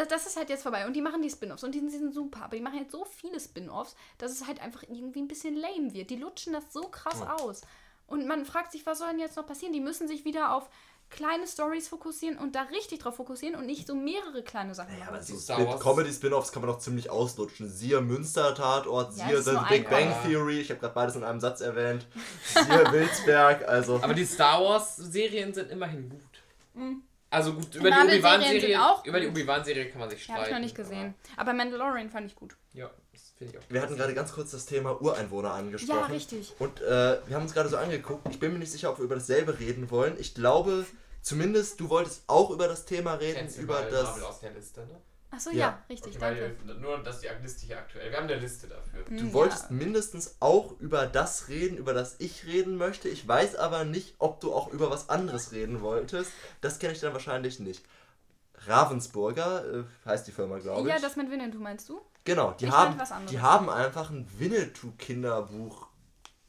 das 0.08 0.26
ist 0.26 0.36
halt 0.36 0.48
jetzt 0.48 0.62
vorbei. 0.62 0.86
Und 0.86 0.94
die 0.94 1.02
machen 1.02 1.22
die 1.22 1.30
Spin-Offs 1.30 1.64
und 1.64 1.74
die 1.74 1.80
sind, 1.80 1.92
die 1.92 1.98
sind 1.98 2.14
super. 2.14 2.44
Aber 2.44 2.56
die 2.56 2.62
machen 2.62 2.78
jetzt 2.78 2.92
so 2.92 3.04
viele 3.04 3.40
Spin-Offs, 3.40 3.96
dass 4.18 4.32
es 4.32 4.46
halt 4.46 4.60
einfach 4.60 4.82
irgendwie 4.82 5.20
ein 5.20 5.28
bisschen 5.28 5.56
lame 5.56 5.92
wird. 5.92 6.10
Die 6.10 6.16
lutschen 6.16 6.52
das 6.52 6.64
so 6.72 6.82
krass 6.82 7.20
aus. 7.40 7.62
Und 8.06 8.26
man 8.26 8.44
fragt 8.44 8.72
sich, 8.72 8.86
was 8.86 8.98
soll 8.98 9.08
denn 9.08 9.18
jetzt 9.18 9.36
noch 9.36 9.46
passieren? 9.46 9.72
Die 9.72 9.80
müssen 9.80 10.06
sich 10.06 10.24
wieder 10.24 10.54
auf 10.54 10.68
kleine 11.08 11.46
Stories 11.46 11.86
fokussieren 11.86 12.36
und 12.36 12.56
da 12.56 12.62
richtig 12.62 12.98
drauf 12.98 13.14
fokussieren 13.16 13.54
und 13.54 13.66
nicht 13.66 13.86
so 13.86 13.94
mehrere 13.94 14.42
kleine 14.42 14.74
Sachen 14.74 14.92
Ja, 14.98 15.10
machen. 15.10 15.14
aber 15.14 15.22
so. 15.22 15.78
Comedy-Spin-Offs 15.78 16.50
kann 16.52 16.62
man 16.62 16.70
doch 16.72 16.80
ziemlich 16.80 17.10
auslutschen. 17.10 17.68
Siehe 17.70 18.00
Münster-Tatort, 18.00 19.16
Ja, 19.16 19.28
siehe 19.28 19.42
The 19.42 19.56
Big 19.68 19.88
Bang 19.88 20.08
Ort. 20.12 20.24
Theory, 20.24 20.60
ich 20.60 20.70
habe 20.70 20.80
gerade 20.80 20.94
beides 20.94 21.14
in 21.16 21.22
einem 21.22 21.38
Satz 21.40 21.60
erwähnt. 21.60 22.06
Siehe 22.54 22.92
Wilsberg, 22.92 23.68
also... 23.68 24.00
Aber 24.02 24.14
die 24.14 24.24
Star 24.24 24.60
Wars 24.62 24.96
Serien 24.96 25.54
sind 25.54 25.70
immerhin 25.70 26.08
gut. 26.08 27.02
Also 27.30 27.54
gut, 27.54 27.74
über 27.74 27.90
die 27.90 27.96
Obi-Wan-Serie 27.96 28.60
sind 28.60 28.76
auch 28.76 29.04
über 29.04 29.18
die 29.20 29.26
gut. 29.26 29.34
Obi-Wan-Serie 29.36 29.90
kann 29.90 30.00
man 30.00 30.10
sich 30.10 30.20
Ja, 30.20 30.24
streiten. 30.24 30.38
habe 30.40 30.48
ich 30.48 30.54
noch 30.54 30.60
nicht 30.60 30.74
gesehen. 30.76 31.14
Aber 31.36 31.52
Mandalorian 31.52 32.08
fand 32.08 32.26
ich 32.30 32.36
gut. 32.36 32.56
Ja, 32.72 32.90
das 33.12 33.32
finde 33.36 33.52
ich 33.54 33.58
auch. 33.58 33.64
Wir 33.68 33.82
hatten 33.82 33.96
gerade 33.96 34.14
ganz 34.14 34.32
kurz 34.32 34.52
das 34.52 34.64
Thema 34.66 35.00
Ureinwohner 35.02 35.52
angesprochen. 35.52 35.98
Ja, 35.98 36.06
richtig. 36.06 36.54
Und 36.58 36.80
äh, 36.82 37.18
wir 37.26 37.34
haben 37.36 37.42
uns 37.42 37.52
gerade 37.52 37.68
so 37.68 37.76
angeguckt. 37.76 38.26
Ich 38.30 38.38
bin 38.38 38.52
mir 38.52 38.58
nicht 38.60 38.70
sicher, 38.72 38.90
ob 38.90 38.98
wir 38.98 39.04
über 39.04 39.16
dasselbe 39.16 39.58
reden 39.58 39.90
wollen. 39.90 40.14
Ich 40.18 40.34
glaube, 40.34 40.86
zumindest 41.20 41.80
du 41.80 41.88
wolltest 41.90 42.22
auch 42.28 42.50
über 42.50 42.68
das 42.68 42.84
Thema 42.84 43.14
reden, 43.14 43.52
über 43.58 43.82
das. 43.82 44.04
Marvel 44.04 44.24
aus 44.24 44.40
der 44.40 44.52
Liste, 44.52 44.80
ne? 44.86 45.00
Achso, 45.30 45.50
Ja. 45.50 45.56
ja. 45.56 45.82
richtig, 45.90 46.16
Okay, 46.16 46.20
danke. 46.20 46.56
weil, 46.66 46.74
nur, 46.76 46.98
dass 47.02 47.20
die 47.20 47.28
Liste 47.42 47.66
hier 47.66 47.78
aktuell. 47.78 48.10
Wir 48.10 48.16
haben 48.16 48.24
eine 48.28 48.36
Liste 48.38 48.68
dafür. 48.68 49.02
Du 49.04 49.18
Hm, 49.18 49.32
wolltest 49.32 49.64
ja. 49.70 49.76
mindestens 49.76 50.36
auch 50.40 50.78
über 50.80 51.06
das 51.06 51.48
reden, 51.48 51.76
über 51.76 51.92
das 51.94 52.16
ich 52.20 52.46
reden 52.46 52.76
möchte. 52.76 53.08
Ich 53.08 53.26
weiß 53.26 53.56
aber 53.56 53.84
nicht, 53.84 54.14
ob 54.18 54.40
du 54.40 54.54
auch 54.54 54.72
über 54.72 54.90
was 54.90 55.08
anderes 55.08 55.52
reden 55.52 55.80
wolltest. 55.82 56.30
Das 56.60 56.78
kenne 56.78 56.92
ich 56.94 57.00
dann 57.00 57.12
wahrscheinlich 57.12 57.58
nicht. 57.60 57.84
Ravensburger 58.66 59.80
äh, 59.80 59.84
heißt 60.08 60.26
die 60.26 60.32
Firma, 60.32 60.58
glaube 60.58 60.88
ich. 60.88 60.94
Ja, 60.94 61.00
das 61.00 61.16
mit 61.16 61.30
Winnetou 61.30 61.58
meinst 61.58 61.88
du? 61.88 62.00
Genau, 62.24 62.52
die 62.52 62.66
Ich 62.66 62.70
haben, 62.72 62.84
meinte 62.90 63.00
was 63.02 63.12
anderes. 63.12 63.30
die 63.30 63.40
haben 63.40 63.68
einfach 63.70 64.10
ein 64.10 64.26
Winnetou-Kinderbuch 64.38 65.86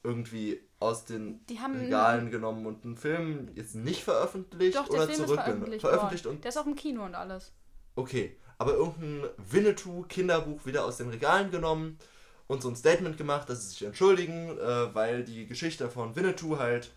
irgendwie 0.03 0.61
aus 0.79 1.05
den 1.05 1.45
Die 1.47 1.59
haben- 1.59 1.77
Regalen 1.79 2.31
genommen 2.31 2.65
und 2.65 2.85
einen 2.85 2.97
Film 2.97 3.49
jetzt 3.55 3.75
nicht 3.75 4.03
veröffentlicht 4.03 4.77
Doch, 4.77 4.87
der 4.87 4.95
oder 5.03 5.05
zurückgenommen. 5.13 5.35
veröffentlicht, 5.43 5.81
veröffentlicht 5.81 6.25
und 6.27 6.43
Der 6.43 6.49
ist 6.49 6.57
auch 6.57 6.65
im 6.65 6.75
Kino 6.75 7.03
und 7.03 7.15
alles. 7.15 7.51
okay, 7.95 8.37
aber 8.57 8.73
irgendein 8.73 9.29
Winnetou-Kinderbuch 9.37 10.65
wieder 10.65 10.85
aus 10.85 10.97
den 10.97 11.09
Regalen 11.09 11.51
genommen 11.51 11.97
und 12.47 12.61
so 12.61 12.69
ein 12.69 12.75
Statement 12.75 13.17
gemacht, 13.17 13.49
dass 13.49 13.63
sie 13.63 13.69
sich 13.69 13.83
entschuldigen, 13.83 14.57
äh, 14.57 14.93
weil 14.95 15.23
die 15.23 15.45
Geschichte 15.47 15.89
von 15.89 16.15
Winnetou 16.15 16.57
halt, 16.57 16.91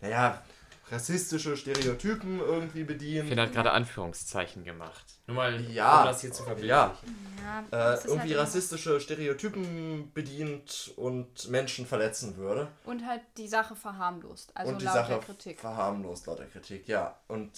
naja, 0.00 0.42
rassistische 0.90 1.56
Stereotypen 1.56 2.40
irgendwie 2.40 2.82
bedienen. 2.82 3.28
Finn 3.28 3.38
hat 3.40 3.52
gerade 3.52 3.70
Anführungszeichen 3.70 4.64
gemacht. 4.64 5.04
Nur 5.28 5.36
mal, 5.36 5.60
Ja, 5.70 6.00
um 6.00 6.06
das 6.06 6.20
hier 6.20 6.32
zu 6.32 6.42
verbildlichen. 6.42 6.68
ja. 6.68 7.64
Ja, 7.70 7.92
Äh, 7.92 7.94
ist 7.94 8.06
irgendwie 8.06 8.30
halt 8.30 8.40
rassistische 8.40 9.00
Stereotypen 9.00 10.12
bedient 10.12 10.92
und 10.96 11.48
Menschen 11.48 11.86
verletzen 11.86 12.36
würde. 12.36 12.66
Und 12.84 13.06
halt 13.06 13.22
die 13.36 13.46
Sache 13.46 13.76
verharmlost. 13.76 14.50
Also 14.56 14.72
und 14.72 14.80
die 14.80 14.84
laut 14.86 14.94
Sache 14.94 15.12
der 15.12 15.20
Kritik. 15.20 15.60
verharmlost 15.60 16.26
laut 16.26 16.40
der 16.40 16.46
Kritik, 16.48 16.88
ja. 16.88 17.16
Und 17.28 17.52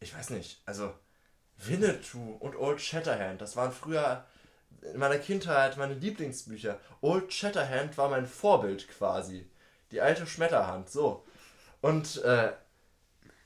ich 0.00 0.12
weiß 0.16 0.30
nicht, 0.30 0.60
also 0.66 0.92
Winnetou 1.58 2.36
und 2.40 2.56
Old 2.56 2.80
Shatterhand, 2.80 3.40
das 3.40 3.56
waren 3.56 3.72
früher 3.72 4.24
in 4.92 4.98
meiner 4.98 5.18
Kindheit 5.18 5.76
meine 5.76 5.94
Lieblingsbücher. 5.94 6.78
Old 7.00 7.32
Shatterhand 7.32 7.96
war 7.96 8.08
mein 8.08 8.26
Vorbild 8.26 8.88
quasi. 8.88 9.48
Die 9.90 10.00
alte 10.00 10.26
Schmetterhand, 10.26 10.90
so. 10.90 11.24
Und 11.80 12.22
äh, 12.22 12.52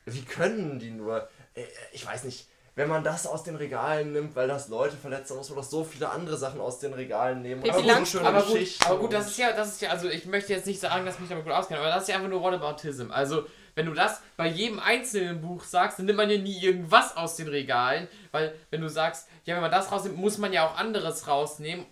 wie 0.06 0.22
können 0.22 0.78
die 0.78 0.90
nur, 0.90 1.28
äh, 1.54 1.64
ich 1.92 2.04
weiß 2.06 2.24
nicht, 2.24 2.48
wenn 2.78 2.88
man 2.88 3.02
das 3.02 3.26
aus 3.26 3.42
den 3.42 3.56
Regalen 3.56 4.12
nimmt, 4.12 4.36
weil 4.36 4.46
das 4.46 4.68
Leute 4.68 4.96
verletzt, 4.96 5.30
dann 5.30 5.38
muss 5.38 5.48
man 5.50 5.58
doch 5.58 5.64
so 5.64 5.82
viele 5.82 6.08
andere 6.08 6.36
Sachen 6.36 6.60
aus 6.60 6.78
den 6.78 6.92
Regalen 6.92 7.42
nehmen. 7.42 7.60
Pippi 7.60 7.90
und 7.90 8.06
so 8.06 8.20
Aber 8.20 8.40
gut, 8.40 8.60
aber 8.86 8.98
gut, 8.98 9.12
das 9.12 9.26
ist 9.26 9.38
ja, 9.38 9.52
das 9.52 9.68
ist 9.68 9.82
ja, 9.82 9.90
also 9.90 10.08
ich 10.08 10.26
möchte 10.26 10.52
jetzt 10.52 10.66
nicht 10.66 10.78
sagen, 10.78 11.04
dass 11.04 11.16
ich 11.16 11.20
mich 11.22 11.28
damit 11.28 11.44
gut 11.44 11.52
auskenne, 11.52 11.80
aber 11.80 11.90
das 11.90 12.02
ist 12.02 12.08
ja 12.08 12.14
einfach 12.14 12.28
nur 12.28 12.40
Whataboutism. 12.40 13.10
Also, 13.10 13.46
wenn 13.78 13.86
du 13.86 13.94
das 13.94 14.20
bei 14.36 14.48
jedem 14.48 14.80
einzelnen 14.80 15.40
Buch 15.40 15.62
sagst, 15.62 16.00
dann 16.00 16.06
nimmt 16.06 16.18
man 16.18 16.28
ja 16.28 16.36
nie 16.36 16.58
irgendwas 16.60 17.16
aus 17.16 17.36
den 17.36 17.46
Regalen, 17.46 18.08
weil 18.32 18.52
wenn 18.70 18.80
du 18.80 18.88
sagst, 18.88 19.28
ja, 19.44 19.54
wenn 19.54 19.62
man 19.62 19.70
das 19.70 19.92
rausnimmt, 19.92 20.18
muss 20.18 20.36
man 20.36 20.52
ja 20.52 20.66
auch 20.66 20.76
anderes 20.76 21.28
rausnehmen, 21.28 21.86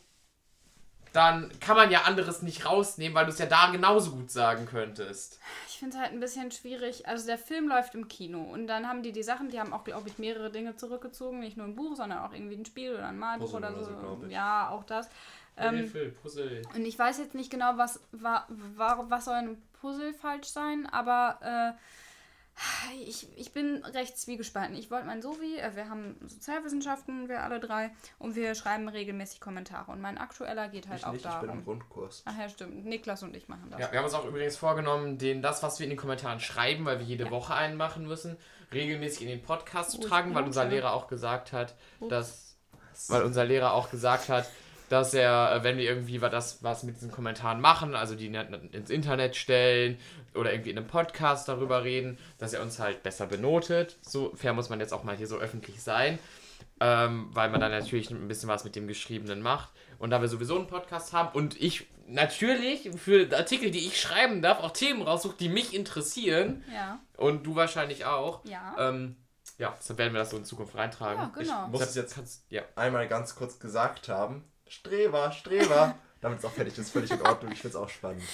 dann 1.12 1.50
kann 1.60 1.76
man 1.76 1.90
ja 1.92 2.02
anderes 2.02 2.42
nicht 2.42 2.66
rausnehmen, 2.66 3.14
weil 3.14 3.24
du 3.24 3.30
es 3.30 3.38
ja 3.38 3.46
da 3.46 3.70
genauso 3.70 4.10
gut 4.10 4.32
sagen 4.32 4.66
könntest. 4.66 5.38
Ich 5.68 5.78
finde 5.78 5.96
es 5.96 6.02
halt 6.02 6.12
ein 6.12 6.20
bisschen 6.20 6.50
schwierig. 6.50 7.06
Also 7.06 7.26
der 7.26 7.38
Film 7.38 7.68
läuft 7.68 7.94
im 7.94 8.08
Kino 8.08 8.42
und 8.42 8.66
dann 8.66 8.88
haben 8.88 9.04
die 9.04 9.12
die 9.12 9.22
Sachen, 9.22 9.48
die 9.48 9.60
haben 9.60 9.72
auch, 9.72 9.84
glaube 9.84 10.08
ich, 10.08 10.18
mehrere 10.18 10.50
Dinge 10.50 10.74
zurückgezogen. 10.76 11.38
Nicht 11.38 11.56
nur 11.56 11.66
ein 11.66 11.76
Buch, 11.76 11.94
sondern 11.94 12.18
auch 12.18 12.32
irgendwie 12.32 12.56
ein 12.56 12.66
Spiel 12.66 12.94
oder 12.94 13.06
ein 13.06 13.18
Malbuch 13.18 13.52
Puzzle 13.52 13.58
oder 13.58 13.76
oder 13.78 14.20
so. 14.20 14.26
ja, 14.28 14.70
auch 14.70 14.82
das. 14.82 15.08
Ähm, 15.56 15.76
Hilfe, 15.76 16.08
Puzzle. 16.10 16.62
Und 16.74 16.84
ich 16.84 16.98
weiß 16.98 17.18
jetzt 17.18 17.34
nicht 17.34 17.50
genau, 17.50 17.76
was, 17.76 18.00
war, 18.12 18.46
war, 18.48 19.10
was 19.10 19.24
soll 19.24 19.34
ein 19.34 19.62
Puzzle 19.80 20.12
falsch 20.14 20.48
sein, 20.48 20.86
aber 20.86 21.76
Ich, 23.04 23.28
ich 23.36 23.52
bin 23.52 23.84
recht 23.84 24.18
zwiegespalten. 24.18 24.76
Ich 24.76 24.90
wollte 24.90 25.06
mein 25.06 25.20
Sovi, 25.20 25.58
äh, 25.58 25.76
wir 25.76 25.90
haben 25.90 26.16
Sozialwissenschaften, 26.26 27.28
wir 27.28 27.42
alle 27.42 27.60
drei, 27.60 27.90
und 28.18 28.34
wir 28.34 28.54
schreiben 28.54 28.88
regelmäßig 28.88 29.40
Kommentare. 29.40 29.92
Und 29.92 30.00
mein 30.00 30.16
aktueller 30.16 30.68
geht 30.68 30.88
halt 30.88 31.00
Ich 31.00 31.06
auch 31.06 31.12
nicht, 31.12 31.26
ich 31.26 31.34
bin 31.34 31.50
im. 31.50 31.64
Grundkurs. 31.64 32.22
Ach 32.24 32.38
ja, 32.38 32.48
stimmt. 32.48 32.86
Niklas 32.86 33.22
und 33.22 33.36
ich 33.36 33.48
machen 33.48 33.68
das. 33.70 33.80
Ja, 33.80 33.92
wir 33.92 33.98
haben 33.98 34.06
uns 34.06 34.14
auch 34.14 34.24
übrigens 34.24 34.56
vorgenommen, 34.56 35.18
den, 35.18 35.42
das, 35.42 35.62
was 35.62 35.78
wir 35.78 35.84
in 35.84 35.90
den 35.90 35.98
Kommentaren 35.98 36.40
schreiben, 36.40 36.86
weil 36.86 36.98
wir 36.98 37.06
jede 37.06 37.30
Woche 37.30 37.54
einen 37.54 37.76
machen 37.76 38.06
müssen, 38.06 38.38
regelmäßig 38.72 39.22
in 39.22 39.28
den 39.28 39.42
Podcast 39.42 39.90
zu 39.90 39.98
Oh, 39.98 40.00
ich 40.02 40.08
tragen, 40.08 40.34
weil 40.34 40.44
unser. 40.44 40.64
Lehrer 40.64 40.94
auch 40.94 41.08
gesagt 41.08 41.52
hat, 41.52 41.74
Ups. 42.00 42.08
dass 42.10 42.56
weil 43.08 43.22
unser 43.22 43.44
Lehrer 43.44 43.74
auch 43.74 43.90
gesagt 43.90 44.30
hat, 44.30 44.48
dass 44.88 45.14
er, 45.14 45.52
äh, 45.56 45.64
wenn 45.64 45.76
wir 45.78 45.84
irgendwie 45.84 46.18
das 46.18 46.62
was 46.62 46.82
mit 46.82 46.96
diesen 46.96 47.10
Kommentaren 47.10 47.60
machen, 47.60 47.94
also 47.94 48.14
die 48.14 48.26
ins 48.26 48.90
Internet 48.90 49.36
stellen 49.36 49.98
oder 50.34 50.52
irgendwie 50.52 50.70
in 50.70 50.78
einem 50.78 50.86
Podcast 50.86 51.48
darüber 51.48 51.84
reden, 51.84 52.18
dass 52.38 52.52
er 52.52 52.62
uns 52.62 52.78
halt 52.78 53.02
besser 53.02 53.26
benotet. 53.26 53.96
So 54.02 54.32
fair 54.34 54.52
muss 54.52 54.68
man 54.68 54.80
jetzt 54.80 54.92
auch 54.92 55.04
mal 55.04 55.16
hier 55.16 55.26
so 55.26 55.36
öffentlich 55.38 55.82
sein, 55.82 56.18
ähm, 56.80 57.28
weil 57.32 57.50
man 57.50 57.60
dann 57.60 57.70
natürlich 57.70 58.10
ein 58.10 58.28
bisschen 58.28 58.48
was 58.48 58.64
mit 58.64 58.76
dem 58.76 58.86
Geschriebenen 58.86 59.40
macht. 59.42 59.70
Und 59.98 60.10
da 60.10 60.20
wir 60.20 60.28
sowieso 60.28 60.56
einen 60.56 60.66
Podcast 60.66 61.12
haben 61.14 61.34
und 61.34 61.60
ich 61.60 61.86
natürlich 62.06 62.90
für 62.96 63.28
Artikel, 63.36 63.70
die 63.70 63.86
ich 63.86 64.00
schreiben 64.00 64.42
darf, 64.42 64.60
auch 64.62 64.70
Themen 64.72 65.02
raussuche, 65.02 65.36
die 65.38 65.48
mich 65.48 65.74
interessieren 65.74 66.62
Ja. 66.72 67.00
und 67.16 67.44
du 67.46 67.56
wahrscheinlich 67.56 68.04
auch. 68.04 68.44
Ja. 68.44 68.76
Ähm, 68.78 69.16
ja, 69.58 69.74
deshalb 69.78 69.98
werden 69.98 70.12
wir 70.12 70.18
das 70.20 70.30
so 70.30 70.36
in 70.36 70.44
Zukunft 70.44 70.74
reintragen. 70.74 71.18
Ja, 71.22 71.32
genau. 71.34 71.64
Ich 71.64 71.70
muss 71.70 71.80
Das 71.80 71.96
es 71.96 71.96
jetzt 71.96 72.44
ja. 72.50 72.62
einmal 72.76 73.08
ganz 73.08 73.34
kurz 73.36 73.58
gesagt 73.58 74.08
haben. 74.08 74.44
Streber, 74.68 75.32
Streber. 75.32 75.94
Damit 76.22 76.38
es 76.38 76.46
auch 76.46 76.50
fertig 76.50 76.76
ist, 76.78 76.90
völlig 76.90 77.10
in 77.10 77.20
Ordnung. 77.20 77.52
Ich 77.52 77.60
finde 77.60 77.76
es 77.76 77.82
auch 77.82 77.90
spannend. 77.90 78.22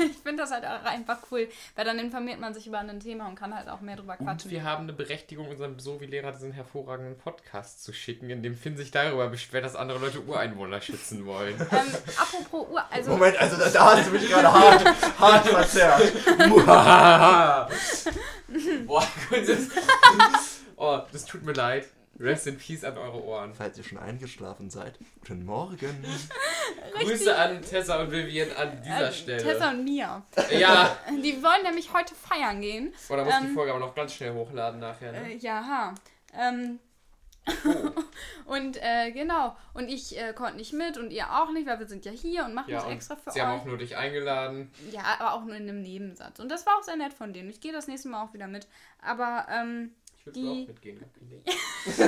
Ich 0.00 0.16
finde 0.22 0.42
das 0.44 0.52
halt 0.52 0.64
auch 0.64 0.84
einfach 0.84 1.18
cool, 1.30 1.48
weil 1.74 1.84
dann 1.84 1.98
informiert 1.98 2.38
man 2.38 2.54
sich 2.54 2.66
über 2.68 2.78
ein 2.78 3.00
Thema 3.00 3.26
und 3.26 3.34
kann 3.34 3.52
halt 3.54 3.68
auch 3.68 3.80
mehr 3.80 3.96
drüber 3.96 4.14
Und 4.18 4.24
quatschen. 4.26 4.48
wir 4.50 4.62
haben 4.62 4.84
eine 4.84 4.92
Berechtigung, 4.92 5.48
unserem 5.48 5.78
Sovi-Lehrer 5.80 6.30
diesen 6.32 6.52
hervorragenden 6.52 7.18
Podcast 7.18 7.82
zu 7.82 7.92
schicken, 7.92 8.30
in 8.30 8.42
dem 8.44 8.54
Finn 8.54 8.76
sich 8.76 8.92
darüber 8.92 9.26
beschwert, 9.28 9.64
dass 9.64 9.74
andere 9.74 9.98
Leute 9.98 10.20
Ureinwohner 10.20 10.80
schützen 10.80 11.26
wollen. 11.26 11.56
Ähm, 11.58 11.94
apropos 12.16 12.68
Uhr, 12.68 12.84
also 12.90 13.10
Moment, 13.10 13.36
also 13.40 13.56
da, 13.56 13.68
da 13.68 13.96
hast 13.96 14.06
du 14.06 14.12
mich 14.12 14.28
gerade 14.28 14.52
hart, 14.52 14.84
hart 15.18 15.46
verzerrt. 15.48 16.12
Boah, 18.86 19.06
das, 19.30 19.58
oh, 20.76 21.00
das 21.12 21.24
tut 21.24 21.42
mir 21.42 21.52
leid. 21.52 21.88
Rest 22.20 22.46
in 22.46 22.58
Peace 22.58 22.84
an 22.84 22.98
eure 22.98 23.22
Ohren. 23.24 23.54
Falls 23.54 23.78
ihr 23.78 23.84
schon 23.84 23.98
eingeschlafen 23.98 24.68
seid, 24.68 24.98
guten 25.20 25.44
Morgen. 25.46 25.78
Grüße 27.00 27.34
an 27.36 27.62
Tessa 27.62 28.00
und 28.02 28.12
Vivian 28.12 28.52
an 28.52 28.82
dieser 28.82 29.08
äh, 29.08 29.12
Stelle. 29.12 29.42
Tessa 29.42 29.70
und 29.70 29.84
Mia. 29.84 30.22
Ja, 30.50 30.96
Die 31.10 31.42
wollen 31.42 31.62
nämlich 31.62 31.92
heute 31.94 32.14
feiern 32.14 32.60
gehen. 32.60 32.92
oder 33.08 33.24
muss 33.24 33.34
die 33.40 33.46
Ähm, 33.46 33.54
Folge 33.54 33.70
aber 33.72 33.80
noch 33.80 33.94
ganz 33.94 34.12
schnell 34.14 34.34
hochladen 34.34 34.80
nachher, 34.80 35.12
ne? 35.12 35.32
Äh, 35.32 35.36
ja, 35.38 35.64
ha. 35.64 35.94
Ähm, 36.38 36.78
und 38.44 38.76
äh, 38.82 39.10
genau. 39.12 39.56
Und 39.72 39.88
ich 39.88 40.16
äh, 40.18 40.34
konnte 40.34 40.56
nicht 40.58 40.74
mit 40.74 40.98
und 40.98 41.10
ihr 41.10 41.24
auch 41.32 41.50
nicht, 41.52 41.66
weil 41.66 41.78
wir 41.78 41.86
sind 41.86 42.04
ja 42.04 42.12
hier 42.12 42.44
und 42.44 42.52
machen 42.54 42.70
Ja, 42.70 42.78
das 42.78 42.86
und 42.86 42.92
extra 42.92 43.16
für 43.16 43.30
sie 43.30 43.40
euch. 43.40 43.46
haben 43.46 43.60
auch 43.60 43.64
nur 43.64 43.78
dich 43.78 43.96
eingeladen. 43.96 44.70
Ja, 44.92 45.02
aber 45.18 45.32
auch 45.32 45.44
nur 45.44 45.56
in 45.56 45.62
einem 45.68 45.80
Nebensatz. 45.80 46.38
Und 46.38 46.50
das 46.50 46.66
war 46.66 46.76
auch 46.78 46.82
sehr 46.82 46.96
nett 46.96 47.14
von 47.14 47.32
denen. 47.32 47.48
Ich 47.48 47.60
gehe 47.60 47.72
das 47.72 47.88
nächste 47.88 48.08
Mal 48.08 48.22
auch 48.22 48.34
wieder 48.34 48.46
mit. 48.46 48.68
Aber, 49.02 49.46
ähm, 49.50 49.94
Ich 50.20 50.26
würde 50.26 50.38
Die- 50.40 50.48
auch 50.48 50.68
mitgehen, 50.68 51.04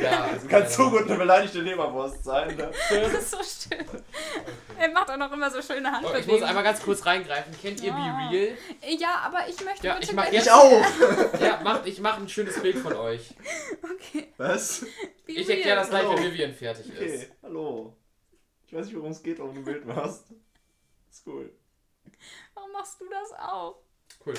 ja, 0.00 0.24
also 0.24 0.48
Kannst 0.48 0.72
so 0.76 0.88
gut 0.90 1.02
eine 1.02 1.16
beleidigte 1.16 1.60
Leberwurst 1.60 2.24
sein. 2.24 2.56
Ne? 2.56 2.70
das 2.90 3.12
ist 3.12 3.30
so 3.32 3.36
schön. 3.68 3.84
Er 4.78 4.90
macht 4.90 5.10
auch 5.10 5.16
noch 5.18 5.30
immer 5.30 5.50
so 5.50 5.60
schöne 5.60 5.90
Oh, 5.92 5.96
ich 5.96 6.02
muss 6.02 6.12
Handbewegungen. 6.14 6.44
einmal 6.44 6.64
ganz 6.64 6.80
kurz 6.82 7.04
reingreifen. 7.04 7.54
Kennt 7.60 7.82
ihr 7.82 7.88
Ja. 7.88 8.28
Be 8.30 8.34
Real? 8.34 8.56
ja, 8.98 9.14
aber 9.26 9.46
ich 9.46 9.62
möchte 9.62 9.86
Ja, 9.86 9.94
bitte 9.96 10.06
ich 10.08 10.12
mach 10.16 10.32
Ich 10.32 10.50
auch. 10.50 10.82
Ja, 11.40 11.60
macht, 11.62 11.86
ich 11.86 12.00
mache 12.00 12.22
ein 12.22 12.28
schönes 12.30 12.58
Bild 12.62 12.78
von 12.78 12.94
euch. 12.94 13.34
Okay, 13.82 14.32
Was? 14.38 14.80
be 15.26 15.32
Ich 15.32 15.50
erkläre 15.50 15.76
das 15.76 15.90
gleich, 15.90 16.08
wenn 16.08 16.22
Vivian 16.24 16.54
fertig 16.54 16.86
ist. 16.88 16.96
Okay, 16.98 17.28
hallo. 17.42 17.94
Ich 18.66 18.72
weiß 18.72 18.86
nicht, 18.86 18.96
worum 18.96 19.10
es 19.10 19.22
geht, 19.22 19.38
warum 19.38 19.54
du 19.54 19.62
Bild 19.62 19.84
machst. 19.84 20.24
Ist 21.10 21.26
cool. 21.26 21.52
Warum 22.54 22.72
machst 22.72 22.98
du 23.00 23.04
das 23.10 23.38
auch? 23.38 23.82
Cool. 24.24 24.34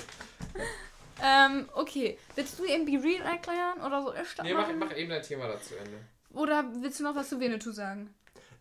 Ähm, 1.22 1.70
okay. 1.74 2.18
Willst 2.36 2.60
du 2.60 2.66
eben 2.66 2.86
Be 2.86 3.02
Real 3.04 3.22
erklären 3.26 3.82
oder 3.86 4.02
so? 4.04 4.14
Ich 4.14 4.44
Nee, 4.44 4.54
mach, 4.54 4.68
mach 4.78 4.96
eben 4.96 5.10
dein 5.10 5.22
Thema 5.24 5.48
dazu 5.48 5.76
Ende. 5.76 5.98
Oder 6.34 6.64
willst 6.82 7.00
du 7.00 7.04
noch 7.04 7.16
was 7.16 7.30
zu 7.30 7.40
Winnetou 7.40 7.72
sagen? 7.72 8.14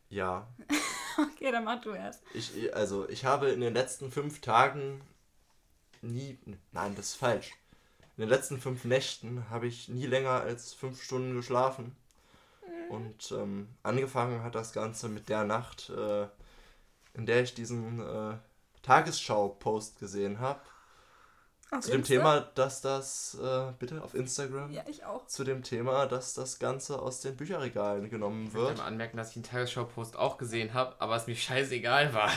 Ja, 0.09 0.49
Okay, 1.19 1.51
dann 1.51 1.65
mach 1.65 1.81
du 1.81 1.91
erst. 1.91 2.23
ich, 2.35 2.75
also 2.75 3.09
ich 3.09 3.25
habe 3.25 3.51
in 3.51 3.61
den 3.61 3.75
letzten 3.75 4.11
fünf 4.11 4.41
Tagen 4.41 5.01
nie, 6.03 6.39
nein, 6.73 6.95
das 6.95 7.07
ist 7.07 7.17
falsch. 7.17 7.53
In 8.17 8.23
den 8.23 8.29
letzten 8.29 8.59
fünf 8.61 8.85
Nächten 8.85 9.49
habe 9.51 9.67
ich 9.67 9.89
nie 9.89 10.07
länger 10.07 10.41
als 10.43 10.73
fünf 10.73 11.03
Stunden 11.03 11.35
geschlafen. 11.35 11.97
Und 12.89 13.33
ähm, 13.33 13.69
angefangen 13.83 14.43
hat 14.43 14.55
das 14.55 14.73
Ganze 14.73 15.09
mit 15.09 15.29
der 15.29 15.45
Nacht, 15.45 15.91
äh, 15.91 16.27
in 17.15 17.27
der 17.27 17.43
ich 17.43 17.55
diesen 17.55 18.01
äh, 18.01 18.37
Tagesschau-Post 18.83 20.01
gesehen 20.01 20.41
habe. 20.41 20.61
Auf 21.73 21.85
Zu 21.85 21.91
dem 21.93 22.01
Insta? 22.01 22.15
Thema, 22.15 22.41
dass 22.41 22.81
das, 22.81 23.35
äh, 23.41 23.73
bitte 23.79 24.03
auf 24.03 24.15
Instagram, 24.15 24.73
Ja, 24.73 24.83
ich 24.89 25.05
auch. 25.05 25.27
zu 25.27 25.45
dem 25.45 25.63
Thema, 25.63 26.07
dass 26.07 26.35
das 26.35 26.59
Ganze 26.59 27.01
aus 27.01 27.21
den 27.21 27.37
Bücherregalen 27.37 28.11
genommen 28.11 28.47
Ich 28.49 28.55
wird. 28.55 28.79
mal 28.79 28.85
anmerken, 28.87 29.17
dass 29.17 29.29
ich 29.29 29.35
den 29.35 29.43
Tagesschau-Post 29.45 30.17
auch 30.17 30.37
gesehen 30.37 30.75
habe, 30.75 31.01
aber 31.01 31.15
es 31.17 31.27
mir 31.29 31.37
scheißegal 31.37 32.13
war. 32.13 32.31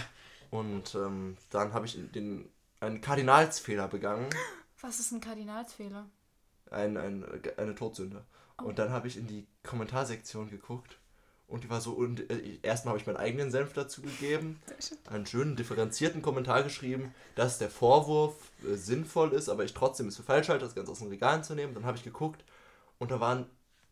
Und 0.52 0.94
ähm, 0.94 1.36
dann 1.50 1.74
habe 1.74 1.88
ich 1.88 1.98
den, 2.12 2.48
einen 2.80 3.02
Kardinalsfehler 3.02 3.88
begangen. 3.88 4.30
Was 4.82 5.00
ist 5.00 5.12
ein 5.12 5.22
Kardinalsfehler? 5.22 6.06
ein, 6.70 6.98
ein, 6.98 7.26
eine 7.58 7.76
Todsünde. 7.76 8.26
Und 8.58 8.80
dann 8.80 8.90
habe 8.92 9.08
ich 9.08 9.18
in 9.18 9.28
die 9.28 9.48
Kommentarsektion 9.64 10.50
geguckt 10.50 10.98
und 11.48 11.64
die 11.64 11.70
war 11.70 11.82
so 11.82 11.92
und 11.92 12.30
äh, 12.30 12.60
erstmal 12.62 12.94
habe 12.94 13.00
ich 13.00 13.08
meinen 13.08 13.18
eigenen 13.18 13.52
Senf 13.52 13.74
dazu 13.74 14.02
gegeben, 14.02 14.60
einen 15.10 15.26
schönen 15.26 15.56
differenzierten 15.56 16.22
Kommentar 16.22 16.64
geschrieben, 16.64 17.14
dass 17.36 17.58
der 17.58 17.70
Vorwurf 17.70 18.36
äh, 18.64 18.76
sinnvoll 18.76 19.34
ist, 19.34 19.50
aber 19.50 19.64
ich 19.64 19.74
trotzdem 19.74 20.08
es 20.08 20.18
für 20.18 20.24
falsch 20.24 20.50
halte, 20.50 20.66
das 20.66 20.76
Ganze 20.76 20.92
aus 20.92 21.00
den 21.00 21.10
Regalen 21.10 21.44
zu 21.44 21.56
nehmen. 21.56 21.74
Dann 21.74 21.86
habe 21.86 21.98
ich 21.98 22.04
geguckt 22.04 22.44
und 23.00 23.12
da 23.12 23.20
waren 23.20 23.46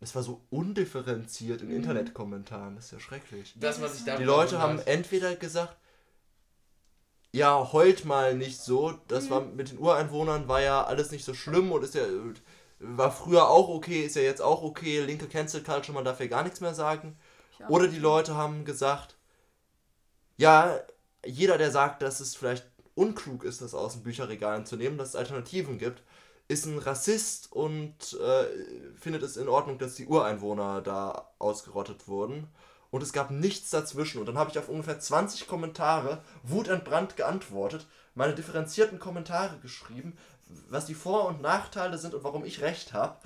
es 0.04 0.16
war 0.16 0.24
so 0.24 0.42
undifferenziert 0.50 1.62
in 1.62 1.70
Internetkommentaren, 1.70 2.76
das 2.76 2.86
ist 2.86 2.92
ja 2.92 3.00
schrecklich. 3.00 3.54
Das, 3.60 3.80
was 3.82 4.00
ich 4.00 4.04
da 4.04 4.18
Die 4.18 4.24
Leute 4.24 4.60
haben 4.60 4.80
entweder 4.80 5.36
gesagt, 5.36 5.78
ja, 7.32 7.72
heult 7.72 8.04
mal 8.04 8.36
nicht 8.36 8.60
so, 8.60 8.94
das 9.08 9.30
war 9.30 9.42
mit 9.42 9.72
den 9.72 9.78
Ureinwohnern 9.78 10.48
war 10.48 10.62
ja 10.62 10.84
alles 10.84 11.12
nicht 11.12 11.24
so 11.24 11.36
schlimm 11.36 11.72
und 11.72 11.84
ist 11.84 11.94
ja 11.94 12.02
war 12.80 13.12
früher 13.12 13.48
auch 13.48 13.70
okay, 13.70 14.02
ist 14.02 14.16
ja 14.16 14.24
jetzt 14.24 14.42
auch 14.42 14.64
okay, 14.64 15.02
linke 15.02 15.28
Cancel 15.28 15.62
Culture, 15.62 15.94
man 15.94 16.04
darf 16.04 16.20
ja 16.20 16.26
gar 16.26 16.44
nichts 16.44 16.62
mehr 16.62 16.74
sagen. 16.74 17.16
Oder 17.70 17.88
die 17.88 18.00
Leute 18.00 18.36
haben 18.36 18.66
gesagt, 18.66 19.16
ja, 20.38 20.80
jeder, 21.26 21.58
der 21.58 21.72
sagt, 21.72 22.02
dass 22.02 22.20
es 22.20 22.36
vielleicht 22.36 22.66
unklug 22.96 23.44
ist, 23.44 23.62
das 23.62 23.74
aus 23.74 23.94
den 23.94 24.04
Bücherregalen 24.04 24.66
zu 24.66 24.76
nehmen, 24.76 24.98
dass 24.98 25.10
es 25.10 25.16
Alternativen 25.16 25.78
gibt, 25.78 26.04
ist 26.48 26.66
ein 26.66 26.80
Rassist 26.80 27.52
und 27.52 28.20
äh, 28.20 28.46
findet 29.00 29.24
es 29.24 29.38
in 29.38 29.48
Ordnung, 29.48 29.78
dass 29.78 29.96
die 29.96 30.08
Ureinwohner 30.08 30.82
da 30.82 31.32
ausgerottet 31.40 32.08
wurden. 32.08 32.48
Und 32.90 33.02
es 33.02 33.14
gab 33.14 33.32
nichts 33.32 33.70
dazwischen. 33.70 34.20
Und 34.20 34.26
dann 34.26 34.38
habe 34.38 34.52
ich 34.52 34.60
auf 34.60 34.68
ungefähr 34.68 35.00
20 35.00 35.48
Kommentare 35.48 36.22
wutentbrannt 36.44 37.16
geantwortet, 37.16 37.88
meine 38.16 38.36
differenzierten 38.36 39.00
Kommentare 39.00 39.60
geschrieben, 39.60 40.18
was 40.70 40.86
die 40.86 40.94
Vor- 40.94 41.26
und 41.28 41.42
Nachteile 41.42 41.98
sind 41.98 42.14
und 42.14 42.24
warum 42.24 42.46
ich 42.46 42.62
recht 42.62 42.94
habe. 42.94 43.18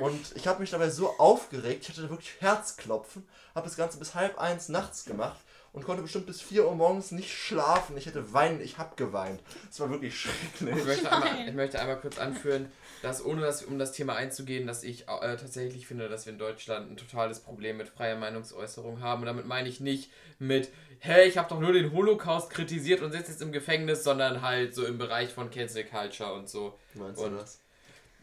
Und 0.00 0.34
ich 0.34 0.46
habe 0.46 0.60
mich 0.60 0.70
dabei 0.70 0.90
so 0.90 1.18
aufgeregt, 1.18 1.82
ich 1.82 1.88
hatte 1.88 2.02
da 2.02 2.10
wirklich 2.10 2.40
Herzklopfen, 2.40 3.26
habe 3.54 3.66
das 3.66 3.76
Ganze 3.76 3.98
bis 3.98 4.14
halb 4.14 4.38
eins 4.38 4.68
nachts 4.68 5.04
gemacht 5.04 5.38
und 5.76 5.84
konnte 5.84 6.02
bestimmt 6.02 6.26
bis 6.26 6.40
4 6.40 6.66
Uhr 6.66 6.74
morgens 6.74 7.10
nicht 7.10 7.30
schlafen. 7.30 7.98
Ich 7.98 8.06
hätte 8.06 8.32
weinen, 8.32 8.62
ich 8.62 8.78
habe 8.78 8.96
geweint. 8.96 9.42
Es 9.70 9.78
war 9.78 9.90
wirklich 9.90 10.18
schrecklich. 10.18 10.74
Ich 10.74 10.84
möchte, 10.86 11.12
einmal, 11.12 11.48
ich 11.48 11.54
möchte 11.54 11.78
einmal 11.78 12.00
kurz 12.00 12.18
anführen, 12.18 12.72
dass 13.02 13.22
ohne 13.22 13.42
das, 13.42 13.62
um 13.62 13.78
das 13.78 13.92
Thema 13.92 14.16
einzugehen, 14.16 14.66
dass 14.66 14.82
ich 14.82 15.02
äh, 15.02 15.36
tatsächlich 15.36 15.86
finde, 15.86 16.08
dass 16.08 16.24
wir 16.24 16.32
in 16.32 16.38
Deutschland 16.38 16.90
ein 16.90 16.96
totales 16.96 17.40
Problem 17.40 17.76
mit 17.76 17.90
freier 17.90 18.16
Meinungsäußerung 18.16 19.02
haben. 19.02 19.20
Und 19.20 19.26
damit 19.26 19.44
meine 19.44 19.68
ich 19.68 19.80
nicht 19.80 20.10
mit, 20.38 20.70
hey, 21.06 21.28
ich 21.28 21.38
habe 21.38 21.48
doch 21.48 21.60
nur 21.60 21.72
den 21.72 21.92
Holocaust 21.92 22.50
kritisiert 22.50 23.00
und 23.00 23.12
sitze 23.12 23.30
jetzt 23.32 23.42
im 23.42 23.52
Gefängnis, 23.52 24.02
sondern 24.04 24.42
halt 24.42 24.74
so 24.74 24.84
im 24.84 24.98
Bereich 24.98 25.32
von 25.32 25.50
Cancel 25.50 25.84
Culture 25.84 26.34
und 26.34 26.48
so. 26.48 26.78
Meinst 26.94 27.20
Und- 27.20 27.32
du 27.32 27.38
das? 27.38 27.60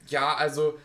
Ja, 0.07 0.35
also 0.35 0.77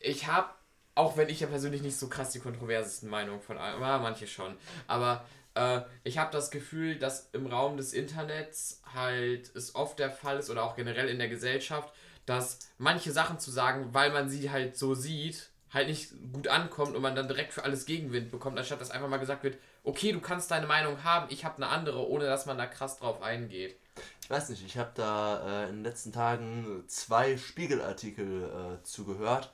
ich 0.00 0.26
habe, 0.26 0.48
auch 0.96 1.16
wenn 1.16 1.28
ich 1.28 1.40
ja 1.40 1.46
persönlich 1.46 1.80
nicht 1.82 1.96
so 1.96 2.08
krass 2.08 2.30
die 2.30 2.40
kontroversesten 2.40 3.08
Meinungen 3.08 3.40
von 3.40 3.56
allem, 3.56 3.80
ja, 3.80 3.98
manche 3.98 4.26
schon, 4.26 4.56
aber 4.88 5.24
äh, 5.54 5.82
ich 6.02 6.18
habe 6.18 6.32
das 6.32 6.50
Gefühl, 6.50 6.98
dass 6.98 7.28
im 7.32 7.46
Raum 7.46 7.76
des 7.76 7.92
Internets 7.92 8.82
halt 8.92 9.54
es 9.54 9.76
oft 9.76 10.00
der 10.00 10.10
Fall 10.10 10.38
ist 10.40 10.50
oder 10.50 10.64
auch 10.64 10.74
generell 10.74 11.08
in 11.08 11.18
der 11.20 11.28
Gesellschaft, 11.28 11.94
dass 12.26 12.58
manche 12.78 13.12
Sachen 13.12 13.38
zu 13.38 13.52
sagen, 13.52 13.90
weil 13.92 14.10
man 14.10 14.28
sie 14.28 14.50
halt 14.50 14.76
so 14.76 14.94
sieht, 14.94 15.50
halt 15.72 15.86
nicht 15.88 16.10
gut 16.32 16.48
ankommt 16.48 16.96
und 16.96 17.02
man 17.02 17.14
dann 17.14 17.28
direkt 17.28 17.52
für 17.52 17.62
alles 17.62 17.86
Gegenwind 17.86 18.32
bekommt, 18.32 18.58
anstatt 18.58 18.80
dass 18.80 18.90
einfach 18.90 19.08
mal 19.08 19.18
gesagt 19.18 19.44
wird, 19.44 19.56
okay, 19.84 20.12
du 20.12 20.20
kannst 20.20 20.50
deine 20.50 20.66
Meinung 20.66 21.04
haben, 21.04 21.26
ich 21.30 21.44
habe 21.44 21.56
eine 21.56 21.68
andere, 21.68 22.08
ohne 22.08 22.24
dass 22.24 22.46
man 22.46 22.58
da 22.58 22.66
krass 22.66 22.98
drauf 22.98 23.22
eingeht. 23.22 23.78
Ich 24.22 24.30
weiß 24.30 24.48
nicht, 24.48 24.64
ich 24.64 24.76
habe 24.78 24.90
da 24.94 25.64
äh, 25.64 25.68
in 25.68 25.76
den 25.76 25.84
letzten 25.84 26.12
Tagen 26.12 26.84
zwei 26.88 27.36
Spiegelartikel 27.36 28.78
äh, 28.80 28.82
zugehört, 28.82 29.52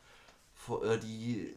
äh, 0.68 0.96
die 0.98 1.54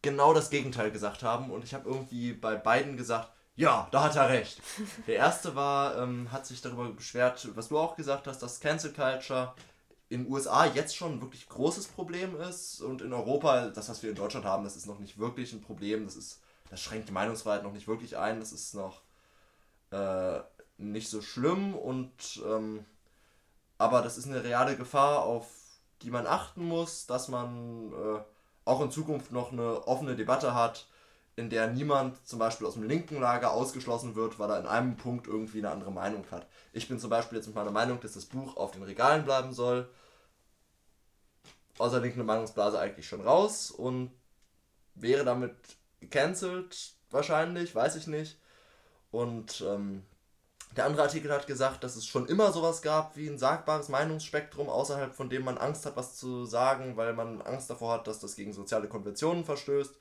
genau 0.00 0.32
das 0.32 0.48
Gegenteil 0.48 0.90
gesagt 0.90 1.22
haben 1.22 1.50
und 1.50 1.64
ich 1.64 1.74
habe 1.74 1.88
irgendwie 1.88 2.32
bei 2.32 2.56
beiden 2.56 2.96
gesagt, 2.96 3.30
ja, 3.56 3.88
da 3.90 4.04
hat 4.04 4.14
er 4.14 4.28
recht. 4.28 4.62
Der 5.08 5.16
erste 5.16 5.56
war, 5.56 5.98
ähm, 5.98 6.30
hat 6.30 6.46
sich 6.46 6.62
darüber 6.62 6.88
beschwert, 6.90 7.48
was 7.56 7.68
du 7.68 7.78
auch 7.78 7.96
gesagt 7.96 8.28
hast, 8.28 8.38
dass 8.38 8.60
Cancel 8.60 8.92
Culture 8.92 9.54
in 10.08 10.24
den 10.24 10.32
USA 10.32 10.64
jetzt 10.64 10.96
schon 10.96 11.14
ein 11.14 11.20
wirklich 11.20 11.48
großes 11.48 11.88
Problem 11.88 12.40
ist 12.40 12.80
und 12.80 13.02
in 13.02 13.12
Europa, 13.12 13.68
das, 13.68 13.88
was 13.88 14.02
wir 14.02 14.10
in 14.10 14.16
Deutschland 14.16 14.46
haben, 14.46 14.64
das 14.64 14.76
ist 14.76 14.86
noch 14.86 15.00
nicht 15.00 15.18
wirklich 15.18 15.52
ein 15.52 15.60
Problem. 15.60 16.04
Das 16.04 16.16
ist, 16.16 16.40
das 16.70 16.80
schränkt 16.80 17.08
die 17.08 17.12
Meinungsfreiheit 17.12 17.62
noch 17.62 17.72
nicht 17.72 17.88
wirklich 17.88 18.16
ein. 18.16 18.40
Das 18.40 18.52
ist 18.52 18.74
noch 18.74 19.02
äh, 19.90 20.40
nicht 20.76 21.08
so 21.08 21.22
schlimm 21.22 21.74
und 21.74 22.42
ähm, 22.46 22.84
aber 23.78 24.02
das 24.02 24.18
ist 24.18 24.26
eine 24.26 24.42
reale 24.42 24.76
Gefahr, 24.76 25.22
auf 25.22 25.46
die 26.02 26.10
man 26.10 26.26
achten 26.26 26.64
muss, 26.64 27.06
dass 27.06 27.28
man 27.28 27.92
äh, 27.92 28.20
auch 28.64 28.80
in 28.80 28.90
Zukunft 28.90 29.32
noch 29.32 29.52
eine 29.52 29.86
offene 29.86 30.16
Debatte 30.16 30.54
hat, 30.54 30.86
in 31.36 31.50
der 31.50 31.68
niemand 31.68 32.26
zum 32.26 32.38
Beispiel 32.40 32.66
aus 32.66 32.74
dem 32.74 32.82
linken 32.82 33.20
Lager 33.20 33.52
ausgeschlossen 33.52 34.16
wird, 34.16 34.38
weil 34.38 34.50
er 34.50 34.60
in 34.60 34.66
einem 34.66 34.96
Punkt 34.96 35.26
irgendwie 35.26 35.58
eine 35.58 35.70
andere 35.70 35.92
Meinung 35.92 36.24
hat. 36.30 36.46
Ich 36.72 36.88
bin 36.88 36.98
zum 36.98 37.10
Beispiel 37.10 37.38
jetzt 37.38 37.46
mit 37.46 37.54
meiner 37.54 37.70
Meinung, 37.70 38.00
dass 38.00 38.12
das 38.12 38.26
Buch 38.26 38.56
auf 38.56 38.72
den 38.72 38.82
Regalen 38.82 39.24
bleiben 39.24 39.52
soll. 39.52 39.88
Aus 41.78 41.92
der 41.92 42.00
linken 42.00 42.26
Meinungsblase 42.26 42.78
eigentlich 42.78 43.06
schon 43.06 43.20
raus 43.20 43.70
und 43.70 44.10
wäre 44.96 45.24
damit 45.24 45.54
gecancelt, 46.00 46.94
wahrscheinlich, 47.10 47.74
weiß 47.74 47.96
ich 47.96 48.06
nicht. 48.06 48.38
Und 49.10 49.64
ähm, 49.66 50.04
der 50.76 50.84
andere 50.84 51.02
Artikel 51.02 51.32
hat 51.32 51.46
gesagt, 51.46 51.82
dass 51.82 51.96
es 51.96 52.06
schon 52.06 52.26
immer 52.26 52.52
sowas 52.52 52.82
gab 52.82 53.16
wie 53.16 53.28
ein 53.28 53.38
sagbares 53.38 53.88
Meinungsspektrum, 53.88 54.68
außerhalb 54.68 55.14
von 55.14 55.30
dem 55.30 55.44
man 55.44 55.58
Angst 55.58 55.86
hat, 55.86 55.96
was 55.96 56.16
zu 56.16 56.44
sagen, 56.44 56.96
weil 56.96 57.14
man 57.14 57.40
Angst 57.42 57.70
davor 57.70 57.94
hat, 57.94 58.06
dass 58.06 58.20
das 58.20 58.36
gegen 58.36 58.52
soziale 58.52 58.88
Konventionen 58.88 59.44
verstößt. 59.44 59.94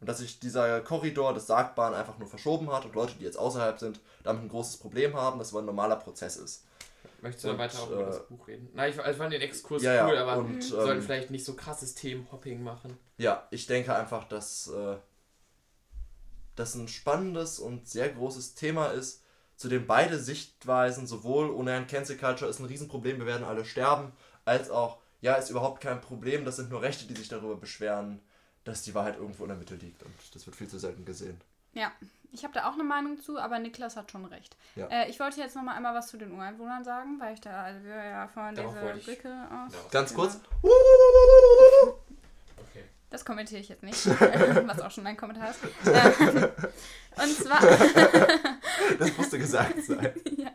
Und 0.00 0.08
dass 0.08 0.18
sich 0.18 0.40
dieser 0.40 0.80
Korridor 0.80 1.34
des 1.34 1.46
Sagbaren 1.46 1.94
einfach 1.94 2.18
nur 2.18 2.28
verschoben 2.28 2.70
hat 2.72 2.84
und 2.84 2.94
Leute, 2.94 3.14
die 3.18 3.24
jetzt 3.24 3.38
außerhalb 3.38 3.78
sind, 3.78 4.00
damit 4.22 4.42
ein 4.42 4.48
großes 4.48 4.78
Problem 4.78 5.14
haben, 5.14 5.38
das 5.38 5.52
aber 5.52 5.62
ein 5.62 5.66
normaler 5.66 5.96
Prozess 5.96 6.36
ist. 6.36 6.64
Möchtest 7.22 7.44
du 7.44 7.48
dann 7.48 7.56
Und, 7.56 7.62
weiter 7.62 7.78
auch 7.78 7.90
über 7.90 8.02
äh, 8.02 8.06
das 8.06 8.26
Buch 8.26 8.48
reden? 8.48 8.68
Nein, 8.74 8.90
ich, 8.90 8.98
ich 8.98 9.16
fand 9.16 9.32
den 9.32 9.40
Exkurs 9.40 9.82
Ja, 9.82 10.06
cool, 10.06 10.16
aber 10.18 10.38
und, 10.38 10.56
wir 10.56 10.62
sollten 10.62 10.98
ähm, 10.98 11.02
vielleicht 11.02 11.30
nicht 11.30 11.44
so 11.44 11.54
krasses 11.54 11.94
Themenhopping 11.94 12.62
machen. 12.62 12.98
Ja, 13.16 13.46
ich 13.50 13.66
denke 13.66 13.94
einfach, 13.94 14.24
dass 14.24 14.68
äh, 14.68 14.96
das 16.56 16.74
ein 16.74 16.88
spannendes 16.88 17.58
und 17.58 17.88
sehr 17.88 18.08
großes 18.08 18.54
Thema 18.54 18.88
ist, 18.88 19.22
zu 19.56 19.68
dem 19.68 19.86
beide 19.86 20.18
Sichtweisen, 20.18 21.06
sowohl 21.06 21.50
ohne 21.50 21.72
ein 21.72 21.86
Cancel 21.86 22.16
Culture 22.16 22.50
ist 22.50 22.58
ein 22.58 22.66
Riesenproblem, 22.66 23.18
wir 23.18 23.26
werden 23.26 23.44
alle 23.46 23.64
sterben, 23.64 24.12
als 24.44 24.70
auch, 24.70 24.98
ja, 25.20 25.34
ist 25.34 25.50
überhaupt 25.50 25.80
kein 25.80 26.00
Problem, 26.00 26.44
das 26.44 26.56
sind 26.56 26.70
nur 26.70 26.82
Rechte, 26.82 27.06
die 27.06 27.14
sich 27.14 27.28
darüber 27.28 27.56
beschweren, 27.56 28.20
dass 28.64 28.82
die 28.82 28.94
Wahrheit 28.94 29.16
irgendwo 29.16 29.44
in 29.44 29.48
der 29.50 29.58
Mitte 29.58 29.74
liegt. 29.76 30.02
Und 30.02 30.12
das 30.32 30.46
wird 30.46 30.56
viel 30.56 30.68
zu 30.68 30.78
selten 30.78 31.04
gesehen. 31.04 31.40
Ja, 31.72 31.92
ich 32.32 32.42
habe 32.44 32.52
da 32.54 32.68
auch 32.68 32.74
eine 32.74 32.82
Meinung 32.84 33.20
zu, 33.20 33.38
aber 33.38 33.58
Niklas 33.58 33.96
hat 33.96 34.10
schon 34.10 34.24
recht. 34.24 34.56
Ja. 34.74 34.86
Äh, 34.86 35.08
ich 35.08 35.20
wollte 35.20 35.40
jetzt 35.40 35.54
noch 35.54 35.62
mal 35.62 35.74
einmal 35.76 35.94
was 35.94 36.08
zu 36.08 36.16
den 36.16 36.32
Ureinwohnern 36.32 36.82
sagen, 36.82 37.20
weil 37.20 37.34
ich 37.34 37.40
da, 37.40 37.62
also 37.62 37.84
wir 37.84 37.94
ja 37.94 38.26
vorhin 38.26 38.56
Darauf 38.56 38.74
diese 38.94 39.04
Blicke 39.04 39.48
aus. 39.50 39.90
Ganz 39.90 40.10
Genau. 40.10 40.22
kurz. 40.22 40.40
Das 43.14 43.24
kommentiere 43.24 43.60
ich 43.60 43.68
jetzt 43.68 43.84
nicht, 43.84 44.06
was 44.66 44.80
auch 44.80 44.90
schon 44.90 45.06
ein 45.06 45.16
Kommentar 45.16 45.50
ist. 45.50 45.60
Ähm, 45.86 46.48
und 47.16 47.36
zwar, 47.36 47.60
Das 48.98 49.16
musste 49.16 49.38
gesagt 49.38 49.84
sein. 49.84 50.12
Ja. 50.36 50.50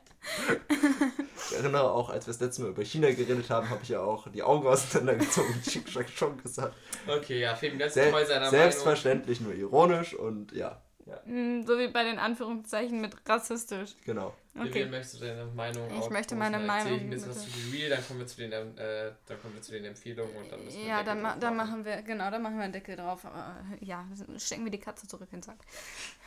Ich 1.49 1.55
erinnere 1.55 1.89
auch, 1.89 2.10
als 2.10 2.28
wir 2.28 2.34
das 2.34 2.41
letzte 2.41 2.64
Mal 2.64 2.72
über 2.72 2.84
China 2.84 3.10
geredet 3.12 3.49
haben, 3.49 3.70
habe 3.70 3.80
ich 3.82 3.88
ja 3.88 4.01
auch 4.01 4.28
die 4.30 4.43
Augen 4.43 4.68
auseinandergezogen, 4.68 5.62
Chick 5.64 5.88
Shack 5.88 6.10
schon 6.10 6.36
gesagt. 6.43 6.76
Okay, 7.07 7.39
ja, 7.39 7.55
Feben 7.55 7.80
ganz 7.80 7.93
Sel 7.93 8.12
treu 8.12 8.26
seiner 8.26 8.49
selbstverständlich 8.49 9.39
nur 9.39 9.53
ironisch 9.53 10.14
und 10.14 10.51
ja, 10.51 10.82
mh, 11.26 11.66
so 11.66 11.80
wie 11.80 11.88
bei 11.88 12.03
den 12.03 12.20
Anführungszeichen 12.20 12.99
mit 12.99 13.16
rassistisch. 13.26 13.95
genau. 14.05 14.34
Meinung. 14.54 14.70
Okay. 14.70 14.80
Vivian, 14.80 14.91
möchtest 14.91 15.22
du 15.22 15.26
deine 15.26 15.45
Meinung 15.45 15.88
Ich 15.91 15.93
auch 16.02 16.10
möchte 16.10 16.36
meine 16.36 16.58
Dann 16.58 16.70
erzähl 16.70 16.80
ich 16.80 16.86
Meinung 16.86 17.00
ein 17.02 17.10
bisschen 17.12 17.30
was 17.30 17.43
zu 17.43 17.72
Real, 17.72 17.89
dann 17.89 18.08
kommen 18.08 18.20
wir 18.20 18.28
zu 18.28 18.38
den, 18.38 18.52
äh, 18.52 19.12
dann 19.28 19.41
kommen 19.41 19.54
wir 19.54 19.62
zu 19.62 19.72
den 19.72 19.86
Empfehlungen 19.86 20.36
und 20.36 20.52
dann 20.52 20.64
müssen 20.66 20.80
wir 20.80 20.88
Ja, 20.88 21.04
dann, 21.04 21.22
ma 21.22 21.36
dann 21.36 21.56
machen 21.56 21.86
wir, 21.86 22.02
genau, 22.02 22.30
dann 22.32 22.41
machen 22.41 22.58
wir 22.58 22.64
einen 22.64 22.74
Deckel 22.74 22.95
drauf. 22.95 23.24
Aber, 23.26 23.56
äh, 23.80 23.86
ja, 23.86 24.06
stecken 24.38 24.64
wir 24.64 24.72
die 24.72 24.80
Katze 24.80 25.08
zurück 25.08 25.30
in 25.32 25.39
den 25.39 25.43
Sack. 25.43 25.58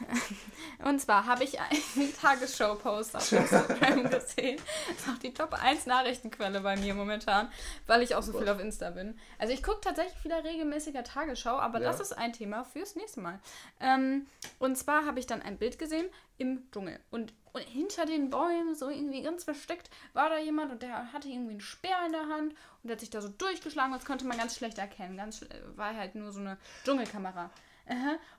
Und 0.84 1.00
zwar 1.00 1.26
habe 1.26 1.44
ich 1.44 1.58
einen 1.60 2.12
Tagesschau-Post 2.20 3.16
auf 3.16 3.32
Instagram 3.32 4.04
gesehen. 4.10 4.58
Das 4.88 4.98
ist 4.98 5.08
auch 5.08 5.18
die 5.18 5.34
Top 5.34 5.52
1 5.54 5.86
Nachrichtenquelle 5.86 6.60
bei 6.60 6.76
mir 6.76 6.94
momentan, 6.94 7.50
weil 7.86 8.02
ich 8.02 8.14
auch 8.14 8.22
so 8.22 8.32
viel 8.38 8.48
auf 8.48 8.60
Insta 8.60 8.90
bin. 8.90 9.18
Also 9.38 9.52
ich 9.52 9.62
gucke 9.62 9.80
tatsächlich 9.80 10.22
wieder 10.24 10.42
regelmäßiger 10.44 11.04
Tagesschau, 11.04 11.56
aber 11.58 11.80
Ja. 11.80 11.90
das 11.90 12.00
ist 12.00 12.12
ein 12.16 12.32
Thema 12.32 12.64
fürs 12.64 12.96
nächste 12.96 13.20
Mal. 13.20 13.40
Ähm, 13.80 14.26
und 14.58 14.76
zwar 14.76 15.06
habe 15.06 15.18
ich 15.18 15.26
dann 15.26 15.42
ein 15.42 15.58
Bild 15.58 15.78
gesehen 15.78 16.06
im 16.38 16.68
Dschungel. 16.72 16.98
Und, 17.10 17.32
und 17.52 17.62
hinter 17.62 18.06
den 18.06 18.30
Bäumen, 18.30 18.74
so 18.74 18.88
irgendwie 18.88 19.22
ganz 19.22 19.44
versteckt, 19.44 19.90
war 20.12 20.28
da 20.30 20.38
jemand 20.38 20.72
und 20.72 20.82
der 20.82 21.12
hatte 21.12 21.28
irgendwie 21.28 21.52
einen 21.52 21.60
Speer 21.60 21.98
in 22.06 22.12
der 22.12 22.28
Hand 22.28 22.52
und 22.52 22.88
der 22.88 22.92
hat 22.92 23.00
sich 23.00 23.10
da 23.10 23.20
so 23.20 23.28
durchgeschlagen 23.28 23.92
und 23.92 23.98
das 24.00 24.06
konnte 24.06 24.24
man 24.26 24.38
ganz 24.38 24.56
schlecht 24.56 24.78
erkennen. 24.78 25.16
Ganz 25.16 25.42
schl- 25.42 25.76
war 25.76 25.94
halt 25.94 26.14
nur 26.14 26.32
so 26.32 26.40
eine 26.40 26.56
Dschungelkamera. 26.84 27.50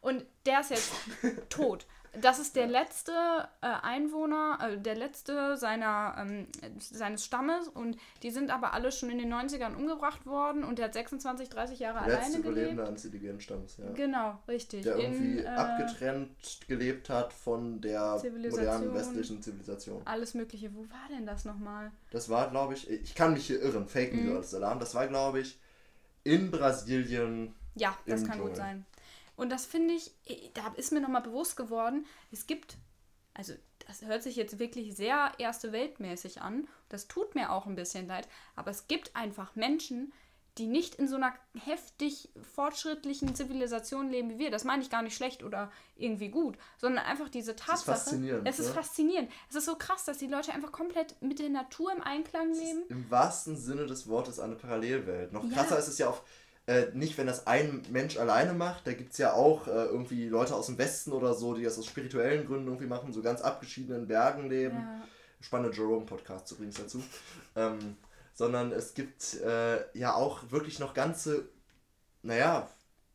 Und 0.01 0.26
der 0.45 0.61
ist 0.61 0.70
jetzt 0.72 0.93
tot. 1.49 1.86
Das 2.22 2.38
ist 2.38 2.55
der 2.55 2.68
letzte 2.68 3.11
äh, 3.61 3.66
Einwohner, 3.82 4.59
äh, 4.61 4.78
der 4.78 4.93
letzte 4.95 5.57
seiner, 5.57 6.16
ähm, 6.20 6.47
seines 6.80 7.26
Stammes 7.26 7.68
und 7.68 7.97
die 8.22 8.30
sind 8.30 8.51
aber 8.51 8.74
alle 8.74 8.91
schon 8.91 9.09
in 9.09 9.18
den 9.18 9.34
90ern 9.34 9.74
umgebracht 9.76 10.26
worden 10.28 10.64
und 10.64 10.78
der 10.78 10.86
hat 10.86 10.93
26, 10.93 11.49
30 11.49 11.80
Jahre 11.80 12.05
Der 12.05 12.14
letzte 12.16 12.20
alleine 12.20 12.43
gelebt. 12.43 12.57
Überlebende 12.57 12.88
eines 12.88 13.05
indigenen 13.05 13.41
Stamms, 13.41 13.78
ja. 13.78 13.91
Genau, 13.93 14.38
richtig. 14.47 14.84
Der 14.84 14.97
irgendwie 14.97 15.39
In, 15.39 15.45
äh, 15.45 15.47
abgetrennt 15.47 16.59
gelebt 16.68 17.09
hat 17.09 17.34
von 17.34 17.82
der 17.82 18.22
modernen 18.49 18.93
westlichen 18.93 19.41
Zivilisation. 19.41 20.01
alles 20.05 20.36
Mögliche. 20.36 20.74
Wo 20.76 20.82
war 20.82 21.07
denn 21.09 21.26
das 21.26 21.45
nochmal? 21.45 21.91
Das 22.11 22.30
war, 22.30 22.51
glaube 22.51 22.76
ich, 22.76 22.88
ich 22.89 23.16
kann 23.16 23.34
mich 23.34 23.47
hier 23.47 23.59
irren, 23.59 23.88
Fake 23.88 24.14
Mhm. 24.14 24.26
News 24.28 24.38
als 24.38 24.53
Alarm, 24.53 24.80
das 24.80 24.93
war, 24.93 25.07
glaube 25.07 25.39
ich, 25.39 25.57
in 26.24 26.51
Brasilien. 26.51 27.55
Ja, 27.76 27.97
das 28.05 28.22
kann 28.24 28.38
gut 28.38 28.49
Dschungel. 28.51 28.55
sein. 28.55 28.86
Und 29.36 29.52
das 29.52 29.66
finde 29.66 29.94
ich, 29.96 30.12
da 30.54 30.74
ist 30.76 30.92
mir 30.92 31.02
nochmal 31.02 31.22
bewusst 31.24 31.56
geworden, 31.56 32.06
es 32.32 32.46
gibt, 32.48 32.78
also 33.34 33.54
das 33.88 34.04
hört 34.04 34.24
sich 34.24 34.36
jetzt 34.36 34.60
wirklich 34.60 34.96
sehr 34.96 35.32
erste 35.38 35.72
Weltmäßig 35.72 36.42
an, 36.42 36.68
das 36.90 37.08
tut 37.08 37.36
mir 37.36 37.52
auch 37.52 37.66
ein 37.66 37.76
bisschen 37.76 38.08
leid, 38.08 38.28
aber 38.56 38.72
es 38.72 38.88
gibt 38.88 39.16
einfach 39.16 39.56
Menschen, 39.56 40.14
die 40.60 40.68
nicht 40.68 40.96
in 40.96 41.08
so 41.08 41.16
einer 41.16 41.34
heftig 41.66 42.30
fortschrittlichen 42.54 43.34
Zivilisation 43.34 44.12
leben 44.12 44.30
wie 44.30 44.38
wir. 44.38 44.52
Das 44.52 44.64
meine 44.66 44.84
ich 44.84 44.92
gar 44.92 45.02
nicht 45.02 45.16
schlecht 45.16 45.42
oder 45.42 45.72
irgendwie 45.96 46.30
gut, 46.30 46.60
sondern 46.78 47.06
einfach 47.06 47.28
diese 47.30 47.56
Tatsache. 47.56 47.98
faszinierend, 47.98 48.48
Es 48.48 48.60
ist 48.60 48.68
ne? 48.68 48.74
faszinierend. 48.74 49.32
Es 49.50 49.56
ist 49.56 49.66
so 49.66 49.76
krass, 49.76 50.06
dass 50.06 50.20
die 50.20 50.28
Leute 50.28 50.54
einfach 50.54 50.72
komplett 50.72 51.20
mit 51.24 51.40
der 51.40 51.50
Natur 51.50 51.92
im 51.92 52.04
Einklang 52.04 52.54
leben. 52.54 52.84
Im 52.90 53.10
wahrsten 53.10 53.58
Sinne 53.58 53.88
des 53.88 54.08
Wortes 54.08 54.40
eine 54.40 54.54
Parallelwelt. 54.56 55.34
Noch 55.34 55.44
Ja. 55.46 55.56
krasser 55.56 55.80
ist 55.80 55.88
es 55.88 55.98
ja 55.98 56.10
auf. 56.10 56.22
Äh, 56.66 56.86
nicht, 56.93 57.18
wenn 57.18 57.28
das 57.28 57.45
ein 57.45 57.82
Mensch 57.91 58.18
alleine 58.18 58.53
macht, 58.53 58.88
da 58.88 58.93
gibt 58.93 59.11
es 59.11 59.18
ja 59.18 59.34
auch 59.34 59.68
äh, 59.68 59.86
irgendwie 59.86 60.30
Leute 60.30 60.55
aus 60.55 60.68
dem 60.68 60.78
Westen 60.78 61.11
oder 61.11 61.34
so, 61.34 61.53
die 61.53 61.64
das 61.64 61.78
aus 61.78 61.86
spirituellen 61.86 62.45
Gründen 62.45 62.68
irgendwie 62.68 62.88
machen, 62.88 63.11
so 63.11 63.22
ganz 63.22 63.41
abgeschiedenen 63.41 64.07
Bergen 64.07 64.49
leben. 64.49 64.78
Ja. 64.78 65.01
Spannende 65.41 65.76
Jerome 65.76 66.05
Podcasts 66.05 66.53
übrigens 66.53 66.76
dazu. 66.76 67.03
Ähm, 67.57 67.97
sondern 68.34 68.72
es 68.72 68.93
gibt 68.93 69.41
äh, 69.41 69.97
ja 69.97 70.16
auch 70.16 70.51
wirklich 70.51 70.80
noch 70.80 70.93
ganze, 70.93 71.49
naja, 72.22 72.70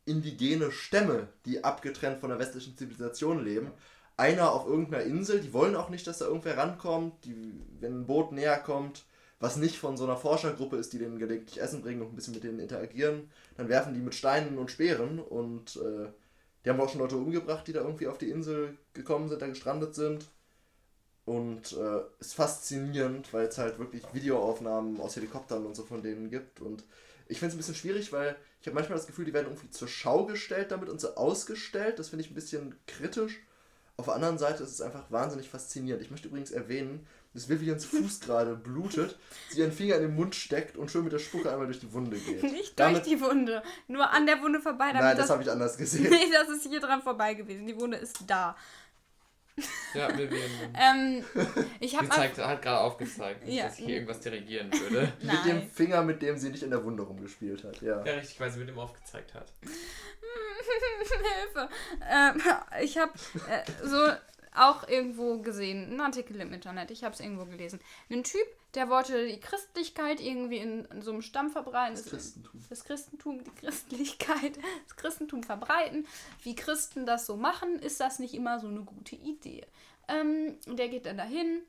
indigene 0.05 0.71
Stämme, 0.71 1.27
die 1.45 1.63
abgetrennt 1.63 2.19
von 2.19 2.29
der 2.29 2.39
westlichen 2.39 2.77
Zivilisation 2.77 3.43
leben. 3.43 3.71
Einer 4.15 4.51
auf 4.51 4.67
irgendeiner 4.67 5.03
Insel, 5.03 5.41
die 5.41 5.53
wollen 5.53 5.75
auch 5.75 5.89
nicht, 5.89 6.05
dass 6.05 6.19
da 6.19 6.25
irgendwer 6.25 6.57
rankommt. 6.57 7.25
Die, 7.25 7.53
wenn 7.79 8.01
ein 8.01 8.05
Boot 8.05 8.31
näher 8.31 8.59
kommt, 8.59 9.05
was 9.39 9.55
nicht 9.55 9.77
von 9.77 9.97
so 9.97 10.03
einer 10.03 10.17
Forschergruppe 10.17 10.77
ist, 10.77 10.91
die 10.93 10.99
denen 10.99 11.19
gelegentlich 11.19 11.61
Essen 11.61 11.81
bringen 11.81 12.01
und 12.01 12.11
ein 12.11 12.15
bisschen 12.15 12.33
mit 12.33 12.43
denen 12.43 12.59
interagieren, 12.59 13.29
dann 13.57 13.69
werfen 13.69 13.93
die 13.93 14.01
mit 14.01 14.15
Steinen 14.15 14.57
und 14.57 14.69
Speeren 14.69 15.19
und 15.19 15.77
äh, 15.77 16.09
die 16.63 16.69
haben 16.69 16.81
auch 16.81 16.89
schon 16.89 16.99
Leute 16.99 17.15
umgebracht, 17.15 17.65
die 17.67 17.73
da 17.73 17.81
irgendwie 17.81 18.07
auf 18.07 18.17
die 18.17 18.29
Insel 18.29 18.77
gekommen 18.93 19.29
sind, 19.29 19.41
da 19.41 19.47
gestrandet 19.47 19.95
sind. 19.95 20.25
Und 21.25 21.73
äh, 21.73 22.01
ist 22.19 22.33
faszinierend, 22.33 23.31
weil 23.33 23.45
es 23.47 23.57
halt 23.59 23.77
wirklich 23.77 24.03
Videoaufnahmen 24.13 24.99
aus 24.99 25.15
Helikoptern 25.15 25.65
und 25.65 25.75
so 25.75 25.83
von 25.83 26.01
denen 26.01 26.31
gibt. 26.31 26.59
Und 26.59 26.83
ich 27.27 27.37
finde 27.37 27.49
es 27.49 27.55
ein 27.55 27.57
bisschen 27.59 27.75
schwierig, 27.75 28.11
weil 28.11 28.35
ich 28.59 28.67
habe 28.67 28.73
manchmal 28.73 28.97
das 28.97 29.05
Gefühl, 29.05 29.25
die 29.25 29.33
werden 29.33 29.47
irgendwie 29.47 29.69
zur 29.69 29.87
Schau 29.87 30.25
gestellt 30.25 30.71
damit 30.71 30.89
und 30.89 30.99
so 30.99 31.15
ausgestellt. 31.15 31.99
Das 31.99 32.09
finde 32.09 32.25
ich 32.25 32.31
ein 32.31 32.35
bisschen 32.35 32.75
kritisch. 32.87 33.39
Auf 33.95 34.05
der 34.05 34.15
anderen 34.15 34.39
Seite 34.39 34.63
ist 34.63 34.71
es 34.71 34.81
einfach 34.81 35.11
wahnsinnig 35.11 35.49
faszinierend. 35.49 36.01
Ich 36.01 36.09
möchte 36.09 36.29
übrigens 36.29 36.51
erwähnen, 36.51 37.05
dass 37.33 37.47
Vivians 37.47 37.85
Fuß 37.85 38.21
gerade 38.21 38.55
blutet, 38.55 39.17
sie 39.49 39.59
ihren 39.59 39.71
Finger 39.71 39.95
in 39.95 40.01
den 40.01 40.15
Mund 40.15 40.33
steckt 40.35 40.77
und 40.77 40.89
schön 40.89 41.03
mit 41.03 41.13
der 41.13 41.19
Spucke 41.19 41.51
einmal 41.51 41.67
durch 41.67 41.79
die 41.79 41.91
Wunde 41.93 42.17
geht. 42.17 42.41
Nicht 42.43 42.79
Damit- 42.79 43.05
durch 43.05 43.07
die 43.07 43.21
Wunde, 43.21 43.61
nur 43.87 44.09
an 44.09 44.25
der 44.25 44.41
Wunde 44.41 44.59
vorbei. 44.59 44.87
damit 44.87 45.01
Nein, 45.01 45.17
das 45.17 45.29
habe 45.29 45.43
ich 45.43 45.51
anders 45.51 45.77
gesehen. 45.77 46.09
Nee, 46.09 46.31
das 46.31 46.49
ist 46.49 46.63
hier 46.67 46.79
dran 46.79 47.01
vorbei 47.01 47.35
gewesen. 47.35 47.67
Die 47.67 47.79
Wunde 47.79 47.97
ist 47.97 48.17
da. 48.27 48.55
Ja, 49.93 50.07
Vivian. 50.17 50.49
Ähm, 50.73 51.23
ich 51.81 51.97
habe 51.97 52.07
hat 52.09 52.35
gerade 52.35 52.79
aufgezeigt, 52.79 53.43
nicht, 53.45 53.57
Ja. 53.57 53.65
dass 53.65 53.77
ich 53.77 53.85
hier 53.85 53.95
irgendwas 53.95 54.21
dirigieren 54.21 54.71
würde. 54.71 55.11
Mit 55.21 55.45
dem 55.45 55.57
Nein. 55.57 55.69
Finger, 55.73 56.01
mit 56.01 56.21
dem 56.21 56.37
sie 56.37 56.49
nicht 56.49 56.63
in 56.63 56.69
der 56.69 56.83
Wunde 56.85 57.03
rumgespielt 57.03 57.63
hat. 57.65 57.81
Ja. 57.81 58.03
Ja, 58.05 58.13
richtig, 58.13 58.39
weil 58.39 58.49
sie 58.51 58.59
mit 58.59 58.69
dem 58.69 58.79
aufgezeigt 58.79 59.33
hat. 59.33 59.51
Hilfe. 61.43 61.69
Ähm, 62.09 62.41
ich 62.81 62.97
habe 62.97 63.11
äh, 63.49 63.63
so 63.83 63.97
auch 64.55 64.87
irgendwo 64.87 65.37
gesehen, 65.39 65.85
einen 65.85 66.01
Artikel 66.01 66.39
im 66.39 66.53
Internet, 66.53 66.91
ich 66.91 67.03
habe 67.03 67.13
es 67.13 67.19
irgendwo 67.19 67.45
gelesen. 67.45 67.79
Ein 68.09 68.23
Typ, 68.23 68.45
der 68.73 68.89
wollte 68.89 69.27
die 69.27 69.39
Christlichkeit 69.39 70.19
irgendwie 70.19 70.57
in, 70.57 70.85
in 70.85 71.01
so 71.01 71.11
einem 71.11 71.21
Stamm 71.21 71.49
verbreiten. 71.49 71.95
Das 71.95 72.05
Christentum. 72.05 72.65
Das 72.69 72.83
Christentum, 72.83 73.43
die 73.43 73.51
Christlichkeit, 73.51 74.57
das 74.87 74.95
Christentum 74.95 75.43
verbreiten. 75.43 76.07
Wie 76.43 76.55
Christen 76.55 77.05
das 77.05 77.25
so 77.25 77.35
machen, 77.35 77.79
ist 77.79 77.99
das 77.99 78.19
nicht 78.19 78.33
immer 78.33 78.59
so 78.59 78.67
eine 78.67 78.81
gute 78.81 79.15
Idee. 79.15 79.65
Ähm, 80.07 80.57
der 80.67 80.89
geht 80.89 81.05
dann 81.05 81.17
dahin 81.17 81.61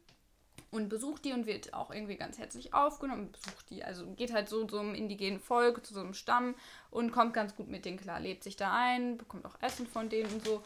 und 0.70 0.88
besucht 0.88 1.24
die 1.24 1.32
und 1.32 1.46
wird 1.46 1.74
auch 1.74 1.90
irgendwie 1.90 2.16
ganz 2.16 2.38
herzlich 2.38 2.74
aufgenommen. 2.74 3.32
Besucht 3.32 3.70
die, 3.70 3.84
also 3.84 4.06
geht 4.16 4.32
halt 4.32 4.48
so 4.48 4.64
zu 4.64 4.78
einem 4.78 4.94
indigenen 4.94 5.40
Volk, 5.40 5.84
zu 5.84 5.94
so 5.94 6.00
einem 6.00 6.14
Stamm 6.14 6.54
und 6.90 7.12
kommt 7.12 7.34
ganz 7.34 7.56
gut 7.56 7.68
mit 7.68 7.84
denen 7.84 7.98
klar, 7.98 8.20
lebt 8.20 8.44
sich 8.44 8.56
da 8.56 8.72
ein, 8.72 9.18
bekommt 9.18 9.44
auch 9.44 9.56
Essen 9.60 9.86
von 9.86 10.08
denen 10.08 10.32
und 10.32 10.44
so. 10.44 10.62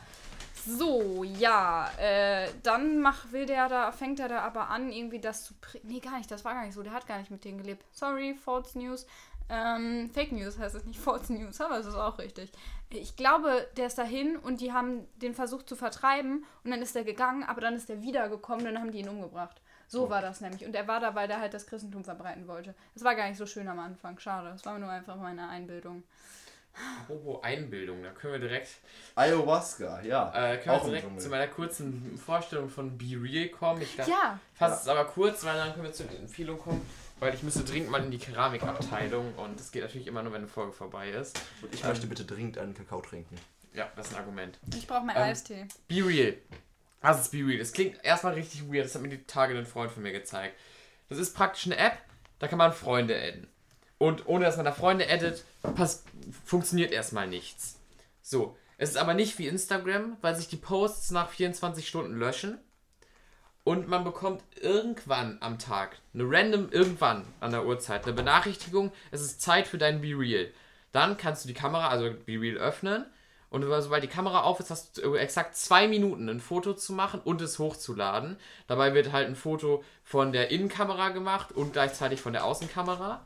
So, 0.66 1.24
ja, 1.24 1.90
äh, 1.98 2.48
dann 2.62 3.00
mach, 3.00 3.32
will 3.32 3.44
der 3.44 3.68
da, 3.68 3.92
fängt 3.92 4.18
er 4.18 4.28
da 4.28 4.40
aber 4.40 4.70
an, 4.70 4.90
irgendwie 4.90 5.18
das 5.18 5.44
zu. 5.44 5.54
Nee, 5.82 6.00
gar 6.00 6.16
nicht, 6.16 6.30
das 6.30 6.44
war 6.44 6.54
gar 6.54 6.64
nicht 6.64 6.74
so. 6.74 6.82
Der 6.82 6.94
hat 6.94 7.06
gar 7.06 7.18
nicht 7.18 7.30
mit 7.30 7.44
denen 7.44 7.58
gelebt. 7.58 7.84
Sorry, 7.92 8.34
False 8.34 8.78
News. 8.78 9.06
Ähm, 9.50 10.10
Fake 10.14 10.32
News 10.32 10.58
heißt 10.58 10.74
es 10.74 10.86
nicht 10.86 10.98
False 10.98 11.32
News, 11.32 11.60
aber 11.60 11.78
es 11.78 11.86
ist 11.86 11.94
auch 11.94 12.18
richtig. 12.18 12.50
Ich 12.90 13.16
glaube, 13.16 13.68
der 13.76 13.88
ist 13.88 13.98
dahin 13.98 14.36
und 14.36 14.60
die 14.60 14.72
haben 14.72 15.06
den 15.16 15.34
versucht 15.34 15.68
zu 15.68 15.76
vertreiben 15.76 16.46
und 16.64 16.70
dann 16.70 16.80
ist 16.80 16.96
er 16.96 17.04
gegangen, 17.04 17.42
aber 17.42 17.60
dann 17.60 17.74
ist 17.74 17.90
er 17.90 18.00
wiedergekommen 18.00 18.66
und 18.66 18.72
dann 18.72 18.82
haben 18.82 18.92
die 18.92 19.00
ihn 19.00 19.08
umgebracht. 19.08 19.60
So 19.88 20.10
war 20.10 20.22
das 20.22 20.40
nämlich. 20.40 20.64
Und 20.64 20.74
er 20.74 20.86
war 20.88 21.00
da, 21.00 21.14
weil 21.14 21.30
er 21.30 21.40
halt 21.40 21.54
das 21.54 21.66
Christentum 21.66 22.04
verbreiten 22.04 22.46
wollte. 22.48 22.74
Das 22.94 23.04
war 23.04 23.14
gar 23.14 23.28
nicht 23.28 23.38
so 23.38 23.46
schön 23.46 23.68
am 23.68 23.78
Anfang. 23.78 24.18
Schade. 24.18 24.50
Das 24.50 24.64
war 24.64 24.78
nur 24.78 24.88
einfach 24.90 25.16
meine 25.16 25.48
Einbildung. 25.48 26.02
Apropos 27.02 27.42
Einbildung, 27.44 28.02
da 28.02 28.10
können 28.10 28.32
wir 28.32 28.40
direkt, 28.40 28.68
Ayahuasca, 29.14 30.02
ja. 30.02 30.30
äh, 30.30 30.58
können 30.58 30.74
Auch 30.74 30.84
wir 30.86 30.94
im 30.94 31.00
direkt 31.02 31.20
zu 31.22 31.28
meiner 31.28 31.46
kurzen 31.46 32.18
Vorstellung 32.18 32.68
von 32.68 32.98
Be 32.98 33.16
Real 33.16 33.48
kommen. 33.48 33.80
Ich 33.82 33.94
dachte, 33.94 34.10
Ja, 34.10 34.40
fasse 34.54 34.82
es 34.82 34.88
aber 34.88 35.04
kurz, 35.04 35.44
weil 35.44 35.56
dann 35.56 35.72
können 35.72 35.84
wir 35.84 35.92
zu 35.92 36.02
den 36.02 36.18
Empfehlungen 36.22 36.60
kommen. 36.60 36.84
Weil 37.20 37.32
ich 37.32 37.44
müsste 37.44 37.62
dringend 37.62 37.90
mal 37.90 38.02
in 38.02 38.10
die 38.10 38.18
Keramikabteilung 38.18 39.34
und 39.36 39.58
das 39.58 39.70
geht 39.70 39.82
natürlich 39.82 40.08
immer 40.08 40.24
nur, 40.24 40.32
wenn 40.32 40.40
eine 40.40 40.48
Folge 40.48 40.72
vorbei 40.72 41.10
ist. 41.10 41.40
Und 41.62 41.72
ich 41.72 41.84
möchte 41.84 42.08
bitte 42.08 42.24
dringend 42.24 42.58
einen 42.58 42.74
Kakao 42.74 43.00
trinken. 43.00 43.36
Ja, 43.72 43.88
das 43.94 44.08
ist 44.08 44.14
ein 44.14 44.20
Argument. 44.20 44.58
ich 44.74 44.86
brauche 44.86 45.04
mehr 45.04 45.16
Ähm, 45.16 45.22
Eistee. 45.22 45.66
Be 45.86 46.04
Real. 46.04 46.34
Was 47.04 47.20
ist 47.20 47.32
Be 47.32 47.46
Real? 47.46 47.58
Das 47.58 47.72
klingt 47.72 48.02
erstmal 48.02 48.32
richtig 48.32 48.62
weird. 48.66 48.86
Das 48.86 48.94
hat 48.94 49.02
mir 49.02 49.10
die 49.10 49.24
Tage 49.24 49.56
ein 49.56 49.66
Freund 49.66 49.90
von 49.90 50.02
mir 50.02 50.12
gezeigt. 50.12 50.58
Das 51.10 51.18
ist 51.18 51.34
praktisch 51.34 51.66
eine 51.66 51.76
App, 51.76 51.98
da 52.38 52.48
kann 52.48 52.56
man 52.56 52.72
Freunde 52.72 53.14
adden. 53.14 53.46
Und 53.98 54.26
ohne 54.26 54.46
dass 54.46 54.56
man 54.56 54.64
da 54.64 54.72
Freunde 54.72 55.06
addet, 55.10 55.44
pass 55.76 56.02
funktioniert 56.46 56.92
erstmal 56.92 57.28
nichts. 57.28 57.78
So. 58.22 58.56
Es 58.78 58.88
ist 58.88 58.96
aber 58.96 59.12
nicht 59.12 59.38
wie 59.38 59.46
Instagram, 59.46 60.16
weil 60.22 60.34
sich 60.34 60.48
die 60.48 60.56
Posts 60.56 61.10
nach 61.10 61.28
24 61.28 61.86
Stunden 61.86 62.18
löschen. 62.18 62.58
Und 63.64 63.86
man 63.86 64.02
bekommt 64.02 64.42
irgendwann 64.60 65.36
am 65.40 65.58
Tag, 65.58 65.98
eine 66.14 66.24
random 66.26 66.70
irgendwann 66.70 67.26
an 67.40 67.50
der 67.50 67.66
Uhrzeit, 67.66 68.04
eine 68.04 68.14
Benachrichtigung, 68.14 68.92
es 69.10 69.20
ist 69.20 69.42
Zeit 69.42 69.68
für 69.68 69.78
dein 69.78 70.00
Be 70.00 70.18
Real. 70.18 70.50
Dann 70.92 71.18
kannst 71.18 71.44
du 71.44 71.48
die 71.48 71.54
Kamera, 71.54 71.88
also 71.88 72.14
Be 72.24 72.40
Real 72.40 72.56
öffnen 72.56 73.04
und 73.54 73.62
sobald 73.62 74.02
die 74.02 74.08
Kamera 74.08 74.40
auf 74.40 74.58
ist, 74.58 74.72
hast 74.72 74.98
du 74.98 75.14
exakt 75.14 75.56
zwei 75.56 75.86
Minuten 75.86 76.28
ein 76.28 76.40
Foto 76.40 76.74
zu 76.74 76.92
machen 76.92 77.20
und 77.22 77.40
es 77.40 77.60
hochzuladen. 77.60 78.36
Dabei 78.66 78.94
wird 78.94 79.12
halt 79.12 79.28
ein 79.28 79.36
Foto 79.36 79.84
von 80.02 80.32
der 80.32 80.50
Innenkamera 80.50 81.10
gemacht 81.10 81.52
und 81.52 81.72
gleichzeitig 81.72 82.20
von 82.20 82.32
der 82.32 82.46
Außenkamera. 82.46 83.24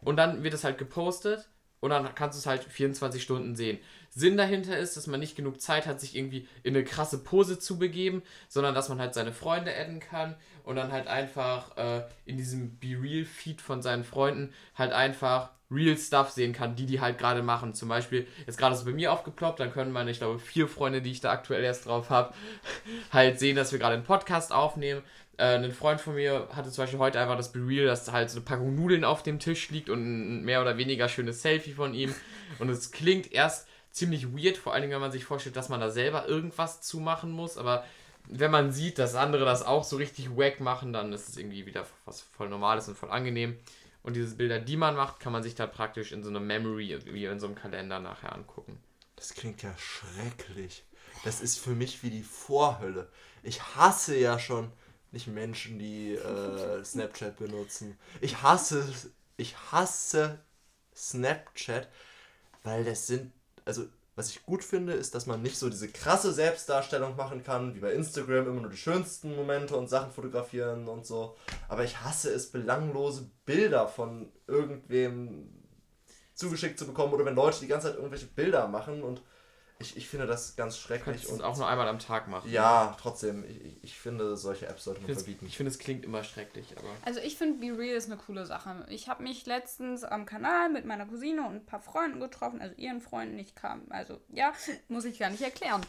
Und 0.00 0.16
dann 0.16 0.44
wird 0.44 0.54
es 0.54 0.62
halt 0.62 0.78
gepostet 0.78 1.48
und 1.80 1.90
dann 1.90 2.14
kannst 2.14 2.38
du 2.38 2.38
es 2.38 2.46
halt 2.46 2.62
24 2.62 3.20
Stunden 3.20 3.56
sehen. 3.56 3.80
Sinn 4.10 4.36
dahinter 4.36 4.78
ist, 4.78 4.96
dass 4.96 5.08
man 5.08 5.18
nicht 5.18 5.34
genug 5.34 5.60
Zeit 5.60 5.86
hat, 5.86 6.00
sich 6.00 6.14
irgendwie 6.14 6.46
in 6.62 6.76
eine 6.76 6.84
krasse 6.84 7.18
Pose 7.18 7.58
zu 7.58 7.76
begeben, 7.76 8.22
sondern 8.48 8.76
dass 8.76 8.88
man 8.88 9.00
halt 9.00 9.12
seine 9.12 9.32
Freunde 9.32 9.76
adden 9.76 9.98
kann 9.98 10.36
und 10.62 10.76
dann 10.76 10.92
halt 10.92 11.08
einfach 11.08 11.76
äh, 11.76 12.04
in 12.26 12.36
diesem 12.36 12.78
Be 12.78 12.96
Real 13.02 13.24
Feed 13.24 13.60
von 13.60 13.82
seinen 13.82 14.04
Freunden 14.04 14.54
halt 14.76 14.92
einfach 14.92 15.50
Real 15.74 15.96
Stuff 15.96 16.30
sehen 16.30 16.52
kann, 16.52 16.76
die 16.76 16.86
die 16.86 17.00
halt 17.00 17.18
gerade 17.18 17.42
machen. 17.42 17.74
Zum 17.74 17.88
Beispiel, 17.88 18.26
jetzt 18.46 18.58
gerade 18.58 18.74
ist 18.74 18.80
es 18.80 18.86
bei 18.86 18.92
mir 18.92 19.12
aufgeploppt, 19.12 19.60
dann 19.60 19.72
können 19.72 19.92
meine, 19.92 20.10
ich 20.10 20.18
glaube, 20.18 20.38
vier 20.38 20.68
Freunde, 20.68 21.02
die 21.02 21.10
ich 21.10 21.20
da 21.20 21.30
aktuell 21.30 21.64
erst 21.64 21.86
drauf 21.86 22.10
habe, 22.10 22.34
halt 23.12 23.38
sehen, 23.38 23.56
dass 23.56 23.72
wir 23.72 23.78
gerade 23.78 23.94
einen 23.94 24.04
Podcast 24.04 24.52
aufnehmen. 24.52 25.02
Äh, 25.36 25.56
ein 25.56 25.72
Freund 25.72 26.00
von 26.00 26.14
mir 26.14 26.48
hatte 26.54 26.70
zum 26.70 26.82
Beispiel 26.82 26.98
heute 27.00 27.18
einfach 27.18 27.36
das 27.36 27.52
Be 27.52 27.60
Real, 27.66 27.86
dass 27.86 28.04
da 28.04 28.12
halt 28.12 28.30
so 28.30 28.38
eine 28.38 28.44
Packung 28.44 28.74
Nudeln 28.74 29.04
auf 29.04 29.22
dem 29.22 29.38
Tisch 29.38 29.70
liegt 29.70 29.90
und 29.90 30.00
ein 30.00 30.44
mehr 30.44 30.60
oder 30.60 30.78
weniger 30.78 31.08
schönes 31.08 31.42
Selfie 31.42 31.72
von 31.72 31.94
ihm. 31.94 32.14
Und 32.58 32.68
es 32.68 32.92
klingt 32.92 33.32
erst 33.32 33.66
ziemlich 33.90 34.32
weird, 34.36 34.56
vor 34.56 34.72
allen 34.72 34.82
Dingen, 34.82 34.94
wenn 34.94 35.00
man 35.00 35.12
sich 35.12 35.24
vorstellt, 35.24 35.56
dass 35.56 35.68
man 35.68 35.80
da 35.80 35.90
selber 35.90 36.28
irgendwas 36.28 36.80
zu 36.82 37.00
machen 37.00 37.30
muss. 37.30 37.58
Aber 37.58 37.84
wenn 38.28 38.50
man 38.50 38.72
sieht, 38.72 38.98
dass 38.98 39.14
andere 39.14 39.44
das 39.44 39.64
auch 39.64 39.84
so 39.84 39.96
richtig 39.96 40.36
wack 40.36 40.60
machen, 40.60 40.92
dann 40.92 41.12
ist 41.12 41.28
es 41.28 41.36
irgendwie 41.36 41.66
wieder 41.66 41.86
was 42.04 42.20
voll 42.20 42.48
Normales 42.48 42.88
und 42.88 42.96
voll 42.96 43.10
angenehm. 43.10 43.56
Und 44.04 44.14
diese 44.14 44.36
Bilder, 44.36 44.60
die 44.60 44.76
man 44.76 44.94
macht, 44.94 45.18
kann 45.18 45.32
man 45.32 45.42
sich 45.42 45.54
dann 45.54 45.72
praktisch 45.72 46.12
in 46.12 46.22
so 46.22 46.28
einer 46.28 46.38
Memory, 46.38 46.98
wie 47.06 47.24
in 47.24 47.40
so 47.40 47.46
einem 47.46 47.56
Kalender 47.56 48.00
nachher 48.00 48.34
angucken. 48.34 48.78
Das 49.16 49.32
klingt 49.32 49.62
ja 49.62 49.74
schrecklich. 49.78 50.84
Das 51.24 51.40
ist 51.40 51.58
für 51.58 51.70
mich 51.70 52.02
wie 52.02 52.10
die 52.10 52.22
Vorhölle. 52.22 53.10
Ich 53.42 53.62
hasse 53.74 54.14
ja 54.16 54.38
schon 54.38 54.70
nicht 55.10 55.26
Menschen, 55.26 55.78
die 55.78 56.12
äh, 56.12 56.84
Snapchat 56.84 57.38
benutzen. 57.38 57.96
Ich 58.20 58.42
hasse, 58.42 58.86
ich 59.38 59.56
hasse 59.72 60.38
Snapchat, 60.94 61.88
weil 62.62 62.84
das 62.84 63.06
sind, 63.06 63.32
also 63.64 63.86
was 64.16 64.30
ich 64.30 64.44
gut 64.44 64.62
finde, 64.62 64.92
ist, 64.92 65.14
dass 65.14 65.26
man 65.26 65.42
nicht 65.42 65.58
so 65.58 65.68
diese 65.68 65.88
krasse 65.88 66.32
Selbstdarstellung 66.32 67.16
machen 67.16 67.42
kann, 67.42 67.74
wie 67.74 67.80
bei 67.80 67.92
Instagram 67.92 68.46
immer 68.46 68.60
nur 68.60 68.70
die 68.70 68.76
schönsten 68.76 69.34
Momente 69.34 69.76
und 69.76 69.88
Sachen 69.88 70.12
fotografieren 70.12 70.86
und 70.86 71.04
so. 71.04 71.36
Aber 71.68 71.84
ich 71.84 72.00
hasse 72.00 72.32
es, 72.32 72.50
belanglose 72.50 73.28
Bilder 73.44 73.88
von 73.88 74.30
irgendwem 74.46 75.48
zugeschickt 76.34 76.78
zu 76.78 76.86
bekommen 76.86 77.12
oder 77.12 77.24
wenn 77.24 77.34
Leute 77.34 77.60
die 77.60 77.66
ganze 77.66 77.88
Zeit 77.88 77.96
irgendwelche 77.96 78.26
Bilder 78.26 78.68
machen 78.68 79.02
und 79.02 79.22
ich, 79.84 79.96
ich 79.96 80.08
finde 80.08 80.26
das 80.26 80.56
ganz 80.56 80.78
schrecklich 80.78 81.28
und 81.28 81.42
auch 81.42 81.56
nur 81.56 81.68
einmal 81.68 81.88
am 81.88 81.98
Tag 81.98 82.28
machen. 82.28 82.50
ja, 82.50 82.96
trotzdem, 83.00 83.44
ich, 83.44 83.82
ich 83.84 83.98
finde 83.98 84.36
solche 84.36 84.66
Apps 84.66 84.84
sollte 84.84 85.00
Ich 85.00 85.06
man 85.06 85.14
finde, 85.14 85.24
verbieten. 85.24 85.46
ich 85.46 85.56
finde, 85.56 85.70
es 85.70 85.78
klingt 85.78 86.04
immer 86.04 86.24
schrecklich, 86.24 86.74
aber. 86.76 86.88
Also 87.04 87.20
ich 87.20 87.36
finde 87.36 87.58
Be 87.58 87.76
Real 87.78 87.96
ist 87.96 88.06
eine 88.10 88.16
coole 88.16 88.46
Sache. 88.46 88.86
Ich 88.88 89.08
habe 89.08 89.22
mich 89.22 89.46
letztens 89.46 90.04
am 90.04 90.26
Kanal 90.26 90.70
mit 90.70 90.86
meiner 90.86 91.06
Cousine 91.06 91.46
und 91.46 91.54
ein 91.56 91.66
paar 91.66 91.80
Freunden 91.80 92.20
getroffen, 92.20 92.60
also 92.60 92.74
ihren 92.76 93.00
Freunden, 93.00 93.38
ich 93.38 93.54
kam, 93.54 93.82
also 93.90 94.20
ja, 94.30 94.52
muss 94.88 95.04
ich 95.04 95.18
gar 95.18 95.30
nicht 95.30 95.42
erklären. 95.42 95.82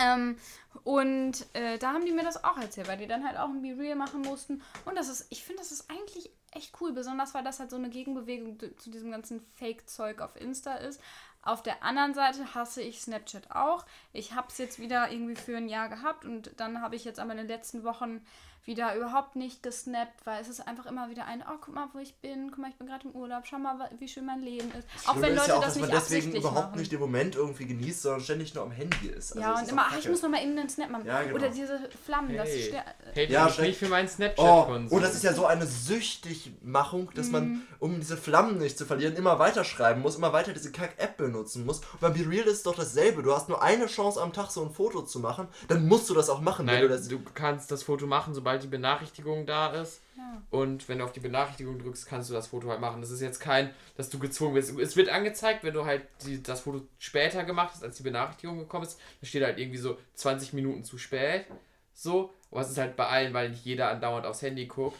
Ähm, 0.00 0.38
und 0.84 1.46
äh, 1.52 1.78
da 1.78 1.92
haben 1.92 2.06
die 2.06 2.12
mir 2.12 2.24
das 2.24 2.42
auch 2.42 2.56
erzählt, 2.58 2.88
weil 2.88 2.96
die 2.98 3.06
dann 3.06 3.24
halt 3.26 3.36
auch 3.36 3.48
ein 3.48 3.62
Be 3.62 3.76
Real 3.78 3.96
machen 3.96 4.22
mussten. 4.22 4.62
Und 4.84 4.96
das 4.96 5.08
ist, 5.08 5.26
ich 5.30 5.44
finde, 5.44 5.60
das 5.60 5.72
ist 5.72 5.90
eigentlich 5.90 6.30
echt 6.52 6.80
cool, 6.80 6.92
besonders 6.92 7.34
weil 7.34 7.44
das 7.44 7.60
halt 7.60 7.70
so 7.70 7.76
eine 7.76 7.90
Gegenbewegung 7.90 8.58
zu 8.78 8.90
diesem 8.90 9.10
ganzen 9.10 9.40
Fake-Zeug 9.56 10.20
auf 10.20 10.36
Insta 10.36 10.74
ist. 10.76 11.00
Auf 11.44 11.62
der 11.62 11.82
anderen 11.82 12.14
Seite 12.14 12.54
hasse 12.54 12.80
ich 12.82 13.00
Snapchat 13.02 13.50
auch. 13.50 13.84
Ich 14.12 14.32
habe 14.32 14.48
es 14.50 14.58
jetzt 14.58 14.78
wieder 14.78 15.10
irgendwie 15.10 15.36
für 15.36 15.56
ein 15.56 15.68
Jahr 15.68 15.88
gehabt 15.88 16.24
und 16.24 16.52
dann 16.58 16.80
habe 16.80 16.96
ich 16.96 17.04
jetzt 17.04 17.20
aber 17.20 17.32
in 17.32 17.38
den 17.38 17.48
letzten 17.48 17.84
Wochen 17.84 18.20
wieder 18.66 18.96
überhaupt 18.96 19.36
nicht 19.36 19.62
gesnappt, 19.62 20.24
weil 20.24 20.40
es 20.40 20.48
ist 20.48 20.66
einfach 20.66 20.86
immer 20.86 21.10
wieder 21.10 21.26
ein, 21.26 21.42
oh, 21.46 21.56
guck 21.60 21.74
mal, 21.74 21.86
wo 21.92 21.98
ich 21.98 22.14
bin, 22.22 22.48
guck 22.48 22.60
mal, 22.60 22.70
ich 22.70 22.76
bin 22.76 22.86
gerade 22.86 23.06
im 23.06 23.14
Urlaub, 23.14 23.42
schau 23.44 23.58
mal, 23.58 23.90
wie 23.98 24.08
schön 24.08 24.24
mein 24.24 24.40
Leben 24.40 24.72
ist. 24.72 24.88
auch 25.06 25.12
Schlimme 25.12 25.20
wenn 25.26 25.32
ist 25.34 25.38
Leute 25.40 25.48
ja 25.50 25.56
auch, 25.56 25.60
das 25.60 25.74
dass 25.74 25.80
man 25.82 25.90
nicht 25.90 26.00
deswegen 26.00 26.16
absichtlich 26.28 26.40
überhaupt 26.40 26.68
machen. 26.70 26.78
nicht 26.78 26.90
den 26.92 26.98
Moment 27.00 27.36
irgendwie 27.36 27.66
genießt, 27.66 28.00
sondern 28.00 28.20
ständig 28.22 28.54
nur 28.54 28.64
am 28.64 28.70
Handy 28.70 29.08
ist. 29.08 29.32
Also 29.32 29.40
ja, 29.42 29.50
das 29.50 29.58
und 29.60 29.66
ist 29.66 29.72
immer, 29.72 29.82
auch 29.82 29.86
ach, 29.90 29.98
ich 29.98 30.08
muss 30.08 30.22
noch 30.22 30.30
mal 30.30 30.42
eben 30.42 30.56
einen 30.58 30.68
Snap 30.70 30.88
machen. 30.88 31.04
Ja, 31.06 31.22
genau. 31.24 31.34
Oder 31.34 31.48
diese 31.50 31.90
Flammen, 32.06 32.34
das 32.34 32.48
Hey. 32.48 32.62
stär- 32.72 32.84
Hey, 33.12 33.30
Ja, 33.30 33.48
schreck- 33.50 33.60
nicht 33.66 33.78
für 33.78 33.88
meinen 33.88 34.06
Oh, 34.06 34.10
Snapchat-Konsum. 34.12 34.96
oh, 34.96 35.00
das 35.02 35.14
ist 35.14 35.24
ja 35.24 35.34
so 35.34 35.44
eine 35.44 35.66
Süchtigmachung, 35.66 37.10
dass 37.14 37.26
Mhm. 37.26 37.32
man, 37.32 37.62
um 37.80 38.00
diese 38.00 38.16
Flammen 38.16 38.56
nicht 38.58 38.78
zu 38.78 38.86
verlieren, 38.86 39.14
immer 39.16 39.38
weiter 39.38 39.64
schreiben 39.64 40.00
muss, 40.00 40.16
immer 40.16 40.32
weiter 40.32 40.54
diese 40.54 40.72
Kack-App 40.72 41.18
benutzen 41.18 41.33
muss. 41.34 41.78
Und 41.78 42.00
bei 42.00 42.10
Be 42.10 42.28
Real 42.28 42.46
ist 42.46 42.58
es 42.58 42.62
doch 42.62 42.74
dasselbe. 42.74 43.22
Du 43.22 43.32
hast 43.32 43.48
nur 43.48 43.62
eine 43.62 43.86
Chance 43.86 44.20
am 44.20 44.32
Tag, 44.32 44.50
so 44.50 44.62
ein 44.62 44.70
Foto 44.70 45.02
zu 45.02 45.20
machen, 45.20 45.48
dann 45.68 45.86
musst 45.86 46.08
du 46.10 46.14
das 46.14 46.30
auch 46.30 46.40
machen. 46.40 46.66
Nein, 46.66 46.76
wenn 46.76 46.82
du 46.82 46.88
das 46.88 47.08
du 47.08 47.20
kannst 47.34 47.70
das 47.70 47.82
Foto 47.82 48.06
machen, 48.06 48.34
sobald 48.34 48.62
die 48.62 48.68
Benachrichtigung 48.68 49.46
da 49.46 49.72
ist. 49.72 50.00
Ja. 50.16 50.42
Und 50.50 50.88
wenn 50.88 50.98
du 50.98 51.04
auf 51.04 51.12
die 51.12 51.20
Benachrichtigung 51.20 51.78
drückst, 51.78 52.06
kannst 52.06 52.30
du 52.30 52.34
das 52.34 52.46
Foto 52.48 52.68
halt 52.68 52.80
machen. 52.80 53.00
Das 53.00 53.10
ist 53.10 53.20
jetzt 53.20 53.40
kein, 53.40 53.70
dass 53.96 54.10
du 54.10 54.18
gezwungen 54.18 54.54
wirst. 54.54 54.78
Es 54.78 54.96
wird 54.96 55.08
angezeigt, 55.08 55.64
wenn 55.64 55.74
du 55.74 55.84
halt 55.84 56.02
die, 56.24 56.42
das 56.42 56.60
Foto 56.60 56.82
später 56.98 57.44
gemacht 57.44 57.70
hast, 57.72 57.82
als 57.82 57.96
die 57.96 58.02
Benachrichtigung 58.02 58.58
gekommen 58.58 58.84
ist. 58.84 59.00
Da 59.20 59.26
steht 59.26 59.42
halt 59.42 59.58
irgendwie 59.58 59.78
so 59.78 59.98
20 60.14 60.52
Minuten 60.52 60.84
zu 60.84 60.98
spät. 60.98 61.46
So. 61.92 62.32
Aber 62.50 62.60
es 62.60 62.70
ist 62.70 62.78
halt 62.78 62.94
bei 62.94 63.06
allen, 63.06 63.34
weil 63.34 63.50
nicht 63.50 63.64
jeder 63.64 63.90
andauernd 63.90 64.26
aufs 64.26 64.42
Handy 64.42 64.66
guckt. 64.66 64.96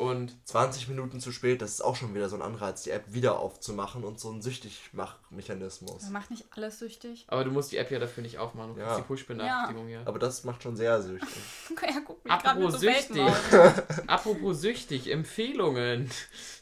Und 0.00 0.34
20 0.48 0.88
Minuten 0.88 1.20
zu 1.20 1.30
spät, 1.30 1.60
das 1.60 1.72
ist 1.72 1.80
auch 1.82 1.94
schon 1.94 2.14
wieder 2.14 2.28
so 2.30 2.36
ein 2.36 2.42
Anreiz, 2.42 2.82
die 2.84 2.90
App 2.90 3.04
wieder 3.12 3.38
aufzumachen 3.38 4.02
und 4.02 4.18
so 4.18 4.30
ein 4.30 4.40
Süchtigmachmechanismus. 4.40 6.04
Man 6.04 6.12
macht 6.12 6.30
nicht 6.30 6.46
alles 6.56 6.78
süchtig. 6.78 7.26
aber 7.28 7.44
du 7.44 7.50
musst 7.50 7.70
die 7.72 7.76
App 7.76 7.90
ja 7.90 7.98
dafür 7.98 8.22
nicht 8.22 8.38
aufmachen. 8.38 8.74
Du 8.74 8.80
Ja. 8.80 8.96
die 8.96 9.02
Push-Benachrichtigung 9.02 9.88
hier. 9.88 10.02
Aber 10.06 10.18
das 10.18 10.44
macht 10.44 10.62
schon 10.62 10.76
sehr 10.76 11.02
süchtig. 11.02 11.28
Ja, 11.82 12.00
guck 12.04 12.24
mich 12.24 12.32
gerade 12.38 12.58
mit 12.60 12.68
Apropos 12.68 12.72
so 12.72 12.78
süchtig. 12.78 14.06
Apropos 14.06 14.60
süchtig, 14.60 15.10
Empfehlungen. 15.10 16.10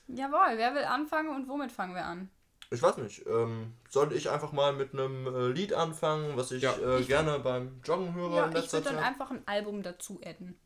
Jawohl, 0.08 0.56
wer 0.56 0.74
will 0.74 0.84
anfangen 0.84 1.28
und 1.34 1.48
womit 1.48 1.70
fangen 1.72 1.94
wir 1.94 2.04
an? 2.04 2.30
Ich 2.70 2.82
weiß 2.82 2.98
nicht, 2.98 3.26
ähm, 3.26 3.74
soll 3.88 4.12
ich 4.12 4.30
einfach 4.30 4.52
mal 4.52 4.72
mit 4.74 4.92
einem 4.92 5.26
äh, 5.26 5.48
Lied 5.48 5.72
anfangen, 5.72 6.36
was 6.36 6.50
ich, 6.50 6.62
Ja. 6.62 6.74
äh, 6.76 7.02
gerne 7.02 7.38
beim 7.38 7.80
Joggen 7.84 8.14
höre 8.14 8.34
Ja, 8.34 8.44
in 8.44 8.48
ich 8.50 8.54
letzter 8.58 8.78
würde 8.84 8.96
dann 8.96 9.04
einfach 9.04 9.30
ein 9.30 9.42
Album 9.46 9.82
dazu 9.82 10.20
adden. 10.24 10.58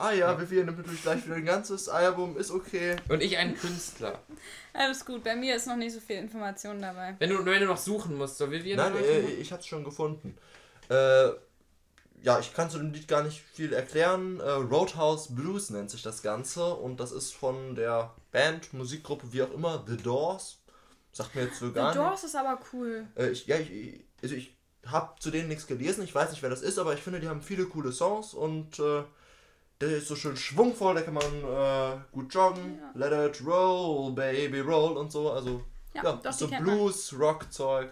Ah 0.00 0.12
ja, 0.12 0.40
Vivian 0.40 0.66
nimmt 0.66 0.78
natürlich 0.78 1.02
gleich 1.02 1.24
wieder 1.26 1.34
ein 1.36 1.44
ganzes 1.44 1.88
Album, 1.88 2.36
ist 2.36 2.52
okay. 2.52 2.94
Und 3.08 3.20
ich 3.20 3.36
ein 3.36 3.56
Künstler. 3.56 4.20
Alles 4.72 5.04
gut, 5.04 5.24
bei 5.24 5.34
mir 5.34 5.56
ist 5.56 5.66
noch 5.66 5.74
nicht 5.76 5.92
so 5.92 5.98
viel 5.98 6.16
Information 6.16 6.80
dabei. 6.80 7.16
Wenn 7.18 7.30
du, 7.30 7.44
wenn 7.44 7.60
du 7.60 7.66
noch 7.66 7.76
suchen 7.78 8.16
musst, 8.16 8.38
so 8.38 8.48
wir 8.50 8.76
Nein, 8.76 8.94
äh, 8.96 9.20
ich 9.32 9.52
hab's 9.52 9.66
schon 9.66 9.82
gefunden. 9.82 10.38
Äh, 10.88 11.30
ja, 12.22 12.38
ich 12.38 12.54
kann 12.54 12.70
zu 12.70 12.78
dem 12.78 12.92
Lied 12.92 13.08
gar 13.08 13.22
nicht 13.22 13.40
viel 13.40 13.72
erklären. 13.72 14.38
Äh, 14.38 14.50
Roadhouse 14.50 15.34
Blues 15.34 15.70
nennt 15.70 15.90
sich 15.90 16.02
das 16.02 16.22
Ganze 16.22 16.74
und 16.74 17.00
das 17.00 17.10
ist 17.10 17.34
von 17.34 17.74
der 17.74 18.14
Band, 18.30 18.72
Musikgruppe, 18.72 19.32
wie 19.32 19.42
auch 19.42 19.52
immer, 19.52 19.84
The 19.86 19.96
Doors. 19.96 20.58
Sagt 21.12 21.34
mir 21.34 21.42
jetzt 21.44 21.58
so 21.58 21.72
gar 21.72 21.92
The 21.92 21.98
nicht. 21.98 22.08
Doors 22.08 22.24
ist 22.24 22.36
aber 22.36 22.60
cool. 22.72 23.06
Äh, 23.16 23.30
ich, 23.30 23.46
ja, 23.46 23.56
ich, 23.56 23.70
ich- 23.70 24.04
also 24.22 24.34
ich 24.34 24.56
habe 24.86 25.18
zu 25.20 25.30
denen 25.30 25.48
nichts 25.48 25.66
gelesen, 25.66 26.02
ich 26.04 26.14
weiß 26.14 26.30
nicht, 26.30 26.42
wer 26.42 26.50
das 26.50 26.62
ist, 26.62 26.78
aber 26.78 26.94
ich 26.94 27.00
finde, 27.00 27.20
die 27.20 27.28
haben 27.28 27.42
viele 27.42 27.66
coole 27.66 27.92
Songs 27.92 28.32
und 28.34 28.78
äh, 28.78 29.02
der 29.80 29.90
ist 29.98 30.08
so 30.08 30.16
schön 30.16 30.36
schwungvoll, 30.36 30.94
da 30.94 31.02
kann 31.02 31.14
man 31.14 31.24
äh, 31.24 32.00
gut 32.12 32.34
joggen. 32.34 32.80
Ja. 32.80 33.08
Let 33.08 33.36
it 33.36 33.46
roll, 33.46 34.12
baby 34.12 34.60
roll 34.60 34.96
und 34.96 35.12
so. 35.12 35.30
Also, 35.30 35.64
Ja, 35.94 36.02
ja, 36.04 36.12
doch, 36.22 36.32
so. 36.32 36.48
Blues, 36.48 37.14
Rock-Zeug. 37.18 37.90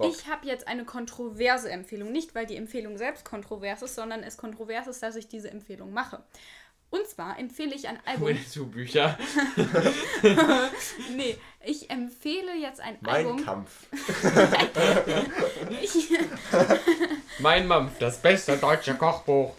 Ich 0.00 0.26
habe 0.26 0.46
jetzt 0.46 0.66
eine 0.66 0.84
kontroverse 0.84 1.70
Empfehlung. 1.70 2.10
Nicht, 2.10 2.34
weil 2.34 2.46
die 2.46 2.56
Empfehlung 2.56 2.98
selbst 2.98 3.24
kontrovers 3.24 3.82
ist, 3.82 3.94
sondern 3.94 4.24
es 4.24 4.36
kontrovers 4.36 4.88
ist, 4.88 5.00
dass 5.02 5.14
ich 5.14 5.28
diese 5.28 5.50
Empfehlung 5.50 5.92
mache. 5.92 6.24
Und 6.92 7.06
zwar 7.06 7.38
empfehle 7.38 7.74
ich 7.74 7.88
ein 7.88 7.98
Album. 8.04 8.28
Winnetou-Bücher. 8.28 9.16
nee, 11.16 11.38
ich 11.64 11.88
empfehle 11.88 12.54
jetzt 12.54 12.80
ein 12.80 12.98
Mein 13.00 13.14
Album. 13.14 13.44
Kampf. 13.44 13.86
Ich, 15.80 16.10
Mein 17.38 17.66
Mampf, 17.66 17.98
das 17.98 18.20
beste 18.20 18.58
deutsche 18.58 18.94
Kochbuch. 18.94 19.54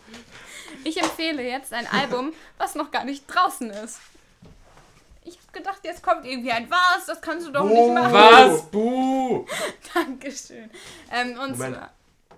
Ich 0.83 1.01
empfehle 1.01 1.41
jetzt 1.43 1.73
ein 1.73 1.87
Album, 1.87 2.33
was 2.57 2.75
noch 2.75 2.91
gar 2.91 3.03
nicht 3.05 3.25
draußen 3.27 3.69
ist. 3.71 3.99
Ich 5.25 5.37
habe 5.37 5.51
gedacht, 5.53 5.79
jetzt 5.83 6.03
kommt 6.03 6.25
irgendwie 6.25 6.51
ein 6.51 6.69
Was, 6.69 7.05
das 7.05 7.21
kannst 7.21 7.47
du 7.47 7.51
doch 7.51 7.63
nicht 7.63 7.77
Oh. 7.77 7.93
machen. 7.93 8.13
Was? 8.13 8.61
Buh! 8.63 9.45
Dankeschön. 9.93 10.69
Ähm, 11.11 11.29
und 11.39 11.51
Moment. 11.57 11.75
zwar, 11.77 11.91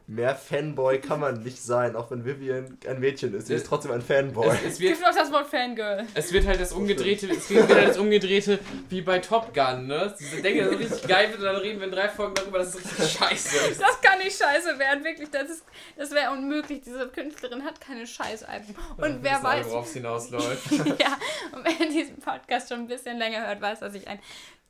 Mehr 0.08 0.36
Fanboy 0.36 0.99
kann 1.01 1.20
man 1.20 1.41
nicht 1.41 1.60
sein, 1.64 1.95
auch 1.95 2.12
wenn 2.12 2.26
Vivian 2.26 2.78
ein 2.88 2.99
Mädchen 2.99 3.34
ist. 3.34 3.47
Sie 3.47 3.56
Es- 3.56 3.62
ist 3.64 3.68
trotzdem 3.68 3.91
ein 3.91 4.01
Fanboy. 4.03 4.47
Es, 4.47 4.74
es, 4.74 4.80
wird, 4.80 4.93
gibt 4.93 5.01
noch 5.08 5.16
das 5.16 5.32
Wort 5.32 5.47
Fangirl. 5.47 6.06
es 6.14 6.32
wird 6.32 6.45
halt 6.45 6.62
das 6.62 6.72
umgedrehte, 6.74 7.28
es 7.32 7.49
wird 7.49 7.68
halt 7.74 7.89
das 7.89 7.97
umgedrehte 7.97 8.60
wie 8.89 9.01
bei 9.01 9.18
Top 9.18 9.51
Gun, 9.53 9.88
ne? 9.88 10.14
Diese 10.20 10.43
Denke, 10.43 10.66
das 10.66 10.74
ist 10.76 10.80
richtig 10.80 11.08
geil 11.10 11.30
wird 11.30 11.39
und 11.39 11.45
dann 11.45 11.56
reden 11.56 11.80
wir 11.80 11.88
in 11.88 11.91
drei 11.93 12.08
Folgen 12.08 12.36
darüber, 12.36 12.60
dass 12.60 12.76
es 12.76 12.86
richtig 12.86 13.12
scheiße 13.20 13.68
ist. 13.72 13.82
Das 13.82 13.99
kann 14.01 14.20
nicht 14.20 14.38
scheiße 14.38 14.78
werden, 14.78 15.03
wirklich. 15.03 15.30
Das, 15.32 15.49
ist- 15.49 15.64
das 15.97 16.12
wäre 16.12 16.32
unmöglich. 16.32 16.82
Diese 16.82 17.08
Künstlerin 17.08 17.64
hat 17.64 17.82
keine 17.82 18.06
Scheißalben. 18.06 18.76
Und 18.97 19.24
wer 19.24 19.34
Wissen 19.34 19.45
alle, 19.47 19.62
weiß, 19.62 19.72
worauf 19.72 19.88
es 19.88 19.93
hinausläuft. 19.93 20.72
ja, 20.72 21.18
und 21.51 21.64
wer 21.64 21.88
diesen 21.88 22.18
Podcast 22.20 22.70
schon 22.70 22.82
ein 22.82 22.88
bisschen 22.88 23.18
länger 23.18 23.47
hört, 23.47 23.60
weiß, 23.60 23.80
dass 23.80 23.95
ich 23.95 24.08
ein 24.08 24.20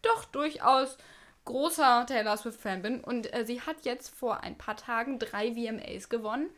doch 0.01 0.23
durchaus 0.25 0.97
großer 1.45 2.05
Taylor 2.07 2.37
Swift-Fan 2.37 2.81
bin. 2.81 3.01
Und 3.01 3.33
äh, 3.33 3.45
sie 3.45 3.61
hat 3.61 3.85
jetzt 3.85 4.13
vor 4.13 4.43
ein 4.43 4.57
paar 4.57 4.75
Tagen 4.75 5.19
drei 5.19 5.53
VMAs 5.53 6.09
gewonnen. 6.09 6.49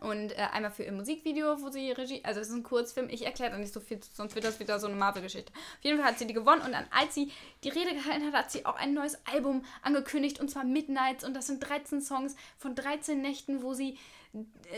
Und 0.00 0.32
äh, 0.32 0.48
einmal 0.52 0.72
für 0.72 0.82
ihr 0.82 0.90
Musikvideo, 0.90 1.62
wo 1.62 1.70
sie 1.70 1.92
Regie, 1.92 2.20
also 2.24 2.40
es 2.40 2.48
ist 2.48 2.54
ein 2.54 2.64
Kurzfilm, 2.64 3.08
ich 3.08 3.24
erkläre 3.24 3.52
da 3.52 3.58
nicht 3.58 3.72
so 3.72 3.78
viel, 3.78 4.00
sonst 4.12 4.34
wird 4.34 4.44
das 4.44 4.58
wieder 4.58 4.80
so 4.80 4.88
eine 4.88 4.96
Marvel-Geschichte. 4.96 5.52
Auf 5.54 5.84
jeden 5.84 5.98
Fall 5.98 6.08
hat 6.08 6.18
sie 6.18 6.26
die 6.26 6.34
gewonnen 6.34 6.62
und 6.62 6.72
dann, 6.72 6.86
als 6.90 7.14
sie 7.14 7.30
die 7.62 7.68
Rede 7.68 7.94
gehalten 7.94 8.26
hat, 8.26 8.34
hat 8.34 8.50
sie 8.50 8.66
auch 8.66 8.74
ein 8.74 8.94
neues 8.94 9.24
Album 9.26 9.64
angekündigt 9.82 10.40
und 10.40 10.50
zwar 10.50 10.64
Midnights 10.64 11.22
und 11.22 11.34
das 11.34 11.46
sind 11.46 11.60
13 11.60 12.00
Songs 12.00 12.34
von 12.58 12.74
13 12.74 13.22
Nächten, 13.22 13.62
wo 13.62 13.74
sie 13.74 13.96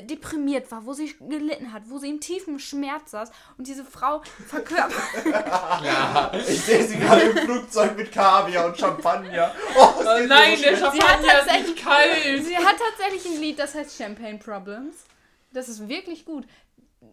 deprimiert 0.03 0.71
war, 0.71 0.85
wo 0.85 0.93
sie 0.93 1.15
gelitten 1.29 1.73
hat, 1.73 1.83
wo 1.87 1.99
sie 1.99 2.09
in 2.11 2.21
tiefem 2.21 2.59
Schmerz 2.59 3.11
saß 3.13 3.31
und 3.57 3.67
diese 3.67 3.85
Frau 3.85 4.23
verkörpert. 4.47 4.93
Ja. 5.85 6.31
Ich 6.35 6.61
sehe 6.61 6.85
sie 6.85 6.99
gerade 6.99 7.23
im 7.23 7.37
Flugzeug 7.39 7.97
mit 7.97 8.13
Kaviar 8.13 8.67
und 8.67 8.77
Champagner. 8.79 9.53
Oh, 9.77 9.89
Oh 9.99 10.03
nein, 10.27 10.57
so 10.57 10.63
der 10.63 10.77
schlecht. 10.77 10.77
Sie 10.79 10.83
hat 10.85 10.93
Champagner 10.93 11.27
ist 11.27 11.39
tatsächlich- 11.47 11.67
nicht 11.75 11.85
kalt. 11.85 12.45
sie 12.45 12.57
hat 12.57 12.77
tatsächlich 12.79 13.35
ein 13.35 13.41
Lied, 13.41 13.59
das 13.59 13.75
heißt 13.75 13.97
Champagne 13.97 14.39
Problems. 14.39 15.05
Das 15.53 15.69
ist 15.69 15.89
wirklich 15.89 16.25
gut. 16.25 16.45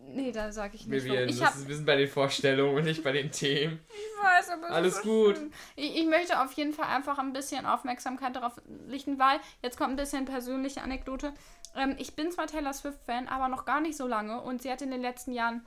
Nee, 0.08 0.32
da 0.32 0.52
sage 0.52 0.76
ich 0.76 0.86
nicht. 0.88 1.04
Vivian. 1.06 1.30
Ich, 1.30 1.44
hab, 1.44 1.56
ist, 1.56 1.68
wir 1.68 1.76
sind 1.76 1.86
bei 1.86 1.96
den 1.96 2.10
Vorstellungen 2.10 2.76
und 2.76 2.84
nicht 2.86 3.04
bei 3.04 3.12
den 3.12 3.32
Themen. 3.32 3.80
ich 3.90 4.24
weiß, 4.24 4.50
aber 4.50 4.68
es 4.68 4.72
Alles 4.72 4.96
ist 4.96 5.04
so 5.04 5.10
gut. 5.10 5.40
Ich, 5.76 5.96
ich 5.98 6.06
möchte 6.06 6.40
auf 6.42 6.52
jeden 6.54 6.74
Fall 6.74 6.88
einfach 6.88 7.18
ein 7.20 7.34
bisschen 7.34 7.66
Aufmerksamkeit 7.66 8.36
darauf 8.36 8.54
richten, 8.90 9.20
weil 9.20 9.40
jetzt 9.62 9.78
kommt 9.78 9.92
ein 9.92 9.96
bisschen 9.96 10.26
persönliche 10.26 10.82
Anekdote. 10.82 11.34
Ähm, 11.76 11.96
ich 11.98 12.16
bin 12.16 12.32
zwar 12.32 12.48
Taylor 12.48 12.74
Swift-Fan, 12.74 13.28
aber 13.28 13.48
noch 13.48 13.66
gar 13.66 13.82
nicht 13.82 13.98
so 13.98 14.08
lange 14.08 14.42
und 14.42 14.62
sie 14.62 14.72
hat 14.72 14.82
in 14.82 14.92
den 14.92 15.02
letzten 15.02 15.32
Jahren 15.32 15.66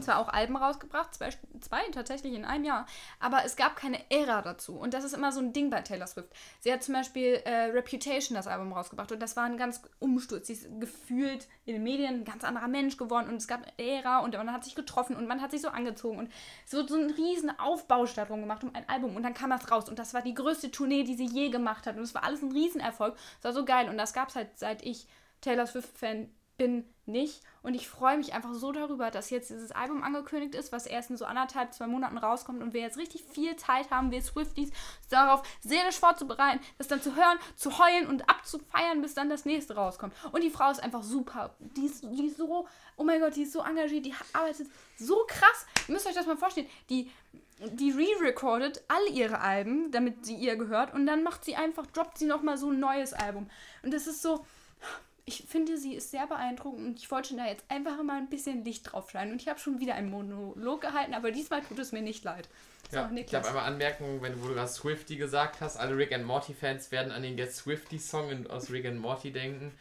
zwar 0.00 0.18
auch 0.18 0.28
Alben 0.28 0.56
rausgebracht, 0.56 1.14
zwei, 1.14 1.30
zwei 1.60 1.82
tatsächlich 1.92 2.34
in 2.34 2.44
einem 2.44 2.64
Jahr, 2.64 2.86
aber 3.18 3.44
es 3.44 3.56
gab 3.56 3.76
keine 3.76 3.98
Ära 4.10 4.40
dazu. 4.42 4.74
Und 4.74 4.94
das 4.94 5.04
ist 5.04 5.14
immer 5.14 5.32
so 5.32 5.40
ein 5.40 5.52
Ding 5.52 5.68
bei 5.68 5.80
Taylor 5.80 6.06
Swift. 6.06 6.28
Sie 6.60 6.72
hat 6.72 6.82
zum 6.82 6.94
Beispiel 6.94 7.42
äh, 7.44 7.70
Reputation 7.70 8.36
das 8.36 8.46
Album 8.46 8.72
rausgebracht 8.72 9.10
und 9.12 9.20
das 9.20 9.36
war 9.36 9.44
ein 9.44 9.56
ganz 9.56 9.82
Umsturz. 9.98 10.46
Sie 10.46 10.54
ist 10.54 10.68
gefühlt 10.80 11.48
in 11.66 11.74
den 11.74 11.82
Medien 11.82 12.20
ein 12.20 12.24
ganz 12.24 12.44
anderer 12.44 12.68
Mensch 12.68 12.96
geworden 12.96 13.28
und 13.28 13.36
es 13.36 13.48
gab 13.48 13.62
eine 13.62 13.72
Ära 13.78 14.18
und 14.20 14.34
man 14.34 14.52
hat 14.52 14.64
sich 14.64 14.74
getroffen 14.74 15.16
und 15.16 15.26
man 15.26 15.42
hat 15.42 15.50
sich 15.50 15.60
so 15.60 15.68
angezogen 15.68 16.18
und 16.18 16.32
so, 16.66 16.86
so 16.86 16.94
einen 16.94 17.10
riesen 17.10 17.50
Aufbaustadt 17.58 18.30
drum 18.30 18.40
gemacht 18.40 18.62
um 18.62 18.74
ein 18.74 18.88
Album 18.88 19.16
und 19.16 19.22
dann 19.22 19.34
kam 19.34 19.50
das 19.50 19.70
raus 19.70 19.88
und 19.88 19.98
das 19.98 20.14
war 20.14 20.22
die 20.22 20.34
größte 20.34 20.70
Tournee, 20.70 21.02
die 21.02 21.14
sie 21.14 21.26
je 21.26 21.50
gemacht 21.50 21.86
hat 21.86 21.96
und 21.96 22.02
es 22.02 22.14
war 22.14 22.24
alles 22.24 22.42
ein 22.42 22.52
Riesenerfolg. 22.52 23.16
Es 23.38 23.44
war 23.44 23.52
so 23.52 23.64
geil 23.64 23.88
und 23.88 23.98
das 23.98 24.12
gab 24.12 24.28
es 24.28 24.36
halt 24.36 24.50
seit 24.56 24.82
ich 24.82 25.06
Taylor 25.40 25.66
Swift-Fan 25.66 26.28
bin 26.60 26.84
nicht. 27.06 27.40
Und 27.62 27.72
ich 27.72 27.88
freue 27.88 28.18
mich 28.18 28.34
einfach 28.34 28.52
so 28.52 28.70
darüber, 28.70 29.10
dass 29.10 29.30
jetzt 29.30 29.48
dieses 29.48 29.72
Album 29.72 30.02
angekündigt 30.02 30.54
ist, 30.54 30.72
was 30.72 30.84
erst 30.84 31.08
in 31.08 31.16
so 31.16 31.24
anderthalb, 31.24 31.72
zwei 31.72 31.86
Monaten 31.86 32.18
rauskommt 32.18 32.62
und 32.62 32.74
wir 32.74 32.82
jetzt 32.82 32.98
richtig 32.98 33.24
viel 33.24 33.56
Zeit 33.56 33.90
haben, 33.90 34.10
wir 34.10 34.20
Swifties, 34.20 34.70
darauf 35.08 35.42
seelisch 35.60 35.98
vorzubereiten, 35.98 36.60
das 36.76 36.86
dann 36.88 37.00
zu 37.00 37.16
hören, 37.16 37.38
zu 37.56 37.78
heulen 37.78 38.06
und 38.06 38.28
abzufeiern, 38.28 39.00
bis 39.00 39.14
dann 39.14 39.30
das 39.30 39.46
nächste 39.46 39.74
rauskommt. 39.74 40.14
Und 40.32 40.44
die 40.44 40.50
Frau 40.50 40.70
ist 40.70 40.82
einfach 40.82 41.02
super. 41.02 41.54
Die 41.60 41.86
ist, 41.86 42.04
die 42.04 42.26
ist 42.26 42.36
so, 42.36 42.68
oh 42.96 43.04
mein 43.04 43.20
Gott, 43.20 43.36
die 43.36 43.42
ist 43.42 43.52
so 43.52 43.62
engagiert, 43.62 44.04
die 44.04 44.14
arbeitet 44.34 44.68
so 44.98 45.24
krass. 45.26 45.66
Ihr 45.88 45.94
müsst 45.94 46.06
euch 46.06 46.14
das 46.14 46.26
mal 46.26 46.36
vorstellen. 46.36 46.68
Die, 46.90 47.10
die 47.72 47.90
re-recordet 47.90 48.82
all 48.88 49.06
ihre 49.14 49.40
Alben, 49.40 49.90
damit 49.92 50.26
sie 50.26 50.34
ihr 50.34 50.56
gehört 50.56 50.92
und 50.92 51.06
dann 51.06 51.22
macht 51.22 51.42
sie 51.42 51.56
einfach, 51.56 51.86
droppt 51.86 52.18
sie 52.18 52.26
nochmal 52.26 52.58
so 52.58 52.70
ein 52.70 52.80
neues 52.80 53.14
Album. 53.14 53.48
Und 53.82 53.94
das 53.94 54.06
ist 54.06 54.20
so, 54.20 54.44
ich 55.30 55.44
finde, 55.48 55.78
sie 55.78 55.94
ist 55.94 56.10
sehr 56.10 56.26
beeindruckend 56.26 56.84
und 56.84 56.98
ich 56.98 57.08
wollte 57.10 57.36
da 57.36 57.46
jetzt 57.46 57.64
einfach 57.68 58.02
mal 58.02 58.18
ein 58.18 58.28
bisschen 58.28 58.64
Licht 58.64 58.90
drauf 58.90 59.10
scheinen. 59.10 59.32
Und 59.32 59.40
ich 59.40 59.48
habe 59.48 59.60
schon 59.60 59.78
wieder 59.78 59.94
einen 59.94 60.10
Monolog 60.10 60.80
gehalten, 60.80 61.14
aber 61.14 61.30
diesmal 61.30 61.62
tut 61.62 61.78
es 61.78 61.92
mir 61.92 62.02
nicht 62.02 62.24
leid. 62.24 62.48
So, 62.90 62.96
Ja, 62.96 63.10
ich 63.14 63.26
darf 63.26 63.46
einmal 63.46 63.66
anmerken, 63.66 64.20
wenn 64.22 64.32
du, 64.32 64.42
wo 64.42 64.48
du 64.48 64.54
gerade 64.54 64.68
Swifty 64.68 65.16
gesagt 65.16 65.60
hast, 65.60 65.76
alle 65.76 65.96
Rick 65.96 66.12
and 66.12 66.24
Morty 66.24 66.52
Fans 66.52 66.90
werden 66.90 67.12
an 67.12 67.22
den 67.22 67.36
Get 67.36 67.52
Swifty 67.52 67.98
Song 67.98 68.30
in, 68.30 68.50
aus 68.50 68.70
Rick 68.70 68.86
and 68.86 68.98
Morty 68.98 69.30
denken. 69.30 69.72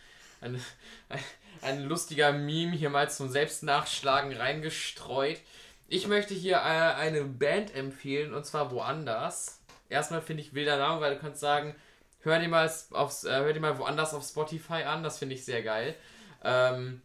Ein, 0.41 0.62
ein, 1.10 1.20
ein 1.62 1.84
lustiger 1.84 2.32
Meme 2.32 2.74
hier 2.74 2.91
mal 2.91 3.10
zum 3.10 3.30
Selbstnachschlagen 3.30 4.38
reingestreut. 4.38 5.39
Ich 5.88 6.08
möchte 6.08 6.36
hier 6.36 6.58
äh, 6.58 6.60
eine 6.60 7.24
Band 7.24 7.74
empfehlen 7.74 8.36
und 8.36 8.45
zwar 8.45 8.70
woanders. 8.70 9.60
Erstmal 9.89 10.22
finde 10.22 10.43
ich 10.43 10.54
wilder 10.54 10.78
Name, 10.78 11.02
weil 11.02 11.16
du 11.16 11.20
kannst 11.20 11.39
sagen, 11.39 11.74
hör 12.22 12.40
dir 12.40 12.48
mal 12.48 12.70
aufs, 12.92 13.24
äh, 13.24 13.32
hör 13.32 13.54
dir 13.54 13.60
mal 13.60 13.78
woanders 13.78 14.14
auf 14.14 14.24
Spotify 14.24 14.84
an, 14.84 15.04
das 15.04 15.18
finde 15.18 15.36
ich 15.36 15.46
sehr 15.46 15.64
geil. 15.64 15.96
Ähm, 16.44 17.02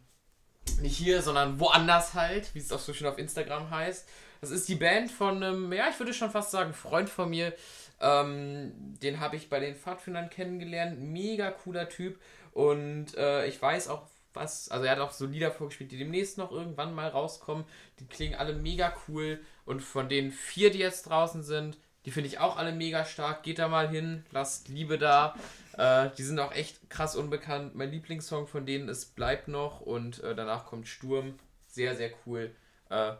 nicht 0.81 0.97
hier, 0.97 1.21
sondern 1.21 1.59
woanders 1.59 2.13
halt, 2.13 2.53
wie 2.53 2.59
es 2.59 2.71
auch 2.71 2.79
so 2.79 2.93
schön 2.93 3.07
auf 3.07 3.17
Instagram 3.17 3.69
heißt. 3.69 4.07
Das 4.41 4.51
ist 4.51 4.67
die 4.67 4.75
Band 4.75 5.11
von 5.11 5.41
einem, 5.41 5.71
ja, 5.73 5.89
ich 5.89 5.99
würde 5.99 6.13
schon 6.13 6.31
fast 6.31 6.51
sagen, 6.51 6.73
Freund 6.73 7.09
von 7.09 7.29
mir. 7.29 7.53
Ähm, 7.99 8.71
den 9.01 9.19
habe 9.19 9.37
ich 9.37 9.49
bei 9.49 9.59
den 9.59 9.75
Pfadfindern 9.75 10.29
kennengelernt. 10.29 10.99
Mega 10.99 11.51
cooler 11.51 11.89
Typ. 11.89 12.19
Und 12.51 13.15
äh, 13.15 13.47
ich 13.47 13.61
weiß 13.61 13.87
auch, 13.87 14.07
was, 14.33 14.69
also 14.69 14.85
er 14.85 14.91
hat 14.91 14.99
auch 14.99 15.11
so 15.11 15.25
Lieder 15.25 15.51
vorgespielt, 15.51 15.91
die 15.91 15.97
demnächst 15.97 16.37
noch 16.37 16.51
irgendwann 16.51 16.93
mal 16.93 17.07
rauskommen. 17.07 17.65
Die 17.99 18.07
klingen 18.07 18.35
alle 18.35 18.53
mega 18.53 18.93
cool. 19.07 19.39
Und 19.65 19.81
von 19.81 20.09
den 20.09 20.31
vier, 20.31 20.71
die 20.71 20.79
jetzt 20.79 21.03
draußen 21.03 21.41
sind, 21.41 21.77
die 22.05 22.11
finde 22.11 22.27
ich 22.29 22.39
auch 22.39 22.57
alle 22.57 22.71
mega 22.71 23.03
stark. 23.05 23.43
Geht 23.43 23.59
da 23.59 23.67
mal 23.67 23.89
hin, 23.89 24.23
lasst 24.31 24.67
Liebe 24.69 24.97
da. 24.97 25.35
Äh, 25.77 26.09
die 26.17 26.23
sind 26.23 26.39
auch 26.39 26.51
echt 26.53 26.89
krass 26.89 27.15
unbekannt. 27.15 27.75
Mein 27.75 27.91
Lieblingssong 27.91 28.47
von 28.47 28.65
denen 28.65 28.87
ist 28.89 29.15
Bleib 29.15 29.47
noch 29.47 29.81
und 29.81 30.23
äh, 30.23 30.35
danach 30.35 30.65
kommt 30.65 30.87
Sturm. 30.87 31.37
Sehr, 31.67 31.95
sehr 31.95 32.11
cool. 32.25 32.51
Äh, 32.89 33.13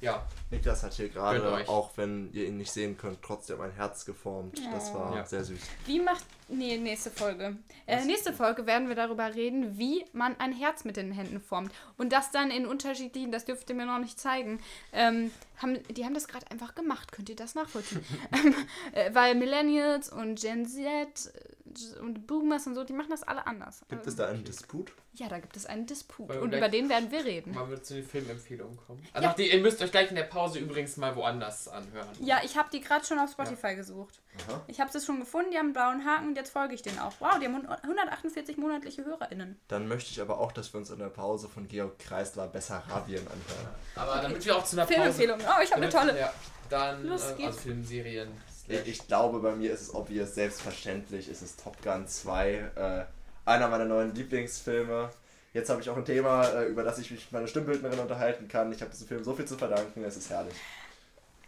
Ja. 0.00 0.26
Niklas 0.50 0.82
hat 0.82 0.94
hier 0.94 1.08
gerade, 1.08 1.68
auch 1.68 1.90
wenn 1.96 2.32
ihr 2.32 2.46
ihn 2.48 2.56
nicht 2.56 2.72
sehen 2.72 2.98
könnt, 2.98 3.22
trotzdem 3.22 3.60
ein 3.60 3.70
Herz 3.70 4.04
geformt. 4.04 4.60
Das 4.72 4.92
war 4.92 5.14
Ja. 5.14 5.24
sehr 5.24 5.44
süß. 5.44 5.60
Wie 5.86 6.00
macht. 6.00 6.24
Nee, 6.52 6.76
nächste 6.76 7.10
Folge. 7.10 7.56
Äh, 7.86 8.04
nächste 8.04 8.32
Folge 8.32 8.66
werden 8.66 8.88
wir 8.88 8.94
darüber 8.94 9.34
reden, 9.34 9.78
wie 9.78 10.04
man 10.12 10.38
ein 10.38 10.52
Herz 10.52 10.84
mit 10.84 10.96
den 10.96 11.10
Händen 11.10 11.40
formt. 11.40 11.72
Und 11.96 12.12
das 12.12 12.30
dann 12.30 12.50
in 12.50 12.66
unterschiedlichen, 12.66 13.32
das 13.32 13.44
dürft 13.44 13.70
ihr 13.70 13.76
mir 13.76 13.86
noch 13.86 13.98
nicht 13.98 14.20
zeigen. 14.20 14.60
Ähm, 14.92 15.30
haben, 15.58 15.82
die 15.88 16.04
haben 16.04 16.14
das 16.14 16.28
gerade 16.28 16.50
einfach 16.50 16.74
gemacht. 16.74 17.10
Könnt 17.12 17.28
ihr 17.28 17.36
das 17.36 17.54
nachvollziehen? 17.54 18.04
ähm, 18.32 18.54
äh, 18.92 19.14
weil 19.14 19.34
Millennials 19.34 20.12
und 20.12 20.40
Gen 20.40 20.66
Z 20.66 20.82
äh, 20.84 21.98
und 22.00 22.26
Boomers 22.26 22.66
und 22.66 22.74
so, 22.74 22.84
die 22.84 22.92
machen 22.92 23.10
das 23.10 23.22
alle 23.22 23.46
anders. 23.46 23.80
Gibt 23.88 24.06
es 24.06 24.16
da 24.16 24.28
einen 24.28 24.44
Disput? 24.44 24.92
Ja, 25.14 25.28
da 25.28 25.38
gibt 25.38 25.56
es 25.56 25.66
einen 25.66 25.86
Disput. 25.86 26.34
Und 26.36 26.54
über 26.54 26.68
den 26.68 26.88
werden 26.88 27.10
wir 27.10 27.24
reden. 27.24 27.54
Mal 27.54 27.68
wird 27.68 27.84
zu 27.84 27.94
den 27.94 28.04
Filmempfehlungen 28.04 28.76
kommen. 28.76 29.02
Also 29.12 29.28
nach 29.28 29.34
die, 29.34 29.50
ihr 29.50 29.60
müsst 29.60 29.82
euch 29.82 29.90
gleich 29.90 30.10
in 30.10 30.16
der 30.16 30.24
Pause 30.24 30.58
übrigens 30.58 30.96
mal 30.96 31.14
woanders 31.16 31.68
anhören. 31.68 32.08
Ja, 32.20 32.40
ich 32.44 32.56
habe 32.56 32.68
die 32.72 32.80
gerade 32.80 33.04
schon 33.04 33.18
auf 33.18 33.30
Spotify 33.30 33.74
gesucht. 33.74 34.21
Aha. 34.48 34.62
Ich 34.66 34.80
habe 34.80 34.90
sie 34.90 35.04
schon 35.04 35.20
gefunden, 35.20 35.50
die 35.50 35.58
haben 35.58 35.66
einen 35.66 35.72
blauen 35.74 36.04
Haken 36.04 36.28
und 36.28 36.36
jetzt 36.36 36.50
folge 36.50 36.74
ich 36.74 36.82
denen 36.82 36.98
auch. 36.98 37.12
Wow, 37.20 37.38
die 37.38 37.46
haben 37.46 37.66
148 37.66 38.56
monatliche 38.56 39.04
HörerInnen. 39.04 39.60
Dann 39.68 39.88
möchte 39.88 40.10
ich 40.10 40.20
aber 40.20 40.38
auch, 40.38 40.52
dass 40.52 40.72
wir 40.72 40.78
uns 40.78 40.90
in 40.90 40.98
der 40.98 41.10
Pause 41.10 41.48
von 41.48 41.68
Georg 41.68 41.98
Kreisler 41.98 42.48
Bessarabien 42.48 43.26
anhören. 43.26 43.74
Aber 43.94 44.22
damit 44.22 44.44
wir 44.44 44.56
auch 44.56 44.64
zu 44.64 44.76
einer 44.76 44.86
Pause... 44.86 44.94
Filmempfehlung. 44.94 45.38
Oh, 45.40 45.62
ich 45.62 45.70
habe 45.70 45.82
eine 45.82 45.90
tolle. 45.90 46.18
Ja, 46.18 46.32
dann 46.70 47.06
Los 47.06 47.30
äh, 47.30 47.34
geht's. 47.34 47.46
also 47.48 47.60
Filmserien. 47.60 48.28
Ich, 48.68 48.86
ich 48.86 49.06
glaube, 49.06 49.40
bei 49.40 49.54
mir 49.54 49.72
ist 49.72 49.82
es 49.82 49.94
obvious, 49.94 50.34
selbstverständlich 50.34 51.28
ist 51.28 51.42
es 51.42 51.56
Top 51.56 51.82
Gun 51.82 52.06
2. 52.06 52.52
Äh, 52.74 53.04
einer 53.44 53.68
meiner 53.68 53.84
neuen 53.84 54.14
Lieblingsfilme. 54.14 55.10
Jetzt 55.52 55.68
habe 55.68 55.82
ich 55.82 55.90
auch 55.90 55.96
ein 55.96 56.04
Thema, 56.04 56.44
äh, 56.46 56.64
über 56.64 56.82
das 56.82 56.98
ich 56.98 57.10
mich 57.10 57.24
mit 57.24 57.32
meiner 57.32 57.46
Stimmbildnerin 57.46 57.98
unterhalten 57.98 58.48
kann. 58.48 58.72
Ich 58.72 58.80
habe 58.80 58.90
diesem 58.90 59.08
Film 59.08 59.22
so 59.24 59.34
viel 59.34 59.44
zu 59.44 59.58
verdanken, 59.58 60.02
es 60.04 60.16
ist 60.16 60.30
herrlich. 60.30 60.54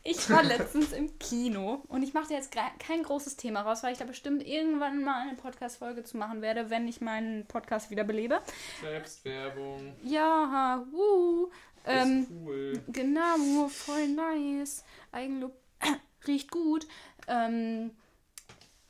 Ich 0.06 0.28
war 0.28 0.42
letztens 0.42 0.92
im 0.92 1.18
Kino 1.18 1.82
und 1.88 2.02
ich 2.02 2.12
mache 2.12 2.34
jetzt 2.34 2.54
kein 2.78 3.02
großes 3.02 3.36
Thema 3.36 3.62
raus, 3.62 3.82
weil 3.82 3.94
ich 3.94 3.98
da 3.98 4.04
bestimmt 4.04 4.46
irgendwann 4.46 5.02
mal 5.02 5.22
eine 5.22 5.34
Podcast-Folge 5.34 6.04
zu 6.04 6.18
machen 6.18 6.42
werde, 6.42 6.68
wenn 6.68 6.86
ich 6.86 7.00
meinen 7.00 7.46
Podcast 7.46 7.90
wieder 7.90 8.04
belebe. 8.04 8.42
Selbstwerbung. 8.82 9.96
Ja, 10.02 10.84
wuh. 10.92 11.50
Ähm, 11.86 12.26
cool. 12.30 12.82
Genau, 12.88 13.68
voll 13.68 14.08
nice. 14.08 14.84
Eigenlob 15.10 15.56
riecht 16.26 16.50
gut. 16.50 16.86
Ähm, 17.26 17.90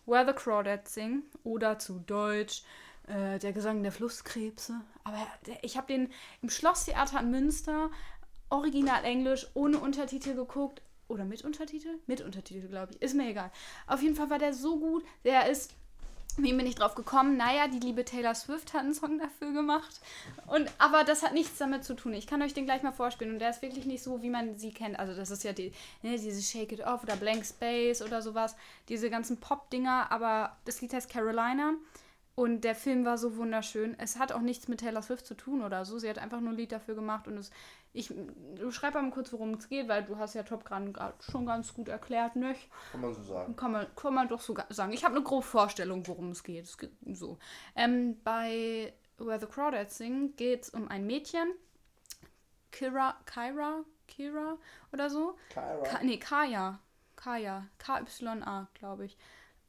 Where 0.07 0.27
the 0.27 0.33
Crawdads 0.33 0.95
Sing 0.95 1.23
oder 1.45 1.79
zu 1.79 2.01
Deutsch 2.01 2.65
äh, 3.07 3.39
Der 3.39 3.53
Gesang 3.53 3.85
der 3.85 3.93
Flusskrebse. 3.93 4.81
Aber 5.05 5.27
ich 5.63 5.77
habe 5.77 5.87
den 5.87 6.13
im 6.43 6.51
Schlosstheater 6.51 7.21
in 7.21 7.31
Münster 7.31 7.91
original 8.51 9.05
Englisch 9.05 9.47
ohne 9.55 9.79
Untertitel 9.79 10.35
geguckt. 10.35 10.83
Oder 11.09 11.25
mit 11.25 11.45
Untertitel? 11.45 11.99
Mit 12.07 12.21
Untertitel, 12.21 12.69
glaube 12.69 12.93
ich. 12.93 13.03
Ist 13.03 13.15
mir 13.15 13.29
egal. 13.29 13.51
Auf 13.87 14.03
jeden 14.03 14.17
Fall 14.17 14.31
war 14.31 14.39
der 14.39 14.55
so 14.55 14.79
gut. 14.79 15.05
Der 15.25 15.49
ist 15.49 15.75
wie 16.37 16.53
bin 16.53 16.67
ich 16.67 16.75
drauf 16.75 16.97
gekommen? 16.97 17.37
Naja, 17.37 17.69
die 17.69 17.79
liebe 17.79 18.05
Taylor 18.05 18.35
Swift 18.35 18.75
hat 18.75 18.81
einen 18.81 18.95
Song 18.95 19.19
dafür 19.19 19.53
gemacht. 19.53 20.01
Und, 20.47 20.69
aber 20.79 21.05
das 21.05 21.23
hat 21.23 21.33
nichts 21.33 21.59
damit 21.59 21.85
zu 21.85 21.95
tun. 21.95 22.13
Ich 22.13 22.27
kann 22.27 22.43
euch 22.43 22.55
den 22.55 22.65
gleich 22.65 22.83
mal 22.83 22.93
vorspielen. 22.93 23.35
Und 23.35 23.39
der 23.39 23.51
ist 23.51 23.63
wirklich 23.63 23.87
nicht 23.87 24.03
so, 24.03 24.21
wie 24.23 24.31
man 24.31 24.59
sie 24.59 24.73
kennt. 24.73 24.99
Also 24.99 25.15
das 25.15 25.31
ist 25.31 25.45
ja 25.45 25.53
die, 25.53 25.73
ne, 26.03 26.19
diese 26.19 26.43
Shake 26.43 26.73
It 26.73 26.81
Off 26.81 27.05
oder 27.05 27.17
Blank 27.17 27.45
Space 27.47 28.03
oder 28.03 28.21
sowas. 28.21 28.57
Diese 28.89 29.11
ganzen 29.11 29.39
Pop-Dinger. 29.39 30.11
Aber 30.11 30.57
das 30.65 30.81
Lied 30.81 30.93
heißt 30.93 31.09
Carolina. 31.09 31.75
Und 32.35 32.63
der 32.63 32.75
Film 32.75 33.05
war 33.05 33.17
so 33.17 33.37
wunderschön. 33.37 33.95
Es 33.99 34.19
hat 34.19 34.33
auch 34.33 34.41
nichts 34.41 34.67
mit 34.67 34.81
Taylor 34.81 35.03
Swift 35.03 35.27
zu 35.27 35.35
tun 35.35 35.63
oder 35.63 35.85
so. 35.85 36.01
Sie 36.01 36.09
hat 36.09 36.19
einfach 36.19 36.41
nur 36.41 36.51
ein 36.53 36.57
Lied 36.57 36.73
dafür 36.73 36.97
gemacht. 36.97 37.29
Und 37.29 37.39
es, 37.39 37.53
ich, 37.95 38.13
du 38.57 38.71
schreib 38.73 38.95
mal 38.95 39.09
kurz, 39.11 39.33
worum 39.33 39.55
es 39.55 39.69
geht, 39.69 39.87
weil 39.87 40.03
du 40.03 40.19
hast 40.19 40.35
ja 40.35 40.43
Top 40.43 40.69
Gun 40.69 40.93
schon 41.21 41.47
ganz 41.47 41.73
gut 41.73 41.89
erklärt, 41.89 42.35
nicht? 42.35 42.69
Kann 42.91 43.01
man 43.01 43.15
so 43.15 43.23
sagen. 43.23 43.55
Kann 43.55 43.73
man, 43.73 43.87
kann 43.95 44.15
man 44.15 44.29
doch 44.29 44.41
so 44.41 44.55
sagen. 44.69 44.93
Ich 44.93 45.05
habe 45.05 45.15
eine 45.15 45.25
grobe 45.25 45.47
Vorstellung, 45.47 46.07
worum 46.09 46.31
es 46.31 46.43
geht. 46.43 46.65
Es 46.65 46.77
geht 46.77 46.91
so. 47.13 47.39
Ähm, 47.77 48.21
bei 48.25 48.93
Where 49.19 49.39
the 49.39 49.47
Crawdads 49.47 49.97
Sing 49.97 50.35
geht 50.35 50.65
es 50.65 50.71
um 50.71 50.89
ein 50.89 51.07
Mädchen. 51.07 51.53
Kira, 52.73 53.15
Kyra, 53.27 53.85
Kira 54.09 54.59
oder 54.93 55.09
so. 55.09 55.37
Ka 55.51 56.01
nee, 56.03 56.19
Kaya. 56.19 56.81
Kaya. 57.15 57.69
K-Y-A, 57.79 58.67
glaube 58.75 59.05
ich. 59.05 59.17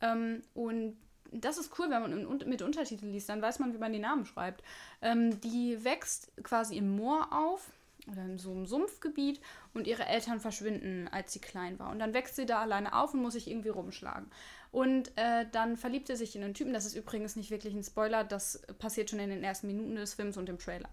Ähm, 0.01 0.41
und 0.55 0.97
das 1.31 1.59
ist 1.59 1.77
cool, 1.77 1.91
wenn 1.91 2.01
man 2.01 2.47
mit 2.47 2.61
Untertiteln 2.63 3.11
liest, 3.11 3.29
dann 3.29 3.41
weiß 3.41 3.59
man, 3.59 3.73
wie 3.73 3.77
man 3.77 3.93
die 3.93 3.99
Namen 3.99 4.25
schreibt. 4.25 4.63
Ähm, 5.01 5.39
die 5.41 5.83
wächst 5.83 6.31
quasi 6.43 6.77
im 6.77 6.95
Moor 6.95 7.27
auf 7.31 7.71
oder 8.11 8.23
in 8.23 8.37
so 8.37 8.51
einem 8.51 8.65
Sumpfgebiet 8.65 9.39
und 9.73 9.87
ihre 9.87 10.05
Eltern 10.05 10.39
verschwinden, 10.39 11.07
als 11.07 11.33
sie 11.33 11.39
klein 11.39 11.79
war. 11.79 11.89
Und 11.89 11.99
dann 11.99 12.13
wächst 12.13 12.35
sie 12.35 12.45
da 12.45 12.61
alleine 12.61 12.95
auf 12.95 13.13
und 13.13 13.21
muss 13.21 13.33
sich 13.33 13.49
irgendwie 13.49 13.69
rumschlagen. 13.69 14.29
Und 14.71 15.11
äh, 15.17 15.45
dann 15.51 15.77
verliebt 15.77 16.07
sie 16.07 16.15
sich 16.15 16.35
in 16.35 16.43
einen 16.43 16.53
Typen. 16.53 16.73
Das 16.73 16.85
ist 16.85 16.95
übrigens 16.95 17.35
nicht 17.35 17.51
wirklich 17.51 17.73
ein 17.73 17.83
Spoiler, 17.83 18.23
das 18.23 18.61
passiert 18.77 19.09
schon 19.09 19.19
in 19.19 19.29
den 19.29 19.43
ersten 19.43 19.67
Minuten 19.67 19.95
des 19.95 20.13
Films 20.13 20.37
und 20.37 20.49
im 20.49 20.59
Trailer. 20.59 20.89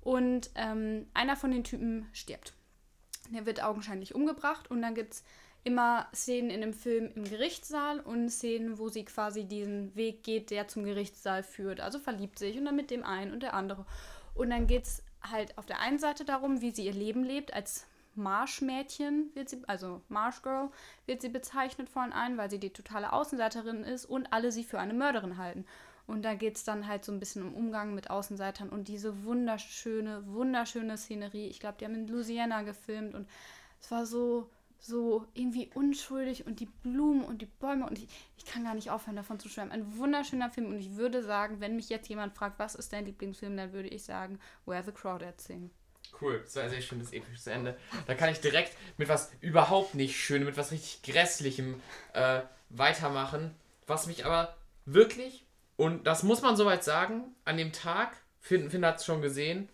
Und 0.00 0.50
ähm, 0.54 1.06
einer 1.14 1.36
von 1.36 1.50
den 1.50 1.64
Typen 1.64 2.06
stirbt. 2.12 2.52
Der 3.30 3.44
wird 3.44 3.62
augenscheinlich 3.62 4.14
umgebracht 4.14 4.70
und 4.70 4.80
dann 4.80 4.94
gibt 4.94 5.14
es 5.14 5.24
immer 5.64 6.06
Szenen 6.14 6.50
in 6.50 6.60
dem 6.60 6.72
Film 6.72 7.10
im 7.16 7.24
Gerichtssaal 7.24 7.98
und 7.98 8.30
Szenen, 8.30 8.78
wo 8.78 8.88
sie 8.88 9.04
quasi 9.04 9.46
diesen 9.46 9.96
Weg 9.96 10.22
geht, 10.22 10.52
der 10.52 10.68
zum 10.68 10.84
Gerichtssaal 10.84 11.42
führt. 11.42 11.80
Also 11.80 11.98
verliebt 11.98 12.38
sich 12.38 12.56
und 12.56 12.66
dann 12.66 12.76
mit 12.76 12.92
dem 12.92 13.02
einen 13.02 13.32
und 13.32 13.42
der 13.42 13.54
andere. 13.54 13.84
Und 14.34 14.50
dann 14.50 14.68
geht 14.68 14.84
es 14.84 15.02
halt 15.30 15.56
auf 15.58 15.66
der 15.66 15.80
einen 15.80 15.98
Seite 15.98 16.24
darum, 16.24 16.60
wie 16.60 16.70
sie 16.70 16.86
ihr 16.86 16.92
Leben 16.92 17.24
lebt. 17.24 17.52
Als 17.54 17.86
Marschmädchen 18.14 19.30
wird 19.34 19.48
sie, 19.48 19.62
also 19.66 20.00
Marshgirl 20.08 20.70
wird 21.06 21.22
sie 21.22 21.28
bezeichnet 21.28 21.88
von 21.88 22.12
allen, 22.12 22.38
weil 22.38 22.50
sie 22.50 22.58
die 22.58 22.72
totale 22.72 23.12
Außenseiterin 23.12 23.84
ist 23.84 24.06
und 24.06 24.32
alle 24.32 24.52
sie 24.52 24.64
für 24.64 24.78
eine 24.78 24.94
Mörderin 24.94 25.36
halten. 25.36 25.66
Und 26.06 26.22
da 26.24 26.34
geht 26.34 26.56
es 26.56 26.64
dann 26.64 26.86
halt 26.86 27.04
so 27.04 27.12
ein 27.12 27.18
bisschen 27.18 27.42
um 27.42 27.54
Umgang 27.54 27.94
mit 27.94 28.10
Außenseitern 28.10 28.68
und 28.68 28.88
diese 28.88 29.24
wunderschöne, 29.24 30.22
wunderschöne 30.26 30.96
Szenerie. 30.96 31.48
Ich 31.48 31.60
glaube, 31.60 31.78
die 31.78 31.84
haben 31.84 31.94
in 31.94 32.06
Louisiana 32.06 32.62
gefilmt 32.62 33.14
und 33.14 33.28
es 33.80 33.90
war 33.90 34.06
so, 34.06 34.48
so 34.86 35.26
irgendwie 35.34 35.70
unschuldig 35.74 36.46
und 36.46 36.60
die 36.60 36.66
Blumen 36.66 37.24
und 37.24 37.42
die 37.42 37.46
Bäume 37.46 37.86
und 37.86 37.98
ich, 37.98 38.08
ich 38.38 38.44
kann 38.44 38.64
gar 38.64 38.74
nicht 38.74 38.90
aufhören 38.90 39.16
davon 39.16 39.38
zu 39.38 39.48
schwärmen. 39.48 39.72
Ein 39.72 39.98
wunderschöner 39.98 40.50
Film 40.50 40.68
und 40.68 40.78
ich 40.78 40.96
würde 40.96 41.22
sagen, 41.22 41.60
wenn 41.60 41.76
mich 41.76 41.88
jetzt 41.88 42.08
jemand 42.08 42.34
fragt, 42.34 42.58
was 42.58 42.74
ist 42.74 42.92
dein 42.92 43.06
Lieblingsfilm, 43.06 43.56
dann 43.56 43.72
würde 43.72 43.88
ich 43.88 44.04
sagen, 44.04 44.38
Where 44.64 44.82
the 44.84 44.92
Crawdads 44.92 45.44
Sing. 45.44 45.70
Cool, 46.20 46.40
das 46.42 46.56
war 46.56 46.64
ein 46.64 46.70
sehr 46.70 46.80
schönes, 46.80 47.12
episches 47.12 47.46
Ende. 47.46 47.76
Da 48.06 48.14
kann 48.14 48.30
ich 48.30 48.40
direkt 48.40 48.76
mit 48.96 49.08
was 49.08 49.30
überhaupt 49.40 49.94
nicht 49.94 50.16
Schönem, 50.16 50.46
mit 50.46 50.56
was 50.56 50.70
richtig 50.70 51.02
Grässlichem 51.02 51.80
äh, 52.12 52.40
weitermachen. 52.70 53.54
Was 53.86 54.06
mich 54.06 54.24
aber 54.24 54.56
wirklich, 54.84 55.44
und 55.76 56.06
das 56.06 56.22
muss 56.22 56.42
man 56.42 56.56
soweit 56.56 56.84
sagen, 56.84 57.24
an 57.44 57.56
dem 57.56 57.72
Tag, 57.72 58.16
Finn, 58.40 58.70
Finn 58.70 58.86
hat 58.86 58.98
es 58.98 59.04
schon 59.04 59.20
gesehen, 59.20 59.68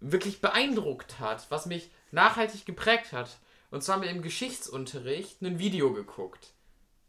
wirklich 0.00 0.40
beeindruckt 0.40 1.18
hat, 1.18 1.50
was 1.50 1.66
mich 1.66 1.90
nachhaltig 2.10 2.66
geprägt 2.66 3.12
hat. 3.12 3.38
Und 3.70 3.82
zwar 3.82 3.98
mit 3.98 4.08
dem 4.08 4.22
Geschichtsunterricht 4.22 5.42
ein 5.42 5.58
Video 5.58 5.92
geguckt. 5.92 6.52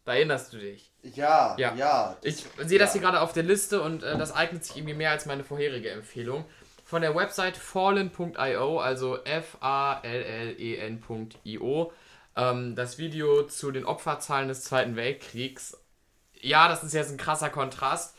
Da 0.05 0.15
erinnerst 0.15 0.53
du 0.53 0.57
dich. 0.57 0.91
Ja, 1.03 1.55
Ja. 1.57 1.75
ja. 1.75 2.17
Ich 2.23 2.45
sehe 2.57 2.79
das 2.79 2.89
ja. 2.89 2.93
hier 2.93 3.01
gerade 3.01 3.21
auf 3.21 3.33
der 3.33 3.43
Liste 3.43 3.81
und 3.81 4.03
äh, 4.03 4.17
das 4.17 4.31
eignet 4.31 4.65
sich 4.65 4.77
irgendwie 4.77 4.95
mehr 4.95 5.11
als 5.11 5.25
meine 5.25 5.43
vorherige 5.43 5.89
Empfehlung. 5.91 6.45
Von 6.85 7.01
der 7.01 7.15
Website 7.15 7.57
fallen.io, 7.57 8.79
also 8.79 9.23
F-A-L-L-E-N.io. 9.23 9.61
Ähm, 12.35 12.75
das 12.75 12.97
Video 12.97 13.43
zu 13.47 13.71
den 13.71 13.85
Opferzahlen 13.85 14.47
des 14.47 14.63
Zweiten 14.63 14.95
Weltkriegs. 14.95 15.77
Ja, 16.39 16.67
das 16.67 16.83
ist 16.83 16.93
jetzt 16.93 17.11
ein 17.11 17.17
krasser 17.17 17.49
Kontrast, 17.49 18.15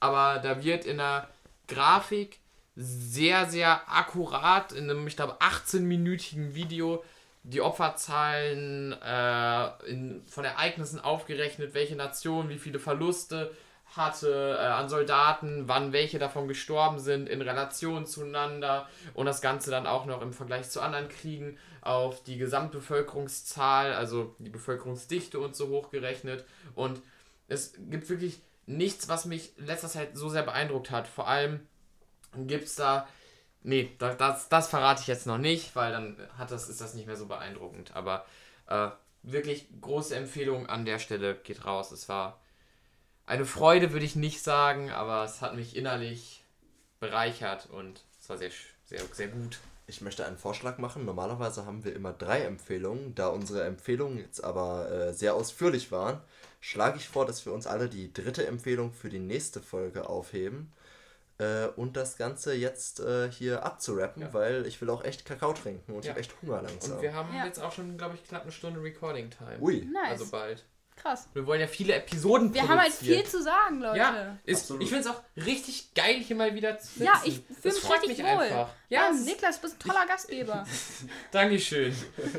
aber 0.00 0.38
da 0.40 0.62
wird 0.64 0.86
in 0.86 0.98
der 0.98 1.28
Grafik 1.66 2.40
sehr, 2.74 3.46
sehr 3.46 3.82
akkurat 3.92 4.72
in 4.72 4.90
einem, 4.90 5.06
ich 5.06 5.16
glaube, 5.16 5.36
18-minütigen 5.40 6.54
Video 6.54 7.04
die 7.42 7.60
Opferzahlen 7.60 8.92
äh, 8.92 9.90
in, 9.90 10.22
von 10.26 10.44
Ereignissen 10.44 11.00
aufgerechnet, 11.00 11.74
welche 11.74 11.96
Nation 11.96 12.48
wie 12.48 12.58
viele 12.58 12.78
Verluste 12.78 13.50
hatte 13.96 14.58
äh, 14.60 14.66
an 14.66 14.88
Soldaten, 14.88 15.66
wann 15.66 15.92
welche 15.92 16.18
davon 16.18 16.46
gestorben 16.46 16.98
sind, 16.98 17.28
in 17.28 17.40
Relation 17.40 18.06
zueinander 18.06 18.88
und 19.14 19.26
das 19.26 19.40
Ganze 19.40 19.70
dann 19.70 19.86
auch 19.86 20.04
noch 20.04 20.20
im 20.20 20.32
Vergleich 20.32 20.68
zu 20.68 20.80
anderen 20.80 21.08
Kriegen 21.08 21.58
auf 21.80 22.22
die 22.22 22.36
Gesamtbevölkerungszahl, 22.36 23.94
also 23.94 24.34
die 24.38 24.50
Bevölkerungsdichte 24.50 25.38
und 25.38 25.56
so 25.56 25.68
hochgerechnet. 25.68 26.44
Und 26.74 27.00
es 27.48 27.74
gibt 27.78 28.10
wirklich 28.10 28.42
nichts, 28.66 29.08
was 29.08 29.24
mich 29.24 29.52
letzter 29.56 29.88
Zeit 29.88 30.16
so 30.16 30.28
sehr 30.28 30.42
beeindruckt 30.42 30.90
hat. 30.90 31.08
Vor 31.08 31.28
allem 31.28 31.66
gibt 32.36 32.64
es 32.64 32.74
da 32.74 33.08
Nee, 33.68 33.90
das, 33.98 34.16
das, 34.16 34.48
das 34.48 34.68
verrate 34.68 35.02
ich 35.02 35.08
jetzt 35.08 35.26
noch 35.26 35.36
nicht, 35.36 35.76
weil 35.76 35.92
dann 35.92 36.16
hat 36.38 36.50
das, 36.50 36.70
ist 36.70 36.80
das 36.80 36.94
nicht 36.94 37.06
mehr 37.06 37.16
so 37.16 37.26
beeindruckend. 37.26 37.94
Aber 37.94 38.24
äh, 38.66 38.88
wirklich 39.22 39.66
große 39.82 40.16
Empfehlung 40.16 40.66
an 40.66 40.86
der 40.86 40.98
Stelle 40.98 41.34
geht 41.34 41.66
raus. 41.66 41.92
Es 41.92 42.08
war 42.08 42.40
eine 43.26 43.44
Freude, 43.44 43.92
würde 43.92 44.06
ich 44.06 44.16
nicht 44.16 44.42
sagen, 44.42 44.90
aber 44.90 45.22
es 45.22 45.42
hat 45.42 45.54
mich 45.54 45.76
innerlich 45.76 46.42
bereichert 46.98 47.68
und 47.70 48.00
es 48.18 48.30
war 48.30 48.38
sehr, 48.38 48.50
Sehr, 48.86 49.02
sehr 49.12 49.28
gut. 49.28 49.58
Ich 49.86 50.00
möchte 50.00 50.24
einen 50.24 50.38
Vorschlag 50.38 50.78
machen. 50.78 51.04
Normalerweise 51.04 51.66
haben 51.66 51.84
wir 51.84 51.94
immer 51.94 52.14
drei 52.14 52.44
Empfehlungen. 52.44 53.14
Da 53.14 53.28
unsere 53.28 53.64
Empfehlungen 53.64 54.16
jetzt 54.16 54.42
aber 54.42 54.90
äh, 54.90 55.12
sehr 55.12 55.34
ausführlich 55.34 55.92
waren, 55.92 56.22
schlage 56.62 56.96
ich 56.96 57.06
vor, 57.06 57.26
dass 57.26 57.44
wir 57.44 57.52
uns 57.52 57.66
alle 57.66 57.90
die 57.90 58.14
dritte 58.14 58.46
Empfehlung 58.46 58.94
für 58.94 59.10
die 59.10 59.18
nächste 59.18 59.60
Folge 59.60 60.08
aufheben. 60.08 60.72
Äh, 61.38 61.66
und 61.76 61.96
das 61.96 62.16
Ganze 62.16 62.52
jetzt 62.54 62.98
äh, 63.00 63.30
hier 63.30 63.64
abzurappen, 63.64 64.22
Ja. 64.22 64.32
weil 64.34 64.66
ich 64.66 64.80
will 64.80 64.90
auch 64.90 65.04
echt 65.04 65.24
Kakao 65.24 65.52
trinken 65.52 65.92
und 65.92 66.00
ich 66.00 66.06
Ja. 66.06 66.10
habe 66.10 66.20
echt 66.20 66.34
Hunger 66.42 66.62
langsam. 66.62 66.96
Und 66.96 67.02
wir 67.02 67.14
haben 67.14 67.32
Ja. 67.34 67.44
jetzt 67.46 67.60
auch 67.62 67.70
schon, 67.72 67.96
glaube 67.96 68.16
ich, 68.16 68.24
knapp 68.28 68.42
eine 68.42 68.50
Stunde 68.52 68.82
Recording-Time. 68.82 69.58
Ui. 69.60 69.84
Nice. 69.92 70.10
Also 70.10 70.26
bald. 70.30 70.64
Krass. 70.96 71.28
Wir 71.32 71.46
wollen 71.46 71.60
ja 71.60 71.68
viele 71.68 71.94
Episoden 71.94 72.52
Wir 72.52 72.68
haben 72.68 72.80
halt 72.80 72.92
viel 72.92 73.22
zu 73.24 73.40
sagen, 73.40 73.80
Leute. 73.80 73.98
Ja, 73.98 74.36
ist, 74.44 74.68
ich 74.80 74.88
finde 74.88 74.98
es 74.98 75.06
auch 75.06 75.22
richtig 75.36 75.94
geil, 75.94 76.16
hier 76.16 76.34
mal 76.34 76.52
wieder 76.56 76.76
zu 76.80 76.88
sitzen. 76.88 77.04
Ja, 77.04 77.22
ich 77.24 77.34
fühle 77.36 77.44
Das 77.62 77.74
mich 77.74 77.82
freut 77.84 78.02
richtig 78.02 78.18
mich 78.18 78.26
wohl. 78.26 78.42
einfach. 78.42 78.68
Ja, 78.88 79.08
ist- 79.10 79.24
Niklas, 79.24 79.56
du 79.60 79.62
bist 79.62 79.76
ein 79.76 79.88
toller 79.88 80.06
Gastgeber. 80.08 80.66
Dankeschön. 81.30 81.94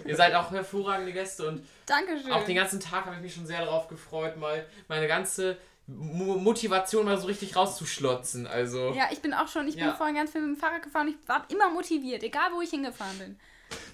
Ihr 0.06 0.16
seid 0.18 0.34
auch 0.36 0.52
hervorragende 0.52 1.14
Gäste 1.14 1.48
und 1.48 1.66
Dankeschön. 1.86 2.34
auch 2.34 2.44
den 2.44 2.56
ganzen 2.56 2.82
Tag 2.82 3.06
habe 3.06 3.16
ich 3.16 3.22
mich 3.22 3.34
schon 3.34 3.46
sehr 3.48 3.62
darauf 3.64 3.88
gefreut, 3.88 4.36
mal 4.38 4.66
meine 4.90 5.08
ganze 5.08 5.56
Motivation 5.98 7.06
mal 7.06 7.18
so 7.18 7.28
richtig 7.28 7.56
rauszuschlotzen. 7.56 8.46
Also, 8.48 8.94
ja, 8.94 9.06
ich 9.12 9.22
bin 9.22 9.34
auch 9.34 9.48
schon, 9.48 9.68
ich 9.68 9.76
bin 9.76 9.86
Ja. 9.86 9.94
vorhin 9.96 10.16
ganz 10.16 10.32
viel 10.32 10.42
mit 10.42 10.56
dem 10.56 10.60
Fahrrad 10.60 10.84
gefahren. 10.84 11.08
Ich 11.08 11.28
war 11.28 11.46
immer 11.50 11.70
motiviert, 11.70 12.24
egal 12.24 12.52
wo 12.54 12.62
ich 12.62 12.70
hingefahren 12.70 13.18
bin. 13.18 13.40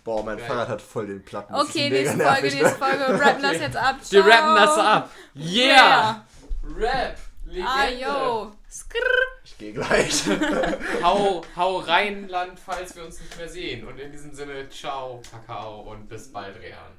Boah, 0.03 0.23
mein 0.23 0.37
Geil. 0.37 0.47
Fahrrad 0.47 0.67
hat 0.69 0.81
voll 0.81 1.07
den 1.07 1.23
Platten. 1.23 1.53
Okay, 1.53 1.89
nächste 1.89 2.17
Folge, 2.17 2.23
nervig, 2.23 2.53
ne? 2.55 2.61
nächste 2.61 2.77
Folge. 2.79 2.99
Wir 2.99 3.21
rappen 3.21 3.41
das 3.43 3.59
jetzt 3.59 3.77
ab. 3.77 3.95
wir 4.09 4.25
rappen 4.25 4.55
das 4.55 4.77
ab. 4.77 5.09
Yeah! 5.35 6.25
Rap! 6.77 7.17
Legende! 7.45 7.69
Ah, 7.69 7.89
yo. 7.89 8.51
Skrrr. 8.69 8.99
Ich 9.43 9.57
gehe 9.57 9.73
gleich. 9.73 10.23
Hau, 11.03 11.43
hau 11.55 11.77
rein, 11.79 12.27
Land, 12.27 12.59
falls 12.59 12.95
wir 12.95 13.05
uns 13.05 13.19
nicht 13.21 13.37
mehr 13.37 13.47
sehen. 13.47 13.87
Und 13.87 13.99
in 13.99 14.11
diesem 14.11 14.33
Sinne, 14.33 14.67
ciao, 14.69 15.21
Kakao 15.31 15.81
und 15.81 16.09
bis 16.09 16.31
bald, 16.31 16.59
Rehan. 16.59 16.91